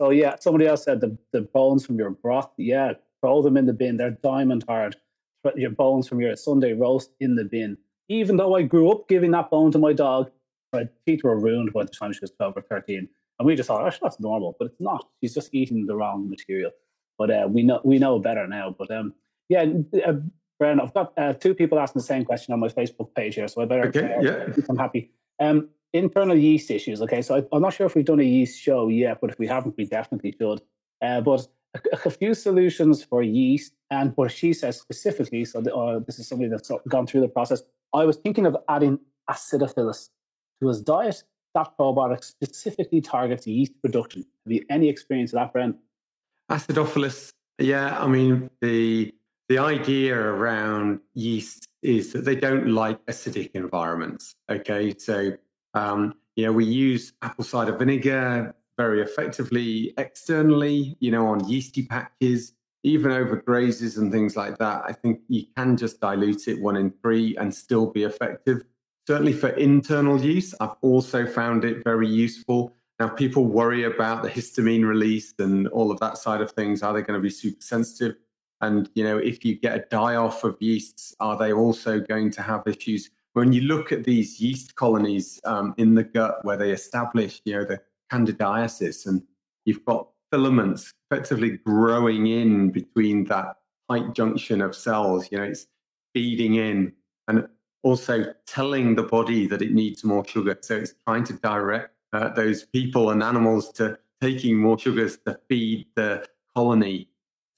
So 0.00 0.10
yeah, 0.10 0.36
somebody 0.40 0.66
else 0.66 0.84
said 0.84 1.00
the, 1.00 1.16
the 1.32 1.42
bones 1.42 1.86
from 1.86 1.98
your 1.98 2.10
broth, 2.10 2.50
yeah, 2.58 2.94
throw 3.20 3.42
them 3.42 3.56
in 3.56 3.66
the 3.66 3.72
bin. 3.72 3.96
They're 3.96 4.10
diamond 4.10 4.64
hard. 4.68 4.96
Your 5.56 5.70
bones 5.70 6.08
from 6.08 6.20
your 6.20 6.36
Sunday 6.36 6.72
roast 6.72 7.10
in 7.20 7.36
the 7.36 7.44
bin. 7.44 7.76
Even 8.08 8.36
though 8.36 8.54
I 8.54 8.62
grew 8.62 8.90
up 8.90 9.08
giving 9.08 9.30
that 9.32 9.50
bone 9.50 9.70
to 9.72 9.78
my 9.78 9.92
dog, 9.92 10.30
my 10.72 10.88
teeth 11.06 11.22
were 11.24 11.38
ruined 11.38 11.72
by 11.72 11.84
the 11.84 11.90
time 11.90 12.12
she 12.12 12.20
was 12.20 12.32
12 12.32 12.56
or 12.56 12.62
13. 12.62 13.08
And 13.38 13.46
we 13.46 13.56
just 13.56 13.66
thought, 13.66 13.82
oh, 13.82 13.98
that's 14.02 14.20
normal, 14.20 14.56
but 14.58 14.66
it's 14.66 14.80
not. 14.80 15.08
She's 15.20 15.34
just 15.34 15.54
eating 15.54 15.86
the 15.86 15.96
wrong 15.96 16.28
material. 16.28 16.70
But 17.18 17.30
uh, 17.30 17.48
we 17.48 17.62
know 17.62 17.80
we 17.84 17.98
know 17.98 18.18
better 18.18 18.46
now. 18.46 18.74
But 18.76 18.90
um, 18.90 19.14
yeah, 19.48 19.64
uh, 20.06 20.14
Bren, 20.60 20.80
I've 20.80 20.94
got 20.94 21.12
uh, 21.16 21.32
two 21.34 21.54
people 21.54 21.78
asking 21.78 22.00
the 22.00 22.06
same 22.06 22.24
question 22.24 22.52
on 22.52 22.60
my 22.60 22.68
Facebook 22.68 23.14
page 23.14 23.34
here, 23.36 23.48
so 23.48 23.62
I 23.62 23.64
better 23.66 23.88
okay, 23.88 24.14
uh, 24.14 24.20
yeah. 24.20 24.64
I'm 24.68 24.76
happy. 24.76 25.10
Um, 25.40 25.68
internal 25.92 26.36
yeast 26.36 26.70
issues. 26.70 27.00
Okay, 27.02 27.22
so 27.22 27.36
I, 27.36 27.56
am 27.56 27.62
not 27.62 27.74
sure 27.74 27.86
if 27.86 27.94
we've 27.94 28.04
done 28.04 28.20
a 28.20 28.24
yeast 28.24 28.60
show 28.60 28.88
yet, 28.88 29.18
but 29.20 29.30
if 29.30 29.38
we 29.38 29.46
haven't, 29.46 29.76
we 29.76 29.86
definitely 29.86 30.34
should. 30.38 30.60
Uh, 31.02 31.20
but 31.20 31.46
a, 31.74 31.80
a, 32.06 32.10
few 32.10 32.34
solutions 32.34 33.02
for 33.02 33.22
yeast, 33.22 33.72
and 33.90 34.12
what 34.16 34.30
she 34.30 34.52
says 34.52 34.80
specifically. 34.80 35.44
So 35.44 35.60
the, 35.60 35.74
uh, 35.74 36.00
this 36.00 36.18
is 36.18 36.28
somebody 36.28 36.50
that's 36.50 36.70
gone 36.88 37.06
through 37.06 37.22
the 37.22 37.28
process. 37.28 37.62
I 37.92 38.04
was 38.04 38.16
thinking 38.16 38.46
of 38.46 38.56
adding 38.68 38.98
acidophilus 39.30 40.10
to 40.60 40.68
his 40.68 40.80
diet. 40.80 41.22
That 41.54 41.76
probiotic 41.78 42.24
specifically 42.24 43.00
targets 43.00 43.46
yeast 43.46 43.72
production. 43.80 44.24
Have 44.44 44.52
you 44.52 44.64
any 44.70 44.88
experience 44.88 45.32
of 45.32 45.36
that, 45.36 45.54
Bren? 45.54 45.76
Acidophilus, 46.50 47.32
yeah. 47.58 47.98
I 47.98 48.06
mean 48.08 48.50
the 48.60 49.14
the 49.48 49.58
idea 49.58 50.16
around 50.16 51.00
yeast 51.14 51.68
is 51.82 52.12
that 52.12 52.24
they 52.24 52.34
don't 52.34 52.68
like 52.68 53.04
acidic 53.06 53.50
environments. 53.54 54.34
Okay, 54.50 54.94
so 54.98 55.32
um, 55.74 56.14
you 56.34 56.44
know 56.44 56.52
we 56.52 56.64
use 56.64 57.12
apple 57.22 57.44
cider 57.44 57.76
vinegar 57.76 58.54
very 58.76 59.02
effectively 59.02 59.94
externally, 59.98 60.96
you 61.00 61.10
know, 61.10 61.26
on 61.26 61.48
yeasty 61.48 61.86
patches, 61.86 62.54
even 62.82 63.12
over 63.12 63.36
grazes 63.36 63.96
and 63.96 64.12
things 64.12 64.36
like 64.36 64.58
that. 64.58 64.82
I 64.86 64.92
think 64.92 65.20
you 65.28 65.44
can 65.56 65.76
just 65.76 66.00
dilute 66.00 66.48
it 66.48 66.60
one 66.60 66.76
in 66.76 66.92
three 67.02 67.36
and 67.36 67.54
still 67.54 67.86
be 67.86 68.02
effective. 68.02 68.64
Certainly 69.06 69.34
for 69.34 69.48
internal 69.50 70.20
use, 70.20 70.54
I've 70.60 70.76
also 70.82 71.26
found 71.26 71.64
it 71.64 71.84
very 71.84 72.08
useful. 72.08 72.74
Now, 73.00 73.08
people 73.08 73.46
worry 73.46 73.84
about 73.84 74.22
the 74.22 74.30
histamine 74.30 74.86
release 74.86 75.34
and 75.38 75.66
all 75.68 75.90
of 75.90 76.00
that 76.00 76.16
side 76.18 76.40
of 76.40 76.52
things. 76.52 76.82
Are 76.82 76.92
they 76.92 77.02
going 77.02 77.18
to 77.18 77.22
be 77.22 77.30
super 77.30 77.60
sensitive? 77.60 78.16
And 78.60 78.88
you 78.94 79.04
know, 79.04 79.18
if 79.18 79.44
you 79.44 79.56
get 79.56 79.76
a 79.76 79.84
die 79.90 80.14
off 80.14 80.44
of 80.44 80.56
yeasts, 80.60 81.14
are 81.20 81.36
they 81.36 81.52
also 81.52 82.00
going 82.00 82.30
to 82.32 82.42
have 82.42 82.66
issues? 82.66 83.10
When 83.32 83.52
you 83.52 83.62
look 83.62 83.92
at 83.92 84.04
these 84.04 84.40
yeast 84.40 84.76
colonies 84.76 85.40
um, 85.44 85.74
in 85.76 85.94
the 85.94 86.04
gut 86.04 86.44
where 86.44 86.56
they 86.56 86.70
establish, 86.70 87.42
you 87.44 87.54
know, 87.54 87.64
the 87.64 87.80
candidiasis, 88.10 89.06
and 89.06 89.22
you've 89.64 89.84
got 89.84 90.08
filaments 90.30 90.92
effectively 91.10 91.58
growing 91.64 92.26
in 92.26 92.70
between 92.70 93.24
that 93.24 93.56
tight 93.88 94.14
junction 94.14 94.60
of 94.60 94.74
cells. 94.74 95.28
You 95.30 95.38
know, 95.38 95.44
it's 95.44 95.66
feeding 96.14 96.54
in 96.56 96.92
and 97.28 97.46
also 97.82 98.32
telling 98.46 98.94
the 98.94 99.02
body 99.02 99.46
that 99.46 99.62
it 99.62 99.72
needs 99.72 100.04
more 100.04 100.26
sugar. 100.26 100.56
So 100.60 100.76
it's 100.76 100.94
trying 101.06 101.24
to 101.24 101.34
direct 101.34 101.94
uh, 102.12 102.30
those 102.30 102.64
people 102.64 103.10
and 103.10 103.22
animals 103.22 103.70
to 103.72 103.98
taking 104.20 104.58
more 104.58 104.78
sugars 104.78 105.18
to 105.26 105.38
feed 105.48 105.86
the 105.94 106.26
colony. 106.56 107.08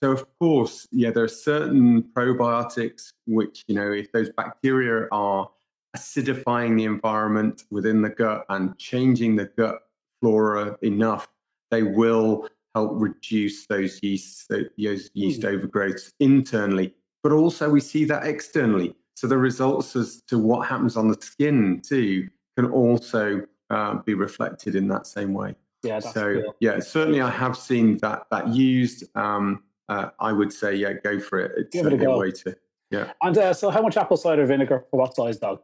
So 0.03 0.13
of 0.13 0.27
course, 0.39 0.87
yeah, 0.91 1.11
there 1.11 1.25
are 1.25 1.29
certain 1.29 2.03
probiotics 2.03 3.13
which, 3.27 3.65
you 3.69 3.75
know, 3.75 3.93
if 3.93 4.13
those 4.13 4.31
bacteria 4.31 5.09
are 5.13 5.49
acidifying 5.97 6.77
the 6.77 6.85
environment 6.85 7.63
within 7.71 8.03
the 8.03 8.11
gut 8.11 8.45
and 8.49 8.77
changing 8.77 9.37
the 9.37 9.47
gut 9.57 9.86
flora 10.21 10.77
enough, 10.83 11.29
they 11.71 11.83
will 11.83 12.49
help 12.75 12.93
reduce 12.95 13.67
those 13.67 14.03
yeast, 14.03 14.49
those 14.49 14.69
yeast 14.77 15.43
mm. 15.43 15.43
overgrowths 15.43 16.13
internally. 16.21 16.95
But 17.23 17.33
also 17.33 17.69
we 17.71 17.81
see 17.81 18.05
that 18.05 18.25
externally. 18.25 18.95
So 19.15 19.27
the 19.27 19.39
results 19.39 19.97
as 19.97 20.23
to 20.29 20.39
what 20.39 20.69
happens 20.69 20.97
on 20.97 21.09
the 21.09 21.17
skin 21.21 21.81
too 21.81 22.29
can 22.57 22.71
also 22.71 23.43
uh, 23.71 23.95
be 24.05 24.15
reflected 24.15 24.75
in 24.75 24.89
that 24.89 25.07
same 25.07 25.33
way. 25.33 25.55
Yeah. 25.83 26.01
so 26.01 26.43
cool. 26.43 26.57
yeah, 26.61 26.81
certainly 26.81 27.21
I 27.21 27.31
have 27.31 27.57
seen 27.57 27.99
that 27.99 28.27
that 28.31 28.49
used. 28.49 29.05
Um, 29.17 29.63
uh, 29.89 30.11
I 30.19 30.33
would 30.33 30.53
say 30.53 30.75
yeah, 30.75 30.95
go 30.95 31.21
for 31.21 31.39
it. 31.39 31.53
It's 31.57 31.71
Give 31.71 31.87
it 31.87 32.03
a, 32.03 32.11
a 32.11 32.19
way 32.19 32.33
to 32.33 32.57
yeah. 32.91 33.13
And 33.23 33.37
uh, 33.37 33.53
so, 33.53 33.71
how 33.71 33.83
much 33.83 33.97
apple 33.97 34.17
cider 34.17 34.47
vinegar 34.47 34.85
for 34.91 35.01
what 35.01 35.15
size 35.15 35.39
dog? 35.39 35.61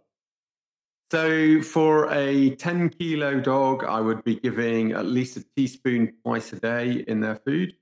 So 1.13 1.61
for 1.61 2.11
a 2.11 2.57
10 2.57 2.89
kilo 2.89 3.39
dog, 3.39 3.85
I 3.85 4.01
would 4.01 4.25
be 4.25 4.37
giving 4.37 4.93
at 4.93 5.05
least 5.05 5.37
a 5.37 5.45
teaspoon 5.55 6.15
twice 6.25 6.55
a 6.55 6.59
day 6.59 7.05
in 7.07 7.21
their 7.21 7.37
food. 7.37 7.77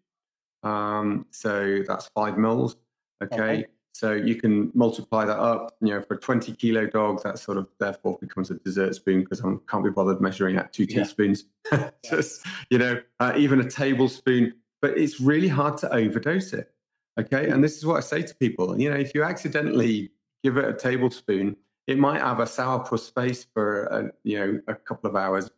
Um, 0.64 1.26
so 1.30 1.84
that's 1.86 2.08
five 2.08 2.36
mils. 2.36 2.76
Okay? 3.22 3.36
okay. 3.36 3.64
So 3.92 4.14
you 4.14 4.34
can 4.34 4.72
multiply 4.74 5.26
that 5.26 5.38
up. 5.38 5.76
You 5.80 5.94
know, 5.94 6.02
for 6.02 6.14
a 6.14 6.18
20 6.18 6.54
kilo 6.54 6.88
dog, 6.88 7.22
that 7.22 7.38
sort 7.38 7.56
of 7.56 7.68
therefore 7.78 8.18
becomes 8.20 8.50
a 8.50 8.54
dessert 8.54 8.96
spoon 8.96 9.20
because 9.20 9.40
I 9.44 9.54
can't 9.68 9.84
be 9.84 9.90
bothered 9.90 10.20
measuring 10.20 10.56
at 10.56 10.72
two 10.72 10.86
yeah. 10.88 11.04
teaspoons. 11.04 11.44
Just, 12.10 12.44
you 12.68 12.78
know, 12.78 13.00
uh, 13.20 13.34
even 13.36 13.60
a 13.60 13.70
tablespoon. 13.70 14.54
But 14.82 14.98
it's 14.98 15.20
really 15.20 15.46
hard 15.46 15.78
to 15.78 15.94
overdose 15.94 16.52
it. 16.52 16.72
Okay. 17.16 17.48
And 17.48 17.62
this 17.62 17.76
is 17.76 17.86
what 17.86 17.96
I 17.96 18.00
say 18.00 18.22
to 18.22 18.34
people. 18.34 18.76
You 18.80 18.90
know, 18.90 18.96
if 18.96 19.14
you 19.14 19.22
accidentally 19.22 20.10
give 20.42 20.56
it 20.56 20.64
a 20.64 20.72
tablespoon, 20.72 21.54
it 21.90 21.98
might 21.98 22.20
have 22.20 22.38
a 22.38 22.44
sourpuss 22.44 23.12
face 23.12 23.44
for 23.52 23.84
a, 23.86 24.10
you 24.22 24.38
know 24.38 24.60
a 24.68 24.74
couple 24.76 25.10
of 25.10 25.16
hours. 25.16 25.50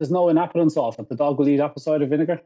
There's 0.00 0.10
no 0.10 0.28
inappellant 0.28 0.72
salt 0.72 0.96
that 0.96 1.08
the 1.08 1.14
dog 1.14 1.38
will 1.38 1.48
eat 1.48 1.60
apple 1.60 1.80
cider 1.80 2.06
vinegar. 2.06 2.42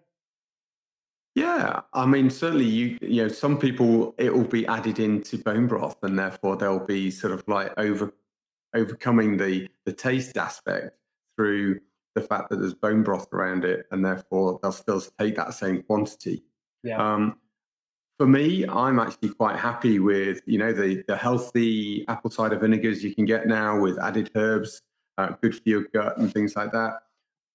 Yeah, 1.35 1.81
I 1.95 2.05
mean 2.05 2.29
certainly 2.29 2.67
you 2.67 2.99
you 3.01 3.23
know 3.23 3.29
some 3.29 3.57
people 3.59 4.15
it 4.19 4.35
will 4.35 4.45
be 4.45 4.67
added 4.67 4.99
into 4.99 5.39
bone 5.39 5.67
broth 5.69 5.97
and 6.03 6.19
therefore 6.19 6.57
they'll 6.57 6.85
be 6.85 7.11
sort 7.11 7.33
of 7.33 7.43
like 7.49 7.73
over 7.79 8.13
overcoming 8.75 9.39
the 9.39 9.67
the 9.87 9.93
taste 9.93 10.37
aspect 10.37 10.97
through 11.37 11.81
the 12.15 12.21
fact 12.21 12.51
that 12.51 12.57
there's 12.57 12.75
bone 12.75 13.03
broth 13.03 13.33
around 13.33 13.65
it 13.65 13.87
and 13.91 14.05
therefore 14.05 14.61
they'll 14.63 14.73
still 14.73 15.01
take 15.19 15.37
that 15.37 15.55
same 15.55 15.83
quantity. 15.83 16.43
Yeah. 16.83 16.99
Um, 16.99 17.39
for 18.21 18.27
me, 18.27 18.67
I'm 18.67 18.99
actually 18.99 19.31
quite 19.31 19.59
happy 19.59 19.99
with 19.99 20.43
you 20.45 20.59
know 20.59 20.75
the 20.75 21.03
the 21.09 21.17
healthy 21.17 22.05
apple 22.07 22.31
cider 22.31 22.59
vinegars 22.59 23.03
you 23.03 23.15
can 23.15 23.25
get 23.25 23.47
now 23.47 23.81
with 23.81 23.99
added 23.99 24.31
herbs, 24.35 24.83
uh, 25.17 25.31
good 25.41 25.55
for 25.55 25.63
your 25.65 25.85
gut 25.95 26.19
and 26.19 26.31
things 26.31 26.55
like 26.55 26.71
that. 26.73 26.99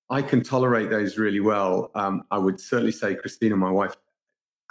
I 0.10 0.24
can 0.24 0.42
tolerate 0.42 0.90
those 0.90 1.20
really 1.20 1.40
well. 1.40 1.92
Um, 1.94 2.24
I 2.32 2.40
would 2.40 2.60
certainly 2.60 2.94
say 2.94 3.14
Christina, 3.14 3.56
my 3.56 3.70
wife, 3.70 3.96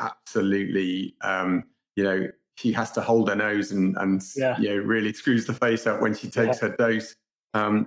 absolutely. 0.01 1.15
Um, 1.21 1.63
you 1.95 2.03
know, 2.03 2.29
she 2.57 2.73
has 2.73 2.91
to 2.93 3.01
hold 3.01 3.29
her 3.29 3.37
nose 3.37 3.71
and 3.71 3.97
and 3.97 4.21
yeah. 4.35 4.59
you 4.59 4.71
know 4.71 4.77
really 4.79 5.13
screws 5.13 5.47
the 5.47 5.55
face 5.55 5.87
up 5.87 6.01
when 6.01 6.13
she 6.13 6.29
takes 6.29 6.61
yeah. 6.61 6.71
her 6.71 6.77
dose. 6.77 7.15
Um, 7.55 7.87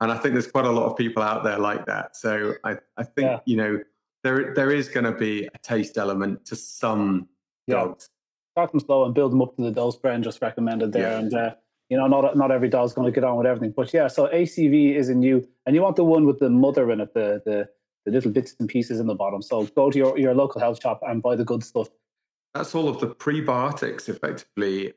and 0.00 0.10
I 0.10 0.18
think 0.18 0.34
there's 0.34 0.50
quite 0.50 0.66
a 0.66 0.72
lot 0.72 0.90
of 0.90 0.96
people 0.96 1.22
out 1.22 1.44
there 1.44 1.60
like 1.60 1.86
that. 1.86 2.16
So 2.16 2.54
I 2.64 2.78
I 2.96 3.04
think 3.04 3.30
yeah. 3.30 3.40
you 3.44 3.56
know 3.56 3.78
there 4.24 4.54
there 4.54 4.70
is 4.70 4.88
going 4.88 5.04
to 5.04 5.12
be 5.12 5.48
a 5.52 5.58
taste 5.58 5.98
element 5.98 6.44
to 6.46 6.56
some 6.56 7.28
yeah. 7.66 7.76
dogs. 7.76 8.10
Start 8.54 8.72
them 8.72 8.80
slow 8.80 9.04
and 9.04 9.14
build 9.14 9.32
them 9.32 9.42
up 9.42 9.56
to 9.56 9.62
the 9.62 9.70
dose 9.70 9.98
Bren 9.98 10.22
just 10.22 10.42
recommended 10.42 10.92
there. 10.92 11.10
Yeah. 11.12 11.18
And 11.18 11.34
uh, 11.34 11.54
you 11.88 11.96
know, 11.96 12.06
not 12.06 12.36
not 12.36 12.50
every 12.50 12.68
dog's 12.68 12.92
going 12.92 13.06
to 13.06 13.12
get 13.12 13.24
on 13.24 13.36
with 13.36 13.46
everything. 13.46 13.72
But 13.76 13.92
yeah, 13.94 14.08
so 14.08 14.26
ACV 14.28 14.94
is 14.94 15.08
a 15.08 15.14
new, 15.14 15.46
and 15.64 15.74
you 15.74 15.82
want 15.82 15.96
the 15.96 16.04
one 16.04 16.26
with 16.26 16.38
the 16.38 16.50
mother 16.50 16.90
in 16.90 17.00
it, 17.00 17.14
the 17.14 17.42
the 17.44 17.68
the 18.04 18.12
little 18.12 18.30
bits 18.30 18.54
and 18.58 18.68
pieces 18.68 19.00
in 19.00 19.06
the 19.06 19.14
bottom. 19.14 19.42
So 19.42 19.64
go 19.66 19.90
to 19.90 19.98
your, 19.98 20.18
your 20.18 20.34
local 20.34 20.60
health 20.60 20.80
shop 20.82 21.00
and 21.06 21.22
buy 21.22 21.36
the 21.36 21.44
good 21.44 21.62
stuff. 21.62 21.88
That's 22.54 22.74
all 22.74 22.88
of 22.88 23.00
the 23.00 23.08
prebiotics 23.08 24.08
effectively 24.08 24.94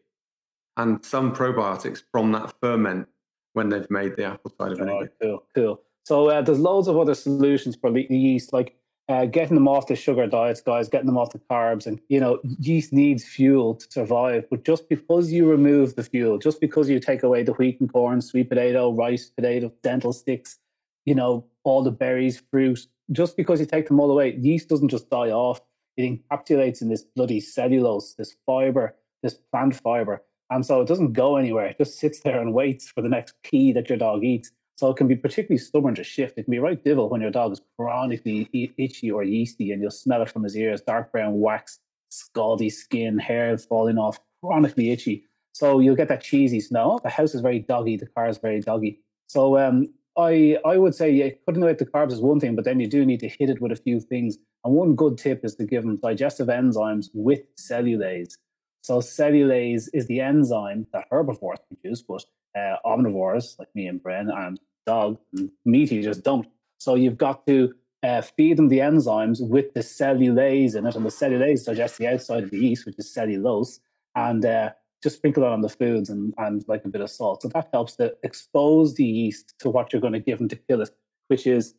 and 0.77 1.03
some 1.03 1.36
probiotics 1.36 2.01
from 2.12 2.31
that 2.31 2.53
ferment 2.62 3.07
when 3.53 3.69
they've 3.69 3.89
made 3.91 4.15
the 4.15 4.23
apple 4.23 4.53
cider 4.57 4.75
vinegar. 4.75 5.12
Oh, 5.21 5.25
cool, 5.25 5.43
cool. 5.53 5.81
So 6.05 6.29
uh, 6.29 6.41
there's 6.41 6.60
loads 6.60 6.88
of 6.88 6.97
other 6.97 7.13
solutions 7.13 7.75
for 7.75 7.91
the 7.91 8.07
yeast, 8.10 8.53
like 8.53 8.75
uh, 9.12 9.26
getting 9.26 9.56
them 9.56 9.67
off 9.67 9.88
the 9.88 9.95
sugar 9.95 10.26
diets, 10.26 10.62
guys, 10.62 10.88
getting 10.88 11.08
them 11.08 11.17
off 11.17 11.32
the 11.32 11.39
carbs. 11.39 11.86
And, 11.86 12.00
you 12.08 12.19
know, 12.19 12.39
yeast 12.60 12.93
needs 12.93 13.26
fuel 13.26 13.76
to 13.76 13.91
survive. 13.91 14.45
But 14.50 14.63
just 14.63 14.88
because 14.88 15.32
you 15.32 15.50
remove 15.50 15.95
the 15.95 16.04
fuel, 16.04 16.38
just 16.38 16.62
because 16.62 16.89
you 16.89 17.00
take 17.00 17.21
away 17.21 17.43
the 17.43 17.54
wheat 17.54 17.82
and 17.82 17.91
corn, 17.91 18.21
sweet 18.21 18.50
potato, 18.50 18.93
rice, 18.93 19.30
potato, 19.30 19.71
dental 19.84 20.13
sticks, 20.13 20.60
you 21.06 21.13
know, 21.13 21.45
all 21.63 21.84
the 21.84 21.91
berries, 21.91 22.41
fruit, 22.52 22.88
just 23.12 23.36
because 23.36 23.60
you 23.60 23.65
take 23.65 23.88
them 23.88 24.00
all 24.00 24.10
away, 24.10 24.36
yeast 24.36 24.69
doesn't 24.69 24.89
just 24.89 25.10
die 25.10 25.30
off. 25.30 25.60
It 25.97 26.04
encapsulates 26.04 26.82
in 26.82 26.88
this 26.88 27.04
bloody 27.04 27.41
cellulose, 27.41 28.13
this 28.13 28.36
fiber, 28.45 28.95
this 29.24 29.34
plant 29.52 29.76
fiber. 29.76 30.24
And 30.50 30.65
so 30.65 30.82
it 30.82 30.88
doesn't 30.88 31.13
go 31.13 31.36
anywhere. 31.36 31.67
It 31.67 31.78
just 31.78 32.00
sits 32.00 32.21
there 32.21 32.39
and 32.39 32.54
waits 32.54 32.89
for 32.89 33.02
the 33.02 33.10
next 33.10 33.36
pea 33.43 33.74
that 33.74 33.89
your 33.89 33.97
dog 33.97 34.24
eats. 34.24 34.52
So 34.82 34.89
it 34.89 34.98
can 34.98 35.08
be 35.08 35.15
particularly 35.15 35.60
stubborn 35.60 35.94
to 35.94 36.04
shift. 36.04 36.39
It 36.39 36.46
can 36.46 36.52
be 36.54 36.58
right 36.58 36.84
divil 36.84 37.08
when 37.08 37.22
your 37.22 37.30
dog 37.30 37.52
is 37.52 37.62
chronically 37.78 38.50
itchy 38.80 39.12
or 39.12 39.22
yeasty 39.22 39.72
and 39.72 39.80
you'll 39.80 39.91
smell 39.91 40.24
it 40.24 40.32
from 40.32 40.44
his 40.44 40.58
ears, 40.58 40.82
dark 40.82 41.12
brown 41.12 41.39
wax, 41.39 41.78
scaldy 42.12 42.72
skin, 42.72 43.20
hair 43.20 43.56
falling 43.60 44.00
off, 44.00 44.20
chronically 44.44 44.89
itchy. 44.89 45.24
So 45.54 45.82
you'll 45.82 45.96
get 45.96 46.08
that 46.08 46.24
cheesy 46.24 46.60
smell. 46.60 47.00
The 47.04 47.12
house 47.12 47.36
is 47.36 47.41
very 47.41 47.60
doggy, 47.60 47.96
the 47.96 48.08
car 48.08 48.28
is 48.28 48.39
very 48.39 48.60
doggy. 48.60 49.00
So 49.28 49.56
um, 49.60 49.94
I 50.17 50.58
I 50.65 50.80
would 50.80 50.96
say 50.96 51.12
yeah, 51.12 51.30
cutting 51.46 51.62
away 51.62 51.74
the 51.74 51.86
carbs 51.86 52.13
is 52.13 52.20
one 52.20 52.39
thing, 52.39 52.56
but 52.56 52.65
then 52.65 52.80
you 52.80 52.88
do 52.88 53.06
need 53.06 53.20
to 53.20 53.30
hit 53.30 53.52
it 53.52 53.62
with 53.62 53.72
a 53.72 53.76
few 53.76 54.00
things. 54.00 54.39
And 54.63 54.74
one 54.74 54.96
good 54.96 55.20
tip 55.20 55.45
is 55.45 55.53
to 55.58 55.64
give 55.64 55.84
them 55.84 55.97
digestive 55.97 56.47
enzymes 56.47 57.12
with 57.14 57.41
cellulase. 57.55 58.36
So 58.82 58.97
cellulase 58.97 59.89
is 59.93 60.08
the 60.08 60.22
enzyme 60.22 60.88
that 60.91 61.05
herbivores 61.12 61.60
produce, 61.68 62.01
but 62.01 62.26
uh, 62.58 62.78
omnivores 62.84 63.60
like 63.60 63.70
me 63.76 63.86
and 63.86 64.01
Bren 64.01 64.36
and 64.36 64.60
dog 64.86 65.17
meat 65.65 65.91
you 65.91 66.03
just 66.03 66.23
don't. 66.23 66.47
So 66.77 66.95
you've 66.95 67.17
got 67.17 67.45
to 67.47 67.73
uh, 68.03 68.21
feed 68.21 68.57
them 68.57 68.69
the 68.69 68.79
enzymes 68.79 69.47
with 69.47 69.73
the 69.73 69.82
cellulase 69.82 70.75
in 70.75 70.86
it, 70.86 70.95
and 70.95 71.05
the 71.05 71.09
cellulase 71.09 71.65
digests 71.65 71.97
the 71.97 72.07
outside 72.07 72.43
of 72.43 72.51
the 72.51 72.59
yeast, 72.59 72.86
which 72.86 72.97
is 72.97 73.13
cellulose, 73.13 73.79
and 74.15 74.45
uh, 74.45 74.71
just 75.03 75.17
sprinkle 75.17 75.43
it 75.43 75.49
on 75.49 75.61
the 75.61 75.69
foods 75.69 76.09
and, 76.09 76.34
and 76.38 76.63
like 76.67 76.86
a 76.86 76.89
bit 76.89 77.01
of 77.01 77.09
salt. 77.09 77.41
So 77.41 77.49
that 77.49 77.69
helps 77.71 77.95
to 77.97 78.15
expose 78.23 78.95
the 78.95 79.05
yeast 79.05 79.53
to 79.59 79.69
what 79.69 79.91
you're 79.91 80.01
going 80.01 80.13
to 80.13 80.19
give 80.19 80.39
them 80.39 80.49
to 80.49 80.55
kill 80.55 80.82
it, 80.82 80.89
which 81.27 81.45
is 81.45 81.75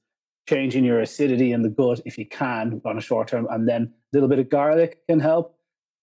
changing 0.48 0.84
your 0.84 1.00
acidity 1.00 1.52
in 1.52 1.62
the 1.62 1.68
gut 1.68 2.00
if 2.04 2.18
you 2.18 2.26
can 2.26 2.80
on 2.84 2.98
a 2.98 3.00
short 3.00 3.28
term, 3.28 3.46
and 3.50 3.68
then 3.68 3.82
a 3.82 4.16
little 4.16 4.28
bit 4.28 4.38
of 4.38 4.48
garlic 4.48 5.00
can 5.08 5.20
help. 5.20 5.56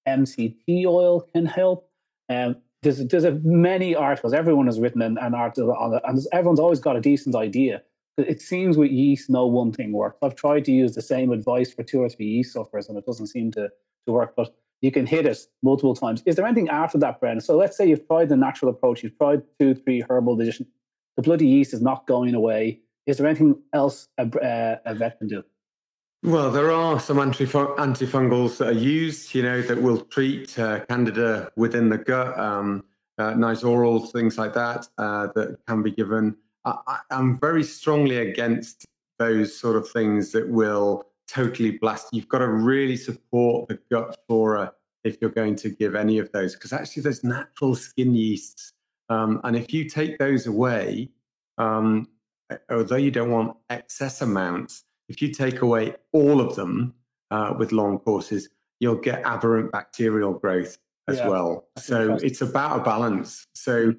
MCT 0.08 0.86
oil 0.86 1.22
can 1.34 1.46
help. 1.46 1.90
Um, 2.30 2.58
there's 2.82 3.06
there's 3.08 3.26
a 3.26 3.32
many 3.44 3.96
articles. 3.96 4.34
Everyone 4.34 4.66
has 4.68 4.80
written 4.80 5.02
an, 5.02 5.18
an 5.20 5.34
article 5.34 5.74
on 5.74 5.94
it, 5.94 6.02
and 6.06 6.20
everyone's 6.32 6.60
always 6.60 6.80
got 6.80 6.96
a 6.96 7.02
decent 7.02 7.36
idea. 7.36 7.82
It 8.18 8.42
seems 8.42 8.78
with 8.78 8.92
yeast, 8.92 9.30
no 9.30 9.48
one 9.48 9.72
thing 9.72 9.94
works. 9.94 10.18
I've 10.22 10.36
tried 10.36 10.66
to 10.66 10.72
use 10.72 10.94
the 10.94 11.02
same 11.02 11.32
advice 11.32 11.74
for 11.74 11.84
two 11.84 12.02
or 12.02 12.10
three 12.10 12.26
yeast 12.26 12.54
sufferers, 12.54 12.90
and 12.90 12.98
it 12.98 13.06
doesn't 13.06 13.28
seem 13.28 13.52
to 13.52 13.70
to 14.06 14.12
work. 14.12 14.36
But 14.36 14.56
you 14.82 14.92
can 14.92 15.06
hit 15.06 15.26
it 15.26 15.38
multiple 15.62 15.96
times. 15.96 16.24
Is 16.26 16.36
there 16.36 16.46
anything 16.46 16.70
after 16.70 16.98
that, 17.00 17.20
Brendan? 17.20 17.42
So 17.42 17.58
let's 17.58 17.76
say 17.76 17.88
you've 17.88 18.08
tried 18.08 18.30
the 18.30 18.38
natural 18.38 18.72
approach, 18.72 19.04
you've 19.04 19.18
tried 19.18 19.44
two, 19.60 19.76
three 19.76 20.04
herbal 20.10 20.38
digestion. 20.38 20.68
The 21.18 21.24
bloody 21.24 21.48
yeast 21.48 21.74
is 21.74 21.82
not 21.82 22.08
going 22.08 22.34
away. 22.34 22.80
Is 23.06 23.18
there 23.18 23.28
anything 23.28 23.62
else 23.74 24.08
a, 24.18 24.24
uh, 24.24 24.78
a 24.86 24.96
vet 24.96 25.18
can 25.18 25.28
do? 25.28 25.44
Well, 26.22 26.52
there 26.52 26.70
are 26.70 27.00
some 27.00 27.16
antifungals 27.16 28.58
that 28.58 28.68
are 28.68 28.74
used, 28.74 29.34
you 29.34 29.42
know, 29.42 29.62
that 29.62 29.82
will 29.82 30.02
treat 30.02 30.60
uh, 30.60 30.82
candida 30.86 31.50
within 31.56 31.88
the 31.88 31.98
gut, 31.98 32.38
um, 32.38 32.84
uh, 33.18 33.36
nice 33.36 33.62
things 34.12 34.38
like 34.38 34.54
that, 34.54 34.86
uh, 34.98 35.28
that 35.36 35.58
can 35.66 35.82
be 35.82 35.92
given. 35.92 36.36
I, 36.66 37.00
am 37.12 37.40
very 37.40 37.64
strongly 37.64 38.18
against 38.18 38.86
those 39.18 39.58
sort 39.58 39.78
of 39.78 39.90
things 39.90 40.34
that 40.34 40.50
will 40.50 41.06
totally 41.26 41.72
blast. 41.72 42.10
You've 42.12 42.28
got 42.28 42.40
to 42.40 42.50
really 42.50 42.98
support 42.98 43.70
the 43.70 43.80
gut 43.90 44.18
flora 44.28 44.74
if 45.06 45.18
you're 45.22 45.30
going 45.30 45.56
to 45.56 45.70
give 45.70 45.96
any 45.96 46.18
of 46.18 46.30
those, 46.34 46.54
because 46.54 46.74
actually 46.74 47.04
there's 47.04 47.24
natural 47.24 47.76
skin 47.76 48.14
yeasts. 48.14 48.74
Um, 49.08 49.40
and 49.46 49.56
if 49.56 49.74
you 49.74 49.86
take 49.86 50.18
those 50.18 50.48
away, 50.48 51.12
um, 51.58 52.10
although 52.70 52.98
you 52.98 53.10
don't 53.10 53.32
want 53.32 53.56
excess 53.70 54.22
amounts, 54.22 54.84
if 55.10 55.22
you 55.22 55.32
take 55.32 55.62
away 55.62 55.96
all 56.14 56.40
of 56.40 56.56
them 56.56 56.94
uh, 57.32 57.54
with 57.58 57.72
long 57.72 58.00
courses, 58.00 58.50
you'll 58.80 58.96
get 58.96 59.22
aberrant 59.26 59.72
bacterial 59.72 60.34
growth 60.34 60.78
as 61.08 61.18
yeah, 61.18 61.28
well. 61.28 61.68
So 61.78 62.18
it's 62.22 62.42
about 62.42 62.80
a 62.80 62.84
balance. 62.84 63.48
So 63.54 63.96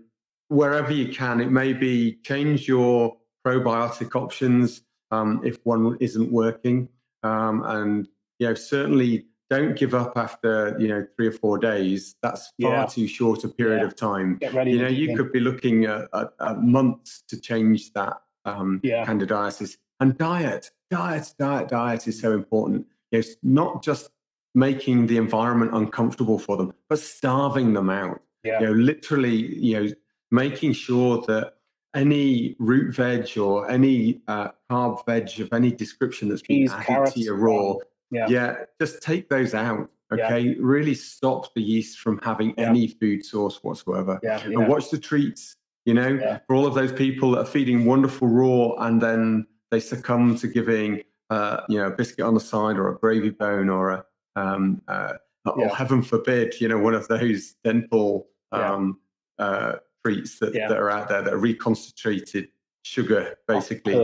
wherever 0.49 0.93
you 0.93 1.13
can, 1.13 1.41
it 1.41 1.51
may 1.51 1.73
be 1.73 2.19
change 2.25 2.67
your 2.67 3.17
probiotic 3.47 4.15
options 4.15 4.83
um, 5.11 5.41
if 5.45 5.59
one 5.65 5.97
isn't 6.01 6.31
working. 6.31 6.89
Um, 7.23 7.63
and 7.65 8.09
you 8.39 8.49
know, 8.49 8.55
certainly 8.55 9.27
don't 9.51 9.77
give 9.77 9.95
up 9.95 10.13
after 10.17 10.77
you 10.79 10.89
know 10.89 11.07
three 11.17 11.27
or 11.27 11.33
four 11.33 11.59
days. 11.59 12.15
That's 12.23 12.53
far 12.61 12.73
yeah. 12.73 12.87
too 12.87 13.07
short 13.07 13.45
a 13.45 13.49
period 13.49 13.81
yeah. 13.81 13.87
of 13.87 13.97
time. 13.97 14.39
you 14.41 14.79
know, 14.79 14.89
you 14.89 15.17
could 15.17 15.33
be 15.33 15.41
looking 15.41 15.85
at, 15.85 16.09
at, 16.15 16.33
at, 16.41 16.63
months 16.63 17.23
to 17.29 17.41
change 17.41 17.93
that 17.93 18.19
um, 18.45 18.81
candidiasis. 18.83 19.77
And 19.99 20.17
diet, 20.17 20.71
diet, 20.91 21.33
diet, 21.39 21.69
diet 21.69 22.09
is 22.09 22.21
so 22.21 22.33
important. 22.33 22.87
It's 23.13 23.37
not 23.43 23.83
just 23.83 24.11
making 24.55 25.07
the 25.07 25.17
environment 25.17 25.73
uncomfortable 25.75 26.39
for 26.39 26.57
them, 26.57 26.73
but 26.89 26.99
starving 26.99 27.73
them 27.73 27.91
out. 27.91 28.21
Yeah. 28.45 28.61
You 28.61 28.67
know, 28.67 28.73
literally, 28.73 29.55
you 29.57 29.81
know, 29.81 29.93
making 30.31 30.73
sure 30.73 31.23
that 31.27 31.55
any 31.95 32.57
root 32.59 32.95
veg 32.95 33.37
or 33.37 33.69
any 33.71 34.21
uh, 34.29 34.51
carb 34.71 35.05
veg 35.07 35.41
of 35.41 35.53
any 35.53 35.71
description 35.71 36.29
that's 36.29 36.43
been 36.43 36.69
added 36.69 36.87
carrots, 36.87 37.15
to 37.15 37.21
your 37.21 37.37
raw, 37.37 37.75
yeah. 38.11 38.29
yeah, 38.29 38.55
just 38.81 39.03
take 39.03 39.29
those 39.29 39.55
out. 39.55 39.91
Okay, 40.13 40.41
yeah. 40.41 40.55
really 40.59 40.95
stop 40.95 41.55
the 41.55 41.63
yeast 41.63 42.01
from 42.01 42.19
having 42.23 42.53
yeah. 42.59 42.69
any 42.69 42.89
food 42.89 43.25
source 43.25 43.63
whatsoever. 43.63 44.19
Yeah, 44.23 44.43
and 44.43 44.67
watch 44.67 44.91
the 44.91 44.99
treats. 44.99 45.57
You 45.87 45.95
know, 45.95 46.39
for 46.47 46.57
all 46.57 46.67
of 46.67 46.75
those 46.75 46.93
people 46.93 47.31
that 47.33 47.39
are 47.39 47.47
feeding 47.47 47.87
wonderful 47.87 48.29
raw 48.29 48.75
and 48.85 49.01
then 49.01 49.47
they 49.71 49.81
succumb 49.81 50.37
to 50.37 50.49
giving, 50.49 51.03
uh, 51.31 51.63
you 51.69 51.79
know, 51.79 51.87
a 51.87 51.91
biscuit 51.91 52.25
on 52.25 52.35
the 52.35 52.41
side 52.41 52.77
or 52.77 52.89
a 52.89 52.99
gravy 52.99 53.31
bone 53.31 53.69
or 53.69 53.91
a, 53.91 54.05
um, 54.37 54.83
uh, 54.89 55.15
or 55.47 55.69
heaven 55.69 56.03
forbid, 56.03 56.61
you 56.61 56.69
know, 56.69 56.79
one 56.79 56.95
of 56.95 57.09
those 57.09 57.55
dental 57.65 58.29
um, 58.53 58.99
uh, 59.39 59.75
treats 60.05 60.39
that, 60.39 60.55
yeah. 60.55 60.69
that 60.69 60.77
are 60.77 60.91
out 60.91 61.09
there 61.09 61.23
that 61.23 61.33
are 61.33 61.39
reconcentrated 61.39 62.49
sugar, 62.83 63.37
basically. 63.47 63.95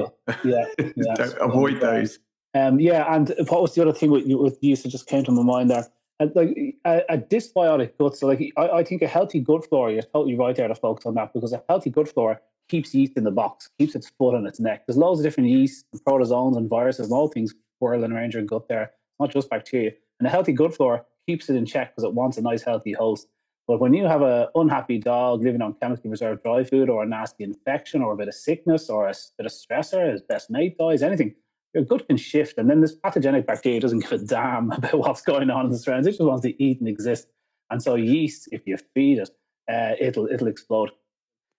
Yeah, 0.45 0.65
yeah 0.97 1.29
avoid 1.41 1.81
those. 1.81 2.19
Um, 2.55 2.81
yeah, 2.81 3.15
and 3.15 3.35
what 3.49 3.61
was 3.61 3.75
the 3.75 3.83
other 3.83 3.93
thing 3.93 4.11
with, 4.11 4.25
with 4.27 4.59
yeast 4.63 4.85
that 4.85 4.89
just 4.89 5.07
came 5.07 5.25
to 5.25 5.33
my 5.33 5.43
mind 5.43 5.71
there? 5.71 5.87
And 6.19 6.35
like 6.35 6.57
a, 6.87 7.03
a 7.11 7.19
dysbiotic 7.19 7.99
gut, 7.99 8.17
so 8.17 8.27
like 8.29 8.53
I, 8.57 8.69
I, 8.69 8.85
think 8.85 9.03
a 9.03 9.07
healthy 9.07 9.41
gut 9.41 9.69
flora, 9.69 9.93
you're 9.93 10.03
totally 10.03 10.35
right 10.35 10.57
there 10.57 10.67
to 10.67 10.75
focus 10.75 11.05
on 11.05 11.15
that 11.17 11.35
because 11.35 11.53
a 11.53 11.63
healthy 11.69 11.91
gut 11.91 12.09
flora 12.09 12.41
keeps 12.69 12.95
yeast 12.95 13.13
in 13.17 13.25
the 13.25 13.31
box, 13.31 13.69
keeps 13.79 13.95
its 13.95 14.11
foot 14.19 14.35
on 14.35 14.47
its 14.47 14.61
neck. 14.61 14.87
There's 14.87 14.97
loads 14.97 15.21
of 15.21 15.25
different 15.25 15.51
yeast, 15.51 15.87
and 15.93 16.03
protozoans, 16.05 16.57
and 16.57 16.69
viruses, 16.69 17.07
and 17.07 17.15
all 17.15 17.29
things 17.29 17.55
whirling 17.81 18.13
around 18.13 18.35
your 18.35 18.43
gut 18.43 18.69
there. 18.69 18.93
Not 19.21 19.31
just 19.31 19.51
bacteria. 19.51 19.93
And 20.19 20.27
a 20.27 20.31
healthy 20.31 20.53
gut 20.53 20.75
flora 20.75 21.05
keeps 21.27 21.49
it 21.49 21.57
in 21.57 21.67
check 21.67 21.95
because 21.95 22.05
it 22.05 22.15
wants 22.15 22.37
a 22.39 22.43
nice, 22.43 22.63
healthy 22.63 22.93
host. 22.93 23.29
But 23.67 23.81
when 23.81 23.95
you 23.95 24.07
have 24.07 24.23
an 24.23 24.47
unhappy 24.55 24.99
dog 24.99 25.43
living 25.43 25.61
on 25.61 25.75
chemically 25.75 26.09
preserved 26.09 26.43
dry 26.45 26.63
food 26.63 26.89
or 26.89 27.03
a 27.03 27.07
nasty 27.07 27.43
infection 27.43 28.01
or 28.01 28.13
a 28.13 28.17
bit 28.17 28.29
of 28.29 28.35
sickness 28.35 28.89
or 28.89 29.09
a 29.09 29.15
bit 29.37 29.47
of 29.47 29.53
stressor, 29.53 30.13
his 30.13 30.23
best 30.23 30.51
mate 30.51 30.79
dies, 30.79 31.03
anything, 31.03 31.35
your 31.75 31.85
gut 31.85 32.07
can 32.07 32.17
shift. 32.17 32.59
And 32.59 32.71
then 32.71 32.81
this 32.81 32.95
pathogenic 32.95 33.47
bacteria 33.47 33.81
doesn't 33.81 34.01
give 34.01 34.13
a 34.13 34.19
damn 34.19 34.71
about 34.73 34.99
what's 34.99 35.23
going 35.23 35.51
on 35.51 35.67
in 35.67 35.73
the 35.73 35.79
surroundings. 35.79 36.07
It 36.07 36.19
just 36.19 36.29
wants 36.29 36.43
to 36.43 36.63
eat 36.63 36.79
and 36.79 36.89
exist. 36.89 37.27
And 37.71 37.83
so 37.83 37.97
yeast, 37.97 38.49
if 38.53 38.63
you 38.67 38.77
feed 38.95 39.19
it, 39.19 39.31
uh, 39.69 39.97
it'll 39.99 40.27
it'll 40.27 40.47
explode. 40.47 40.91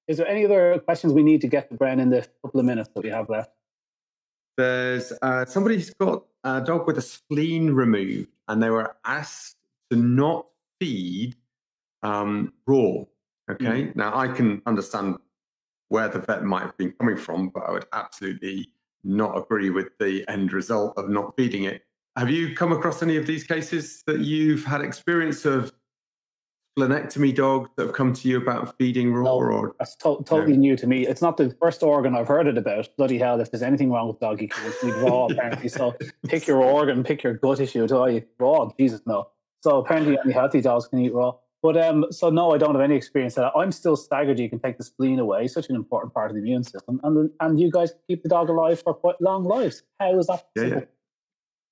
Is 0.08 0.18
there 0.18 0.28
any 0.28 0.46
other 0.46 0.80
questions 0.80 1.14
we 1.14 1.24
need 1.24 1.42
to 1.42 1.48
get 1.48 1.70
to 1.70 1.76
Bren 1.76 2.00
in 2.00 2.10
the 2.10 2.26
couple 2.42 2.60
of 2.60 2.66
minutes 2.66 2.90
that 2.96 3.04
we 3.04 3.10
have 3.10 3.30
left? 3.30 3.52
There's 4.56 5.12
uh, 5.22 5.46
somebody 5.46 5.76
who's 5.76 5.92
got 5.92 6.24
a 6.44 6.62
dog 6.62 6.88
with 6.88 6.98
a 6.98 7.02
spleen 7.02 7.72
removed, 7.72 8.30
and 8.48 8.64
they 8.64 8.70
were 8.70 8.96
asked 9.06 9.58
to 9.92 9.98
not 9.98 10.48
feed 10.80 11.36
um, 12.04 12.54
raw. 12.66 13.04
Okay. 13.50 13.66
Mm. 13.66 13.96
Now 13.96 14.18
I 14.18 14.28
can 14.30 14.62
understand 14.66 15.18
where 15.90 16.08
the 16.08 16.20
vet 16.20 16.44
might 16.44 16.64
have 16.64 16.78
been 16.78 16.94
coming 16.94 17.18
from, 17.18 17.50
but 17.50 17.64
I 17.64 17.72
would 17.72 17.86
absolutely 17.94 18.70
not 19.04 19.38
agree 19.38 19.70
with 19.70 19.98
the 20.00 20.28
end 20.28 20.54
result 20.54 20.98
of 20.98 21.10
not 21.10 21.36
feeding 21.38 21.64
it. 21.64 21.84
Have 22.18 22.30
you 22.30 22.56
come 22.56 22.72
across 22.72 23.04
any 23.04 23.16
of 23.16 23.28
these 23.28 23.44
cases 23.44 24.04
that 24.08 24.22
you've 24.22 24.66
had 24.66 24.82
experience 24.82 25.46
of 25.46 25.72
splenectomy 26.78 27.34
dogs 27.34 27.70
that 27.76 27.88
have 27.88 27.96
come 27.96 28.14
to 28.14 28.28
you 28.28 28.38
about 28.38 28.78
feeding 28.78 29.14
raw? 29.14 29.24
No, 29.24 29.36
or, 29.38 29.76
that's 29.80 29.96
to- 29.98 30.24
totally 30.26 30.58
new 30.58 30.76
to 30.78 30.88
me. 30.88 31.08
It's 31.08 31.22
not 31.22 31.38
the 31.38 31.56
first 31.62 31.84
organ 31.84 32.16
I've 32.16 32.28
heard 32.28 32.48
it 32.48 32.58
about. 32.58 32.90
Bloody 32.98 33.18
hell, 33.18 33.40
if 33.42 33.52
there's 33.52 33.64
anything 33.64 33.92
wrong 33.92 34.08
with 34.08 34.20
doggy, 34.20 34.52
you 34.64 34.72
feed 34.72 34.94
raw, 34.96 35.26
apparently. 35.30 35.70
So 35.70 35.96
pick 36.28 36.48
your 36.48 36.62
organ, 36.62 37.04
pick 37.04 37.24
your 37.24 37.34
gut 37.34 37.60
issue. 37.60 37.88
Do 37.88 38.04
I 38.04 38.24
raw? 38.40 38.70
Jesus, 38.80 39.02
no. 39.06 39.30
So 39.62 39.80
apparently 39.80 40.18
only 40.18 40.34
healthy 40.34 40.62
dogs 40.62 40.88
can 40.88 41.00
eat 41.00 41.14
raw. 41.14 41.34
But 41.64 41.76
um, 41.84 42.06
so 42.12 42.30
no, 42.30 42.54
I 42.54 42.58
don't 42.60 42.76
have 42.76 42.84
any 42.84 42.96
experience 42.96 43.36
that. 43.36 43.52
I'm 43.56 43.72
still 43.72 43.96
staggered. 43.96 44.40
You 44.40 44.50
can 44.50 44.60
take 44.60 44.78
the 44.78 44.84
spleen 44.84 45.18
away, 45.20 45.48
such 45.48 45.70
an 45.70 45.76
important 45.76 46.14
part 46.14 46.30
of 46.30 46.36
the 46.36 46.42
immune 46.42 46.64
system, 46.64 47.00
and 47.04 47.32
and 47.40 47.60
you 47.60 47.72
guys 47.72 47.94
keep 48.08 48.22
the 48.22 48.30
dog 48.30 48.50
alive 48.50 48.82
for 48.84 48.94
quite 48.94 49.20
long 49.20 49.44
lives. 49.44 49.82
How 50.00 50.18
is 50.20 50.28
that? 50.28 50.48
Yeah, 50.56 50.64
yeah. 50.64 50.80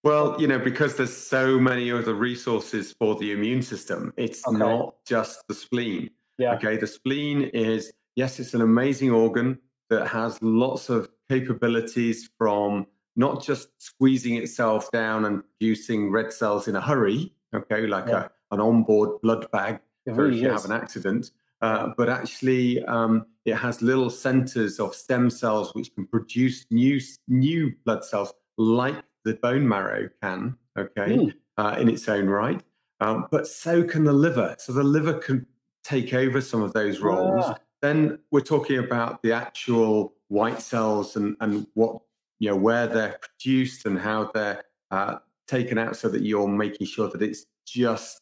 Well, 0.06 0.40
you 0.40 0.46
know, 0.46 0.60
because 0.60 0.98
there's 0.98 1.18
so 1.18 1.60
many 1.60 1.92
other 1.92 2.14
resources 2.14 2.94
for 3.00 3.16
the 3.16 3.32
immune 3.32 3.64
system, 3.64 4.14
it's 4.18 4.48
okay. 4.48 4.56
not 4.56 5.04
just 5.04 5.48
the 5.48 5.56
spleen. 5.56 6.12
Yeah. 6.38 6.54
Okay. 6.54 6.78
The 6.78 6.86
spleen 6.86 7.42
is 7.42 7.92
yes, 8.16 8.40
it's 8.40 8.54
an 8.54 8.62
amazing 8.62 9.10
organ 9.10 9.58
that 9.90 10.08
has 10.10 10.40
lots 10.44 10.90
of 10.90 11.10
capabilities 11.28 12.30
from 12.38 12.86
not 13.16 13.44
just 13.44 13.70
squeezing 13.82 14.36
itself 14.36 14.92
down 14.92 15.26
and 15.26 15.42
producing 15.60 16.12
red 16.12 16.32
cells 16.32 16.68
in 16.68 16.76
a 16.76 16.82
hurry. 16.82 17.34
Okay, 17.56 17.88
like 17.88 18.06
yeah. 18.08 18.28
a 18.52 18.54
an 18.54 18.62
onboard 18.62 19.20
blood 19.24 19.50
bag 19.50 19.80
for 20.06 20.14
really 20.14 20.38
if 20.38 20.44
you 20.44 20.54
is. 20.54 20.62
have 20.62 20.70
an 20.70 20.84
accident. 20.84 21.32
Uh, 21.62 21.90
but 21.98 22.10
actually, 22.10 22.84
um, 22.86 23.26
it 23.46 23.56
has 23.56 23.82
little 23.82 24.12
centers 24.12 24.80
of 24.80 24.94
stem 24.94 25.32
cells 25.32 25.74
which 25.74 25.92
can 25.96 26.06
produce 26.06 26.64
new 26.70 27.02
new 27.28 27.74
blood 27.86 28.06
cells, 28.06 28.32
like 28.60 29.04
the 29.26 29.34
bone 29.34 29.68
marrow 29.68 30.10
can. 30.22 30.58
Okay, 30.78 31.18
mm. 31.18 31.34
uh, 31.58 31.76
in 31.80 31.90
its 31.90 32.08
own 32.08 32.28
right. 32.28 32.62
Um, 33.02 33.28
but 33.32 33.48
so 33.48 33.84
can 33.84 34.06
the 34.06 34.14
liver. 34.14 34.56
So 34.58 34.72
the 34.72 34.84
liver 34.84 35.16
can 35.16 35.46
take 35.84 36.14
over 36.14 36.40
some 36.40 36.62
of 36.62 36.72
those 36.74 37.00
roles. 37.00 37.46
Ah. 37.46 37.58
Then 37.82 38.20
we're 38.32 38.42
talking 38.42 38.80
about 38.80 39.22
the 39.22 39.34
actual 39.34 40.14
white 40.30 40.62
cells 40.62 41.16
and 41.18 41.36
and 41.42 41.68
what 41.74 42.02
you 42.40 42.50
know 42.50 42.56
where 42.56 42.88
they're 42.88 43.20
produced 43.22 43.86
and 43.86 44.00
how 44.00 44.32
they're 44.34 44.64
uh, 44.92 45.18
taken 45.48 45.78
out, 45.78 45.96
so 45.98 46.08
that 46.10 46.22
you're 46.24 46.48
making 46.48 46.88
sure 46.88 47.10
that 47.10 47.22
it's 47.22 47.46
just 47.68 48.22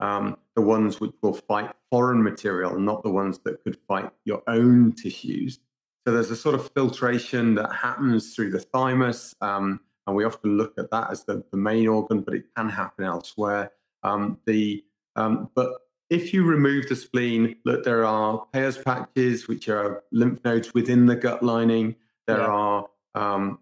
um, 0.00 0.36
the 0.56 0.62
ones 0.62 1.00
which 1.00 1.12
will 1.22 1.34
fight 1.34 1.70
foreign 1.90 2.22
material, 2.22 2.78
not 2.78 3.02
the 3.02 3.10
ones 3.10 3.38
that 3.44 3.62
could 3.62 3.78
fight 3.88 4.10
your 4.24 4.42
own 4.46 4.92
tissues. 4.92 5.60
So 6.06 6.12
there's 6.12 6.30
a 6.30 6.36
sort 6.36 6.54
of 6.54 6.70
filtration 6.72 7.54
that 7.54 7.72
happens 7.72 8.34
through 8.34 8.50
the 8.50 8.60
thymus, 8.60 9.34
um, 9.40 9.80
and 10.06 10.14
we 10.14 10.24
often 10.24 10.56
look 10.56 10.74
at 10.78 10.90
that 10.90 11.10
as 11.10 11.24
the, 11.24 11.44
the, 11.50 11.56
main 11.56 11.88
organ, 11.88 12.20
but 12.20 12.34
it 12.34 12.44
can 12.56 12.68
happen 12.68 13.04
elsewhere. 13.04 13.72
Um, 14.02 14.38
the 14.46 14.84
um, 15.16 15.50
but 15.54 15.72
if 16.10 16.34
you 16.34 16.44
remove 16.44 16.88
the 16.88 16.96
spleen, 16.96 17.56
look, 17.64 17.84
there 17.84 18.04
are 18.04 18.46
Peyer's 18.52 18.78
patches, 18.78 19.48
which 19.48 19.68
are 19.68 20.02
lymph 20.12 20.44
nodes 20.44 20.74
within 20.74 21.06
the 21.06 21.16
gut 21.16 21.42
lining. 21.42 21.96
There 22.26 22.38
yeah. 22.38 22.46
are 22.46 22.86
um, 23.14 23.58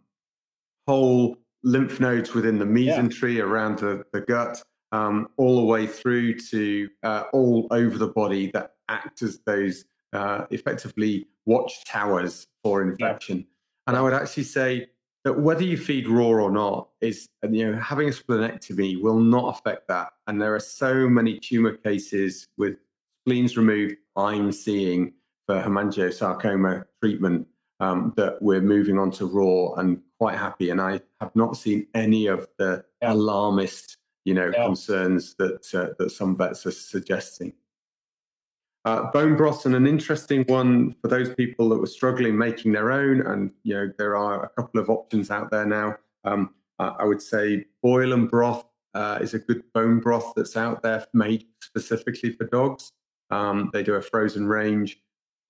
whole 0.86 1.36
lymph 1.62 2.00
nodes 2.00 2.34
within 2.34 2.58
the 2.58 2.64
mesentery 2.64 3.36
yeah. 3.36 3.44
around 3.44 3.78
the, 3.78 4.04
the 4.12 4.20
gut 4.20 4.62
um, 4.90 5.28
all 5.36 5.56
the 5.56 5.64
way 5.64 5.86
through 5.86 6.38
to 6.38 6.88
uh, 7.02 7.24
all 7.32 7.66
over 7.70 7.98
the 7.98 8.08
body 8.08 8.50
that 8.52 8.72
act 8.88 9.22
as 9.22 9.40
those 9.46 9.84
uh, 10.12 10.46
effectively 10.50 11.26
watchtowers 11.46 12.46
for 12.62 12.82
infection. 12.82 13.38
Yeah. 13.38 13.44
And 13.86 13.96
I 13.96 14.00
would 14.02 14.12
actually 14.12 14.44
say 14.44 14.88
that 15.24 15.38
whether 15.38 15.62
you 15.62 15.76
feed 15.76 16.08
raw 16.08 16.26
or 16.26 16.50
not 16.50 16.88
is 17.00 17.28
you 17.50 17.70
know 17.70 17.78
having 17.78 18.08
a 18.08 18.12
splenectomy 18.12 19.00
will 19.00 19.18
not 19.18 19.56
affect 19.56 19.88
that 19.88 20.12
and 20.26 20.40
there 20.40 20.54
are 20.54 20.60
so 20.60 21.08
many 21.08 21.38
tumor 21.38 21.76
cases 21.76 22.48
with 22.56 22.76
spleens 23.20 23.56
removed 23.56 23.96
i'm 24.16 24.50
seeing 24.50 25.12
for 25.46 25.60
hemangiosarcoma 25.60 26.84
treatment 27.00 27.46
um, 27.80 28.12
that 28.16 28.40
we're 28.40 28.60
moving 28.60 28.96
on 28.96 29.10
to 29.10 29.26
raw 29.26 29.74
and 29.80 30.00
quite 30.18 30.38
happy 30.38 30.70
and 30.70 30.80
i 30.80 31.00
have 31.20 31.34
not 31.34 31.56
seen 31.56 31.86
any 31.94 32.26
of 32.26 32.48
the 32.58 32.84
yeah. 33.00 33.12
alarmist 33.12 33.98
you 34.24 34.34
know 34.34 34.50
yeah. 34.54 34.66
concerns 34.66 35.34
that 35.34 35.74
uh, 35.74 35.94
that 35.98 36.10
some 36.10 36.36
vets 36.36 36.66
are 36.66 36.70
suggesting 36.70 37.52
uh, 38.84 39.10
bone 39.12 39.36
broth 39.36 39.64
and 39.64 39.74
an 39.74 39.86
interesting 39.86 40.44
one 40.48 40.92
for 41.00 41.08
those 41.08 41.32
people 41.34 41.68
that 41.68 41.78
were 41.78 41.86
struggling 41.86 42.36
making 42.36 42.72
their 42.72 42.90
own, 42.90 43.20
and 43.26 43.50
you 43.62 43.74
know 43.74 43.92
there 43.98 44.16
are 44.16 44.44
a 44.44 44.48
couple 44.50 44.80
of 44.80 44.90
options 44.90 45.30
out 45.30 45.50
there 45.50 45.66
now. 45.66 45.96
Um, 46.24 46.54
I 46.78 47.04
would 47.04 47.22
say 47.22 47.66
boil 47.80 48.12
and 48.12 48.28
broth 48.28 48.64
uh, 48.94 49.18
is 49.20 49.34
a 49.34 49.38
good 49.38 49.62
bone 49.72 50.00
broth 50.00 50.32
that's 50.34 50.56
out 50.56 50.82
there 50.82 51.06
made 51.14 51.46
specifically 51.60 52.32
for 52.32 52.44
dogs. 52.46 52.92
Um, 53.30 53.70
they 53.72 53.82
do 53.82 53.94
a 53.94 54.02
frozen 54.02 54.46
range. 54.46 55.00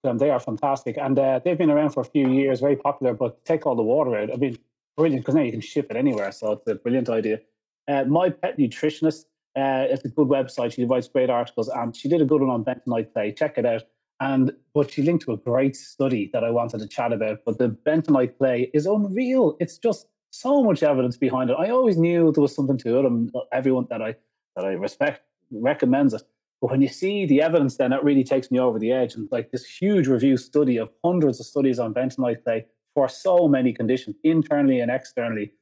Um, 0.05 0.19
they 0.19 0.31
are 0.31 0.41
fantastic, 0.41 0.99
and 0.99 1.19
uh, 1.19 1.41
they've 1.45 1.59
been 1.59 1.71
around 1.71 1.91
for 1.91 2.01
a 2.01 2.05
few 2.05 2.29
years, 2.29 2.61
very 2.61 2.77
popular. 2.77 3.15
But 3.15 3.45
take 3.45 3.67
all 3.67 3.77
the 3.77 3.83
water 3.83 4.17
out. 4.17 4.33
I 4.33 4.37
mean, 4.37 4.59
brilliant 4.97 5.25
because 5.25 5.37
now 5.37 5.43
you 5.43 5.53
can 5.53 5.61
ship 5.61 5.87
it 5.91 5.97
anywhere, 5.97 6.33
so 6.33 6.53
it's 6.53 6.67
a 6.67 6.75
brilliant 6.75 7.09
idea. 7.09 7.41
Uh, 7.89 8.05
my 8.05 8.31
pet 8.31 8.59
nutritionist 8.59 9.25
uh, 9.57 9.87
it's 9.89 10.05
a 10.05 10.09
good 10.09 10.29
website. 10.29 10.73
She 10.73 10.85
writes 10.85 11.09
great 11.09 11.31
articles, 11.31 11.69
and 11.69 11.95
she 11.95 12.09
did 12.09 12.23
a 12.23 12.25
good 12.25 12.41
one 12.41 12.51
on 12.51 12.65
bentonite 12.65 13.13
clay. 13.13 13.33
Check 13.33 13.59
it 13.59 13.67
out. 13.67 13.83
And 14.21 14.53
but 14.73 14.91
she 14.91 15.03
linked 15.03 15.25
to 15.25 15.33
a 15.33 15.37
great 15.37 15.77
study 15.77 16.31
that 16.33 16.45
I 16.45 16.51
wanted 16.51 16.81
to 16.81 16.89
chat 16.89 17.13
about. 17.13 17.41
But 17.45 17.59
the 17.59 17.69
bentonite 17.69 18.39
clay 18.39 18.71
is 18.73 18.87
unreal. 18.87 19.57
It's 19.61 19.79
just 19.79 20.07
so 20.31 20.63
much 20.63 20.83
evidence 20.83 21.17
behind 21.17 21.51
it. 21.51 21.57
I 21.59 21.71
always 21.71 21.99
knew 21.99 22.33
there 22.33 22.43
was 22.43 22.55
something 22.55 22.79
to 22.79 23.01
it, 23.01 23.05
and 23.05 23.31
everyone 23.53 23.87
that 23.91 24.01
I 24.01 24.15
that 24.57 24.65
I 24.65 24.73
respect 24.73 25.23
recommends 25.51 26.15
it. 26.15 26.23
But 26.61 26.71
when 26.71 26.81
you 26.81 26.89
see 26.89 27.27
the 27.27 27.43
evidence, 27.43 27.77
then 27.77 27.93
it 27.93 28.05
really 28.05 28.25
takes 28.25 28.51
me 28.51 28.61
over 28.61 28.79
the 28.79 28.93
edge. 28.93 29.15
And 29.15 29.29
like 29.33 29.51
this 29.51 29.67
huge 29.67 30.07
review 30.07 30.37
study 30.37 30.77
of 30.77 30.91
hundreds 31.05 31.41
of 31.41 31.47
studies 31.47 31.79
on 31.79 31.93
bentonite 31.93 32.45
clay 32.45 32.67
for 32.95 33.09
so 33.09 33.49
many 33.49 33.73
conditions, 33.73 34.17
internally 34.23 34.81
and 34.81 34.91
externally, 34.91 35.53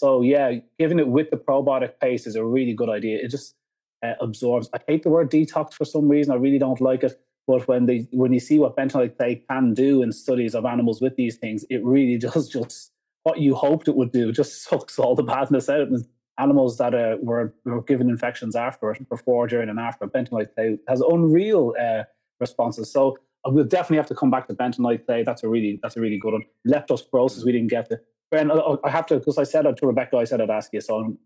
so 0.00 0.22
yeah, 0.22 0.54
giving 0.78 0.98
it 0.98 1.08
with 1.08 1.28
the 1.28 1.36
probiotic 1.36 2.00
paste 2.00 2.26
is 2.26 2.34
a 2.34 2.42
really 2.42 2.72
good 2.72 2.88
idea. 2.88 3.18
It 3.22 3.28
just 3.28 3.54
uh, 4.02 4.14
absorbs. 4.22 4.70
I 4.72 4.78
hate 4.88 5.02
the 5.02 5.10
word 5.10 5.30
detox 5.30 5.74
for 5.74 5.84
some 5.84 6.08
reason. 6.08 6.32
I 6.32 6.36
really 6.36 6.58
don't 6.58 6.80
like 6.80 7.04
it. 7.04 7.20
But 7.46 7.68
when 7.68 7.84
they 7.84 8.08
when 8.10 8.32
you 8.32 8.40
see 8.40 8.58
what 8.58 8.78
bentonite 8.78 9.18
clay 9.18 9.42
can 9.50 9.74
do 9.74 10.02
in 10.02 10.10
studies 10.12 10.54
of 10.54 10.64
animals 10.64 11.02
with 11.02 11.16
these 11.16 11.36
things, 11.36 11.66
it 11.68 11.84
really 11.84 12.16
does 12.28 12.48
just 12.48 12.92
what 13.24 13.40
you 13.40 13.54
hoped 13.54 13.88
it 13.88 13.94
would 13.94 14.10
do. 14.10 14.32
Just 14.32 14.62
sucks 14.64 14.98
all 14.98 15.14
the 15.14 15.22
badness 15.22 15.68
out. 15.68 15.88
And 15.88 16.06
animals 16.38 16.78
that 16.78 16.94
uh, 16.94 17.18
were, 17.20 17.52
were 17.66 17.82
given 17.82 18.08
infections 18.08 18.56
after 18.56 18.96
before, 19.10 19.48
during, 19.48 19.68
and 19.68 19.78
after 19.78 20.06
bentonite 20.06 20.54
clay 20.54 20.78
has 20.88 21.02
unreal 21.02 21.74
uh, 21.78 22.04
responses. 22.40 22.90
So 22.90 23.18
uh, 23.44 23.50
we'll 23.50 23.64
definitely 23.64 23.98
have 23.98 24.06
to 24.06 24.14
come 24.14 24.30
back 24.30 24.48
to 24.48 24.54
bentonite 24.54 25.04
clay. 25.04 25.24
That's 25.24 25.42
a 25.42 25.48
really 25.50 25.78
that's 25.82 25.98
a 25.98 26.00
really 26.00 26.18
good 26.18 26.32
one. 26.32 26.44
Leptospirosis 26.66 27.44
we 27.44 27.52
didn't 27.52 27.68
get 27.68 27.90
to. 27.90 28.00
Ben, 28.30 28.50
I 28.50 28.90
have 28.90 29.06
to, 29.06 29.18
because 29.18 29.38
I 29.38 29.42
said 29.42 29.66
it 29.66 29.76
to 29.78 29.86
Rebecca, 29.86 30.16
I 30.16 30.24
said 30.24 30.40
I'd 30.40 30.50
ask 30.50 30.72
you, 30.72 30.80
so 30.80 31.16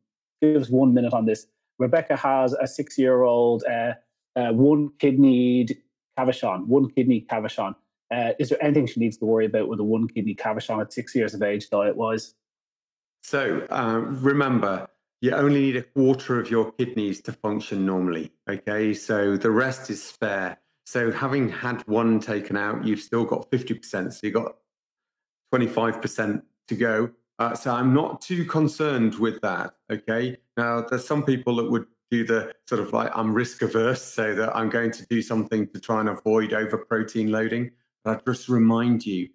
give 0.40 0.62
us 0.62 0.70
one 0.70 0.94
minute 0.94 1.12
on 1.12 1.26
this. 1.26 1.46
Rebecca 1.78 2.16
has 2.16 2.55
a 2.55 2.66
six 2.66 2.96
year 2.96 3.22
old, 3.22 3.62
uh, 3.64 3.92
uh, 4.36 4.52
one 4.52 4.90
kidneyed 4.98 5.76
cavachon, 6.18 6.66
one 6.66 6.88
kidney 6.90 7.26
cavachon. 7.30 7.74
Uh, 8.11 8.32
is 8.38 8.48
there 8.48 8.62
anything 8.62 8.86
she 8.86 9.00
needs 9.00 9.16
to 9.18 9.24
worry 9.24 9.46
about 9.46 9.68
with 9.68 9.80
a 9.80 9.84
one 9.84 10.09
kidney 10.09 10.34
cavachon 10.34 10.80
at 10.80 10.92
six 10.92 11.14
years 11.14 11.34
of 11.34 11.42
age, 11.42 11.68
diet 11.68 11.96
wise? 11.96 12.34
So 13.22 13.66
um, 13.70 14.22
remember, 14.22 14.88
you 15.20 15.32
only 15.32 15.61
need 15.61 15.76
a 15.76 15.82
quarter 15.82 16.38
of 16.38 16.50
your 16.50 16.72
kidneys 16.72 17.20
to 17.22 17.32
function 17.32 17.84
normally. 17.84 18.32
Okay, 18.48 18.94
so 18.94 19.36
the 19.36 19.50
rest 19.50 19.90
is 19.90 20.02
spare. 20.02 20.59
So 20.86 21.11
having 21.11 21.48
had 21.48 21.80
one 21.88 22.20
taken 22.20 22.57
out, 22.57 22.86
you've 22.86 23.00
still 23.00 23.24
got 23.24 23.50
50%. 23.50 24.12
So 24.12 24.20
you've 24.22 24.34
got 24.34 24.57
25% 25.55 26.42
to 26.69 26.75
go. 26.75 27.11
Uh, 27.39 27.55
so 27.55 27.73
I'm 27.73 27.93
not 27.93 28.21
too 28.21 28.45
concerned 28.45 29.17
with 29.17 29.41
that. 29.41 29.75
Okay. 29.91 30.37
Now, 30.57 30.83
there's 30.83 31.07
some 31.07 31.25
people 31.25 31.57
that 31.57 31.71
would 31.71 31.87
do 32.11 32.25
the 32.25 32.55
sort 32.69 32.81
of 32.81 32.93
like 32.93 33.11
I'm 33.15 33.35
risk 33.35 33.62
averse, 33.62 34.03
so 34.03 34.35
that 34.35 34.55
I'm 34.55 34.71
going 34.71 34.93
to 34.93 35.07
do 35.07 35.21
something 35.21 35.67
to 35.69 35.81
try 35.81 36.01
and 36.01 36.09
avoid 36.09 36.53
over 36.53 36.79
protein 36.79 37.33
loading. 37.33 37.73
But 38.05 38.19
I 38.19 38.31
just 38.31 38.49
remind 38.49 39.05
you, 39.05 39.29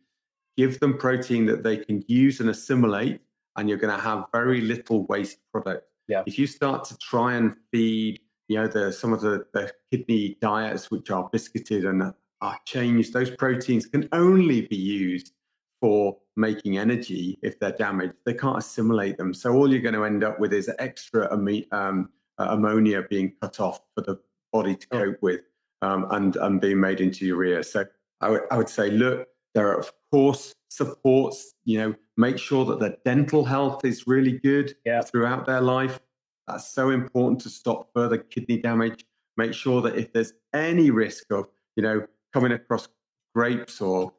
give 0.55 0.79
them 0.79 0.97
protein 0.97 1.45
that 1.47 1.63
they 1.63 1.77
can 1.77 2.03
use 2.07 2.39
and 2.39 2.49
assimilate, 2.49 3.19
and 3.57 3.67
you're 3.67 3.77
going 3.77 3.95
to 3.95 4.01
have 4.01 4.27
very 4.31 4.61
little 4.61 5.05
waste 5.07 5.39
product. 5.51 5.87
Yeah. 6.07 6.23
If 6.25 6.39
you 6.39 6.47
start 6.47 6.85
to 6.85 6.97
try 6.97 7.33
and 7.35 7.55
feed, 7.71 8.21
you 8.47 8.57
know, 8.57 8.67
the 8.67 8.93
some 8.93 9.11
of 9.11 9.21
the, 9.21 9.45
the 9.53 9.73
kidney 9.91 10.37
diets 10.39 10.89
which 10.89 11.11
are 11.11 11.27
biscuited 11.31 11.85
and 11.85 12.13
are 12.41 12.59
changed, 12.65 13.11
those 13.11 13.29
proteins 13.31 13.87
can 13.87 14.07
only 14.13 14.61
be 14.61 14.77
used 14.77 15.33
for 15.81 16.17
making 16.39 16.77
energy 16.77 17.37
if 17.41 17.59
they're 17.59 17.73
damaged. 17.73 18.13
They 18.25 18.33
can't 18.33 18.57
assimilate 18.57 19.17
them. 19.17 19.33
So 19.33 19.53
all 19.53 19.71
you're 19.71 19.81
going 19.81 19.95
to 19.95 20.05
end 20.05 20.23
up 20.23 20.39
with 20.39 20.53
is 20.53 20.71
extra 20.79 21.31
um, 21.31 22.09
uh, 22.37 22.47
ammonia 22.49 23.03
being 23.09 23.33
cut 23.41 23.59
off 23.59 23.81
for 23.93 24.01
the 24.01 24.19
body 24.53 24.75
to 24.75 24.87
oh. 24.91 24.97
cope 24.97 25.21
with 25.21 25.41
um, 25.81 26.07
and, 26.11 26.35
and 26.37 26.61
being 26.61 26.79
made 26.79 27.01
into 27.01 27.25
urea. 27.25 27.63
So 27.63 27.85
I, 28.21 28.27
w- 28.27 28.47
I 28.49 28.57
would 28.57 28.69
say, 28.69 28.89
look, 28.89 29.27
there 29.53 29.67
are, 29.67 29.79
of 29.79 29.91
course, 30.11 30.53
supports, 30.69 31.53
you 31.65 31.77
know, 31.79 31.95
make 32.15 32.37
sure 32.37 32.65
that 32.65 32.79
their 32.79 32.95
dental 33.03 33.43
health 33.43 33.83
is 33.83 34.07
really 34.07 34.39
good 34.39 34.75
yeah. 34.85 35.01
throughout 35.01 35.45
their 35.45 35.61
life. 35.61 35.99
That's 36.47 36.67
so 36.67 36.89
important 36.89 37.41
to 37.41 37.49
stop 37.49 37.89
further 37.93 38.17
kidney 38.17 38.57
damage. 38.57 39.05
Make 39.37 39.53
sure 39.53 39.81
that 39.81 39.95
if 39.95 40.13
there's 40.13 40.33
any 40.53 40.89
risk 40.89 41.31
of, 41.31 41.47
you 41.75 41.83
know, 41.83 42.05
coming 42.33 42.51
across 42.51 42.87
grapes 43.35 43.81
or 43.81 44.13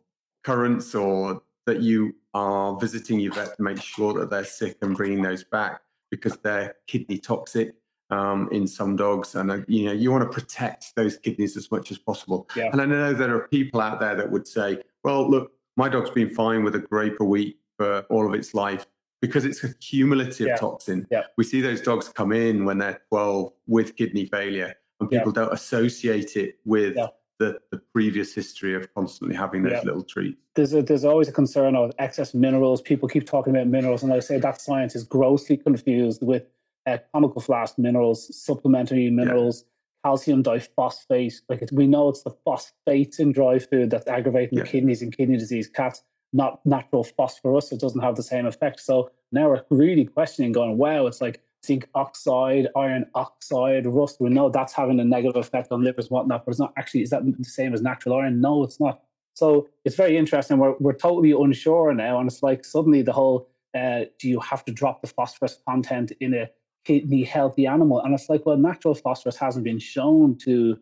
currants 0.45 0.95
or 0.95 1.43
that 1.67 1.81
you 1.81 2.15
are 2.35 2.79
visiting 2.79 3.21
your 3.21 3.33
vet 3.33 3.57
to 3.57 3.63
make 3.63 3.81
sure 3.81 4.13
that 4.15 4.31
they're 4.31 4.45
sick 4.45 4.79
and 4.83 4.97
bringing 4.97 5.23
those 5.23 5.45
back 5.45 5.81
because 6.11 6.37
they're 6.39 6.75
kidney 6.87 7.19
toxic 7.19 7.75
um, 8.11 8.49
in 8.51 8.67
some 8.67 8.97
dogs, 8.97 9.35
and 9.35 9.51
uh, 9.51 9.59
you 9.69 9.87
know 9.87 9.93
you 9.93 10.11
want 10.11 10.23
to 10.25 10.29
protect 10.29 10.95
those 10.97 11.17
kidneys 11.17 11.57
as 11.57 11.71
much 11.71 11.91
as 11.91 11.99
possible. 11.99 12.49
Yeah. 12.57 12.71
And 12.73 12.81
I 12.81 12.87
know 12.87 13.13
there 13.13 13.35
are 13.35 13.49
people 13.49 13.81
out 13.81 14.01
there 14.01 14.17
that 14.17 14.31
would 14.31 14.47
say, 14.47 14.79
"Well, 15.05 15.29
look, 15.31 15.53
my 15.77 15.89
dog's 15.89 16.11
been 16.11 16.31
fine 16.31 16.65
with 16.65 16.75
a 16.75 16.81
grape 16.81 17.21
a 17.21 17.25
week 17.25 17.59
for 17.79 18.01
all 18.11 18.27
of 18.27 18.35
its 18.35 18.55
life." 18.55 18.87
Because 19.23 19.45
it's 19.45 19.63
a 19.65 19.75
cumulative 19.75 20.49
yeah. 20.49 20.57
toxin. 20.57 21.07
Yeah. 21.11 21.25
We 21.37 21.45
see 21.45 21.61
those 21.61 21.83
dogs 21.83 22.09
come 22.09 22.33
in 22.33 22.65
when 22.65 22.79
they're 22.79 23.03
12 23.11 23.53
with 23.67 23.95
kidney 23.95 24.25
failure, 24.25 24.75
and 24.99 25.11
people 25.11 25.31
don't 25.31 25.53
associate 25.53 26.37
it 26.37 26.57
with 26.65 26.97
the, 27.41 27.59
the 27.72 27.78
previous 27.95 28.34
history 28.34 28.74
of 28.76 28.93
constantly 28.95 29.34
having 29.34 29.62
those 29.62 29.72
yeah. 29.72 29.82
little 29.82 30.05
treats. 30.05 30.38
There's 30.55 30.74
a, 30.74 30.82
there's 30.82 31.07
always 31.07 31.26
a 31.26 31.32
concern 31.32 31.74
of 31.74 31.91
excess 31.99 32.34
minerals. 32.34 32.82
People 32.82 33.09
keep 33.09 33.26
talking 33.26 33.57
about 33.57 33.66
minerals, 33.66 34.03
and 34.05 34.12
I 34.12 34.20
say 34.20 34.38
that 34.38 34.61
science 34.61 34.95
is 34.95 35.03
grossly 35.03 35.57
confused 35.57 36.22
with 36.22 36.45
uh, 36.86 36.99
chemical 37.12 37.41
flask 37.41 37.78
minerals, 37.78 38.18
supplementary 38.36 39.11
minerals, 39.11 39.64
yeah. 39.64 40.11
calcium 40.11 40.43
diphosphate. 40.43 41.41
Like 41.49 41.62
it, 41.62 41.70
we 41.72 41.86
know 41.86 42.11
it's 42.11 42.22
the 42.22 42.36
phosphates 42.45 43.18
in 43.18 43.32
dry 43.32 43.59
food 43.59 43.91
that's 43.91 44.07
aggravating 44.07 44.59
yeah. 44.59 44.64
the 44.64 44.70
kidneys 44.70 45.01
and 45.01 45.16
kidney 45.16 45.38
disease. 45.38 45.66
Cats, 45.66 46.03
not 46.34 46.64
natural 46.66 47.05
phosphorus. 47.05 47.72
It 47.72 47.80
doesn't 47.80 48.03
have 48.03 48.16
the 48.16 48.22
same 48.22 48.47
effect. 48.47 48.80
So 48.80 49.11
now 49.32 49.49
we're 49.49 49.64
really 49.70 50.05
questioning, 50.05 50.53
going, 50.53 50.76
wow, 50.76 51.07
it's 51.07 51.22
like 51.22 51.41
zinc 51.65 51.89
oxide, 51.95 52.69
iron 52.77 53.07
oxide, 53.15 53.87
rust. 53.87 54.17
We 54.21 54.31
know 54.31 54.49
that's 54.49 54.73
having 54.73 55.01
a 55.01 55.05
negative 55.05 55.37
effect 55.37 55.73
on 55.73 55.85
livers 55.85 56.11
whatnot, 56.11 56.45
but 56.45 56.53
it's 56.53 56.61
not 56.61 56.73
actually, 56.77 57.03
is 57.03 57.11
that 57.11 57.23
the 57.25 57.45
same 57.45 57.75
as 57.75 57.83
natural 57.83 58.17
iron? 58.17 58.41
No, 58.41 58.65
it's 58.65 58.81
not. 58.81 59.03
So 59.35 59.69
it's 59.85 59.97
very 59.97 60.17
interesting. 60.17 60.59
We're, 60.59 60.75
we're 60.81 60.93
totally 60.93 61.33
unsure 61.33 61.95
now. 61.95 62.19
And 62.19 62.31
it's 62.31 62.43
like 62.43 62.65
suddenly 62.65 63.03
the 63.03 63.13
whole 63.13 63.49
uh, 63.75 64.05
do 64.19 64.29
you 64.29 64.41
have 64.41 64.65
to 64.65 64.73
drop 64.73 65.01
the 65.01 65.07
phosphorus 65.07 65.61
content 65.69 66.13
in 66.21 66.35
a 66.35 66.51
kidney 66.85 67.23
healthy 67.23 67.67
animal? 67.67 68.01
And 68.01 68.15
it's 68.15 68.29
like, 68.29 68.45
well, 68.47 68.57
natural 68.57 68.95
phosphorus 68.95 69.37
hasn't 69.37 69.65
been 69.65 69.79
shown 69.79 70.37
to 70.39 70.79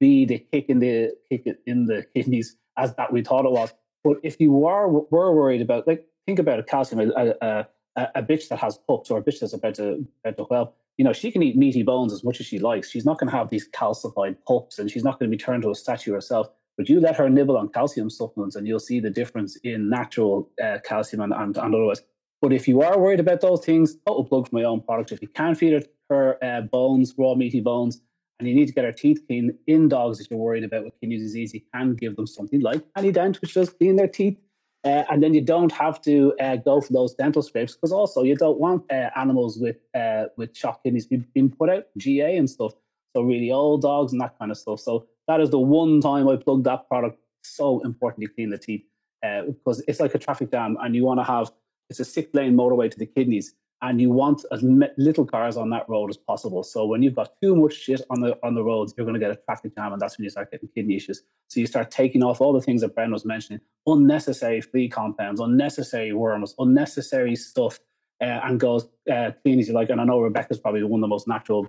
be 0.00 0.24
the 0.24 0.38
kick 0.52 0.66
in 0.68 0.80
the 0.80 1.12
kick 1.30 1.46
in 1.66 1.86
the 1.86 2.04
kidneys 2.14 2.56
as 2.76 2.94
that 2.96 3.12
we 3.12 3.22
thought 3.22 3.44
it 3.44 3.52
was. 3.52 3.72
But 4.02 4.16
if 4.22 4.40
you 4.40 4.66
are 4.66 4.88
were 4.88 5.32
worried 5.32 5.62
about, 5.62 5.86
like, 5.86 6.06
think 6.26 6.38
about 6.38 6.58
a 6.58 6.64
calcium, 6.64 7.12
a, 7.16 7.34
a, 7.40 7.68
a, 7.96 8.08
a 8.16 8.22
bitch 8.22 8.48
that 8.48 8.58
has 8.58 8.78
pups 8.88 9.10
or 9.10 9.18
a 9.18 9.22
bitch 9.22 9.40
that's 9.40 9.52
about 9.52 9.74
to, 9.76 10.06
about 10.24 10.36
to 10.36 10.46
well, 10.50 10.74
you 10.98 11.04
know, 11.04 11.12
she 11.12 11.30
can 11.30 11.42
eat 11.42 11.56
meaty 11.56 11.82
bones 11.82 12.12
as 12.12 12.22
much 12.22 12.40
as 12.40 12.46
she 12.46 12.58
likes. 12.58 12.90
She's 12.90 13.04
not 13.04 13.18
going 13.18 13.30
to 13.30 13.36
have 13.36 13.48
these 13.48 13.68
calcified 13.68 14.36
pups 14.46 14.78
and 14.78 14.90
she's 14.90 15.04
not 15.04 15.18
going 15.18 15.30
to 15.30 15.36
be 15.36 15.42
turned 15.42 15.62
to 15.62 15.70
a 15.70 15.74
statue 15.74 16.12
herself. 16.12 16.48
But 16.76 16.88
you 16.88 17.00
let 17.00 17.16
her 17.16 17.28
nibble 17.28 17.56
on 17.56 17.68
calcium 17.68 18.08
supplements 18.08 18.56
and 18.56 18.66
you'll 18.66 18.78
see 18.78 19.00
the 19.00 19.10
difference 19.10 19.56
in 19.56 19.90
natural 19.90 20.50
uh, 20.62 20.78
calcium 20.84 21.22
and, 21.22 21.32
and, 21.32 21.56
and 21.56 21.74
otherwise. 21.74 22.02
But 22.40 22.52
if 22.52 22.66
you 22.66 22.82
are 22.82 22.98
worried 22.98 23.20
about 23.20 23.40
those 23.40 23.64
things, 23.64 23.96
total 24.06 24.24
plug 24.24 24.48
for 24.48 24.56
my 24.56 24.64
own 24.64 24.80
product. 24.80 25.12
If 25.12 25.22
you 25.22 25.28
can 25.28 25.54
feed 25.54 25.86
her, 26.10 26.44
uh, 26.44 26.62
bones, 26.62 27.14
raw 27.16 27.34
meaty 27.34 27.60
bones, 27.60 28.02
and 28.38 28.48
you 28.48 28.54
need 28.54 28.66
to 28.66 28.72
get 28.72 28.84
her 28.84 28.92
teeth 28.92 29.22
clean 29.26 29.56
in 29.66 29.88
dogs 29.88 30.18
that 30.18 30.28
you're 30.28 30.38
worried 30.38 30.64
about 30.64 30.84
with 30.84 30.98
kidney 31.00 31.16
disease, 31.16 31.54
you 31.54 31.60
can 31.72 31.94
give 31.94 32.16
them 32.16 32.26
something 32.26 32.60
like 32.60 32.82
any 32.96 33.12
Dent, 33.12 33.40
which 33.40 33.54
does 33.54 33.70
clean 33.70 33.96
their 33.96 34.08
teeth 34.08 34.36
Uh, 34.84 35.04
and 35.10 35.22
then 35.22 35.32
you 35.32 35.40
don't 35.40 35.70
have 35.70 36.00
to 36.02 36.34
uh, 36.40 36.56
go 36.56 36.80
for 36.80 36.92
those 36.92 37.14
dental 37.14 37.40
scrapes 37.40 37.74
because 37.74 37.92
also 37.92 38.22
you 38.22 38.34
don't 38.34 38.58
want 38.58 38.82
uh, 38.90 39.10
animals 39.16 39.58
with 39.58 39.76
uh, 39.94 40.24
with 40.36 40.56
shock 40.56 40.82
kidneys 40.82 41.06
being 41.06 41.50
put 41.50 41.70
out, 41.70 41.84
GA 41.96 42.36
and 42.36 42.50
stuff. 42.50 42.72
So 43.14 43.22
really 43.22 43.52
old 43.52 43.82
dogs 43.82 44.12
and 44.12 44.20
that 44.20 44.36
kind 44.38 44.50
of 44.50 44.58
stuff. 44.58 44.80
So 44.80 45.06
that 45.28 45.40
is 45.40 45.50
the 45.50 45.58
one 45.58 46.00
time 46.00 46.28
I 46.28 46.36
plug 46.36 46.64
that 46.64 46.88
product. 46.88 47.18
So 47.44 47.80
important 47.80 48.26
to 48.26 48.32
clean 48.32 48.50
the 48.50 48.58
teeth 48.58 48.84
uh, 49.24 49.42
because 49.42 49.82
it's 49.86 50.00
like 50.00 50.14
a 50.14 50.18
traffic 50.18 50.50
jam, 50.50 50.76
and 50.80 50.96
you 50.96 51.04
want 51.04 51.20
to 51.20 51.24
have 51.24 51.52
it's 51.88 52.00
a 52.00 52.04
six 52.04 52.32
lane 52.34 52.56
motorway 52.56 52.90
to 52.90 52.98
the 52.98 53.06
kidneys 53.06 53.54
and 53.82 54.00
you 54.00 54.10
want 54.10 54.44
as 54.52 54.62
little 54.96 55.26
cars 55.26 55.56
on 55.56 55.68
that 55.70 55.88
road 55.88 56.08
as 56.08 56.16
possible. 56.16 56.62
So 56.62 56.86
when 56.86 57.02
you've 57.02 57.16
got 57.16 57.32
too 57.42 57.56
much 57.56 57.74
shit 57.74 58.00
on 58.10 58.20
the 58.20 58.38
on 58.42 58.54
the 58.54 58.62
roads, 58.62 58.94
you're 58.96 59.04
going 59.04 59.20
to 59.20 59.20
get 59.20 59.32
a 59.32 59.36
traffic 59.36 59.74
jam, 59.76 59.92
and 59.92 60.00
that's 60.00 60.16
when 60.16 60.24
you 60.24 60.30
start 60.30 60.50
getting 60.52 60.68
kidney 60.74 60.96
issues. 60.96 61.22
So 61.48 61.60
you 61.60 61.66
start 61.66 61.90
taking 61.90 62.22
off 62.22 62.40
all 62.40 62.52
the 62.52 62.60
things 62.60 62.80
that 62.82 62.94
Bren 62.94 63.12
was 63.12 63.24
mentioning: 63.24 63.60
unnecessary 63.86 64.60
flea 64.60 64.88
compounds, 64.88 65.40
unnecessary 65.40 66.12
worms, 66.12 66.54
unnecessary 66.58 67.34
stuff, 67.34 67.80
uh, 68.20 68.40
and 68.44 68.60
goes 68.60 68.86
uh, 69.12 69.32
clean 69.42 69.58
as 69.58 69.68
you 69.68 69.74
like. 69.74 69.90
And 69.90 70.00
I 70.00 70.04
know 70.04 70.20
Rebecca's 70.20 70.58
probably 70.58 70.84
one 70.84 71.00
of 71.00 71.02
the 71.02 71.08
most 71.08 71.26
natural 71.26 71.66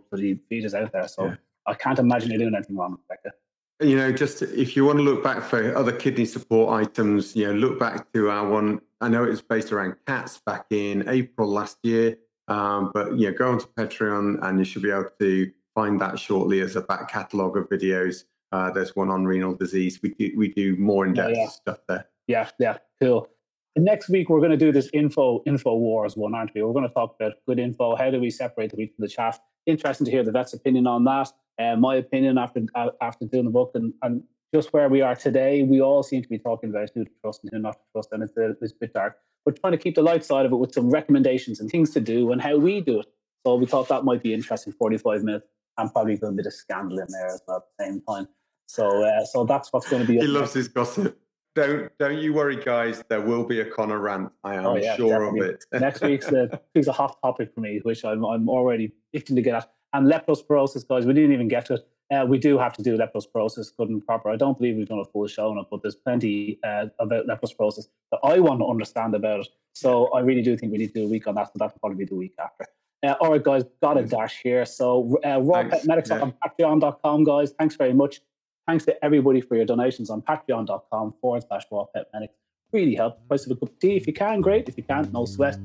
feeders 0.49 0.75
out 0.75 0.91
there, 0.91 1.07
so 1.07 1.25
yeah. 1.25 1.35
I 1.65 1.73
can't 1.73 1.97
imagine 1.97 2.31
you 2.31 2.37
doing 2.37 2.55
anything 2.55 2.77
wrong, 2.77 2.97
Rebecca 3.09 3.35
you 3.83 3.95
know, 3.95 4.11
just 4.11 4.41
if 4.41 4.75
you 4.75 4.85
want 4.85 4.97
to 4.97 5.03
look 5.03 5.23
back 5.23 5.43
for 5.43 5.75
other 5.75 5.91
kidney 5.91 6.25
support 6.25 6.73
items, 6.73 7.35
you 7.35 7.45
know, 7.45 7.53
look 7.53 7.79
back 7.79 8.11
to 8.13 8.29
our 8.29 8.47
one. 8.47 8.81
I 9.03 9.09
know 9.09 9.25
it 9.25 9.29
was 9.29 9.41
based 9.41 9.73
around 9.73 9.95
cats 10.07 10.41
back 10.45 10.67
in 10.69 11.09
April 11.09 11.49
last 11.49 11.77
year, 11.83 12.15
um, 12.47 12.89
but 12.93 13.19
yeah, 13.19 13.31
go 13.31 13.51
onto 13.51 13.65
Patreon 13.77 14.41
and 14.41 14.57
you 14.57 14.63
should 14.63 14.81
be 14.81 14.91
able 14.91 15.09
to 15.19 15.51
find 15.75 15.99
that 15.99 16.17
shortly 16.17 16.61
as 16.61 16.77
a 16.77 16.81
back 16.81 17.09
catalogue 17.09 17.57
of 17.57 17.67
videos. 17.67 18.23
Uh, 18.53 18.71
there's 18.71 18.95
one 18.95 19.09
on 19.09 19.25
renal 19.25 19.55
disease. 19.55 19.99
We 20.01 20.13
do 20.13 20.31
we 20.37 20.53
do 20.53 20.77
more 20.77 21.05
in 21.05 21.13
depth 21.13 21.35
yeah, 21.35 21.43
yeah. 21.43 21.49
stuff 21.49 21.79
there. 21.89 22.05
Yeah, 22.27 22.49
yeah, 22.59 22.77
cool. 23.01 23.27
next 23.75 24.07
week 24.07 24.29
we're 24.29 24.39
going 24.39 24.51
to 24.51 24.57
do 24.57 24.71
this 24.71 24.89
info 24.93 25.43
info 25.45 25.75
wars 25.75 26.15
one, 26.15 26.33
aren't 26.33 26.51
we? 26.55 26.63
We're 26.63 26.71
going 26.71 26.87
to 26.87 26.93
talk 26.93 27.17
about 27.19 27.33
good 27.45 27.59
info. 27.59 27.97
How 27.97 28.09
do 28.09 28.21
we 28.21 28.29
separate 28.29 28.71
the 28.71 28.77
wheat 28.77 28.95
from 28.95 29.03
the 29.03 29.09
chaff? 29.09 29.37
Interesting 29.65 30.05
to 30.05 30.11
hear 30.11 30.23
the 30.23 30.31
vet's 30.31 30.53
opinion 30.53 30.87
on 30.87 31.03
that. 31.03 31.29
Uh, 31.59 31.75
my 31.75 31.95
opinion 31.95 32.37
after 32.37 32.61
uh, 32.73 32.91
after 33.01 33.25
doing 33.25 33.45
the 33.45 33.51
book 33.51 33.71
and, 33.73 33.93
and 34.01 34.23
just 34.53 34.71
where 34.71 34.87
we 34.87 35.01
are 35.01 35.15
today, 35.15 35.63
we 35.63 35.81
all 35.81 36.03
seem 36.03 36.21
to 36.21 36.29
be 36.29 36.37
talking 36.37 36.69
about 36.69 36.89
who 36.93 37.03
to 37.03 37.11
trust 37.21 37.43
and 37.43 37.51
who 37.51 37.59
not 37.59 37.73
to 37.73 37.79
trust, 37.91 38.09
and 38.11 38.21
it's 38.21 38.37
a, 38.37 38.51
it's 38.61 38.73
a 38.73 38.75
bit 38.79 38.93
dark. 38.93 39.17
We're 39.45 39.53
trying 39.53 39.71
to 39.71 39.77
keep 39.77 39.95
the 39.95 40.03
light 40.03 40.23
side 40.23 40.45
of 40.45 40.51
it 40.53 40.55
with 40.55 40.73
some 40.73 40.89
recommendations 40.89 41.59
and 41.59 41.69
things 41.69 41.89
to 41.91 41.99
do 41.99 42.31
and 42.31 42.41
how 42.41 42.57
we 42.57 42.79
do 42.79 42.99
it. 42.99 43.07
So 43.45 43.55
we 43.55 43.65
thought 43.65 43.89
that 43.89 44.05
might 44.05 44.23
be 44.23 44.33
interesting. 44.33 44.71
Forty-five 44.73 45.23
minutes, 45.23 45.47
and 45.77 45.91
probably 45.91 46.19
a 46.21 46.31
bit 46.31 46.45
of 46.45 46.53
scandal 46.53 46.99
in 46.99 47.07
there 47.09 47.25
as 47.25 47.41
well 47.47 47.57
at 47.57 47.63
the 47.77 47.85
same 47.85 48.01
time. 48.07 48.27
So, 48.67 49.03
uh, 49.03 49.25
so 49.25 49.43
that's 49.43 49.73
what's 49.73 49.89
going 49.89 50.05
to 50.05 50.07
be. 50.07 50.17
He 50.19 50.27
loves 50.27 50.53
his 50.53 50.67
gossip. 50.67 51.19
Don't 51.55 51.91
don't 51.99 52.19
you 52.19 52.33
worry, 52.33 52.55
guys. 52.55 53.03
There 53.09 53.21
will 53.21 53.43
be 53.43 53.59
a 53.59 53.65
Conor 53.65 53.99
rant. 53.99 54.31
I 54.43 54.55
am 54.55 54.65
oh, 54.65 54.77
yeah, 54.77 54.95
sure 54.95 55.09
definitely. 55.09 55.49
of 55.49 55.55
it. 55.55 55.65
Next 55.81 56.01
week's 56.01 56.27
a, 56.27 56.59
a 56.75 56.91
hot 56.91 57.17
topic 57.21 57.53
for 57.53 57.61
me, 57.61 57.79
which 57.83 58.05
I'm 58.05 58.23
I'm 58.23 58.47
already 58.47 58.93
itching 59.11 59.35
to 59.35 59.41
get 59.41 59.55
at. 59.55 59.71
And 59.93 60.11
leptospirosis, 60.11 60.87
guys, 60.87 61.05
we 61.05 61.13
didn't 61.13 61.33
even 61.33 61.47
get 61.47 61.65
to 61.67 61.75
it. 61.75 61.87
Uh, 62.13 62.25
we 62.25 62.37
do 62.37 62.57
have 62.57 62.73
to 62.73 62.83
do 62.83 62.97
leptospirosis 62.97 63.75
good 63.75 63.89
and 63.89 64.05
proper. 64.05 64.29
I 64.29 64.35
don't 64.35 64.57
believe 64.57 64.75
we've 64.75 64.87
done 64.87 64.99
a 64.99 65.05
full 65.05 65.27
show 65.27 65.49
on 65.49 65.57
it, 65.57 65.65
but 65.71 65.81
there's 65.81 65.95
plenty 65.95 66.59
uh, 66.63 66.87
about 66.99 67.25
leptospirosis 67.27 67.87
that 68.11 68.19
I 68.23 68.39
want 68.39 68.59
to 68.59 68.67
understand 68.67 69.15
about 69.15 69.41
it. 69.41 69.47
So 69.73 70.07
I 70.07 70.19
really 70.19 70.41
do 70.41 70.55
think 70.57 70.71
we 70.71 70.77
need 70.77 70.93
to 70.93 71.01
do 71.01 71.05
a 71.05 71.09
week 71.09 71.27
on 71.27 71.35
that. 71.35 71.47
So 71.47 71.53
that'll 71.55 71.79
probably 71.79 71.97
be 71.97 72.05
the 72.05 72.15
week 72.15 72.33
after. 72.39 72.65
Uh, 73.05 73.15
all 73.19 73.31
right, 73.31 73.43
guys, 73.43 73.63
got 73.81 73.97
a 73.97 74.03
dash 74.03 74.41
here. 74.43 74.65
So 74.65 75.19
uh, 75.25 75.41
Raw 75.41 75.67
Pet 75.67 75.85
Medics 75.85 76.09
yeah. 76.09 76.19
on 76.19 76.33
patreon.com, 76.45 77.23
guys. 77.23 77.53
Thanks 77.57 77.75
very 77.75 77.93
much. 77.93 78.21
Thanks 78.67 78.85
to 78.85 79.03
everybody 79.03 79.41
for 79.41 79.55
your 79.55 79.65
donations 79.65 80.09
on 80.09 80.21
patreon.com 80.21 81.15
forward 81.19 81.43
slash 81.47 81.63
Raw 81.71 81.85
Pet 81.93 82.07
Medics. 82.13 82.35
Really 82.71 82.95
help. 82.95 83.27
Price 83.27 83.45
of 83.45 83.51
a 83.51 83.55
cup 83.55 83.69
of 83.69 83.79
tea. 83.79 83.97
If 83.97 84.07
you 84.07 84.13
can, 84.13 84.41
great. 84.41 84.69
If 84.69 84.77
you 84.77 84.83
can't, 84.83 85.11
no 85.11 85.25
sweat. 85.25 85.57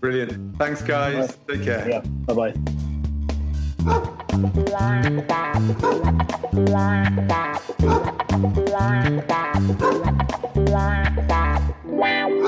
Brilliant. 0.00 0.56
Thanks, 0.58 0.82
guys. 0.82 1.36
Take 1.48 1.62
care. 1.62 1.88
Yeah. 1.88 2.00
Bye 2.00 2.52
bye. 3.84 4.12
Wow. 11.96 12.45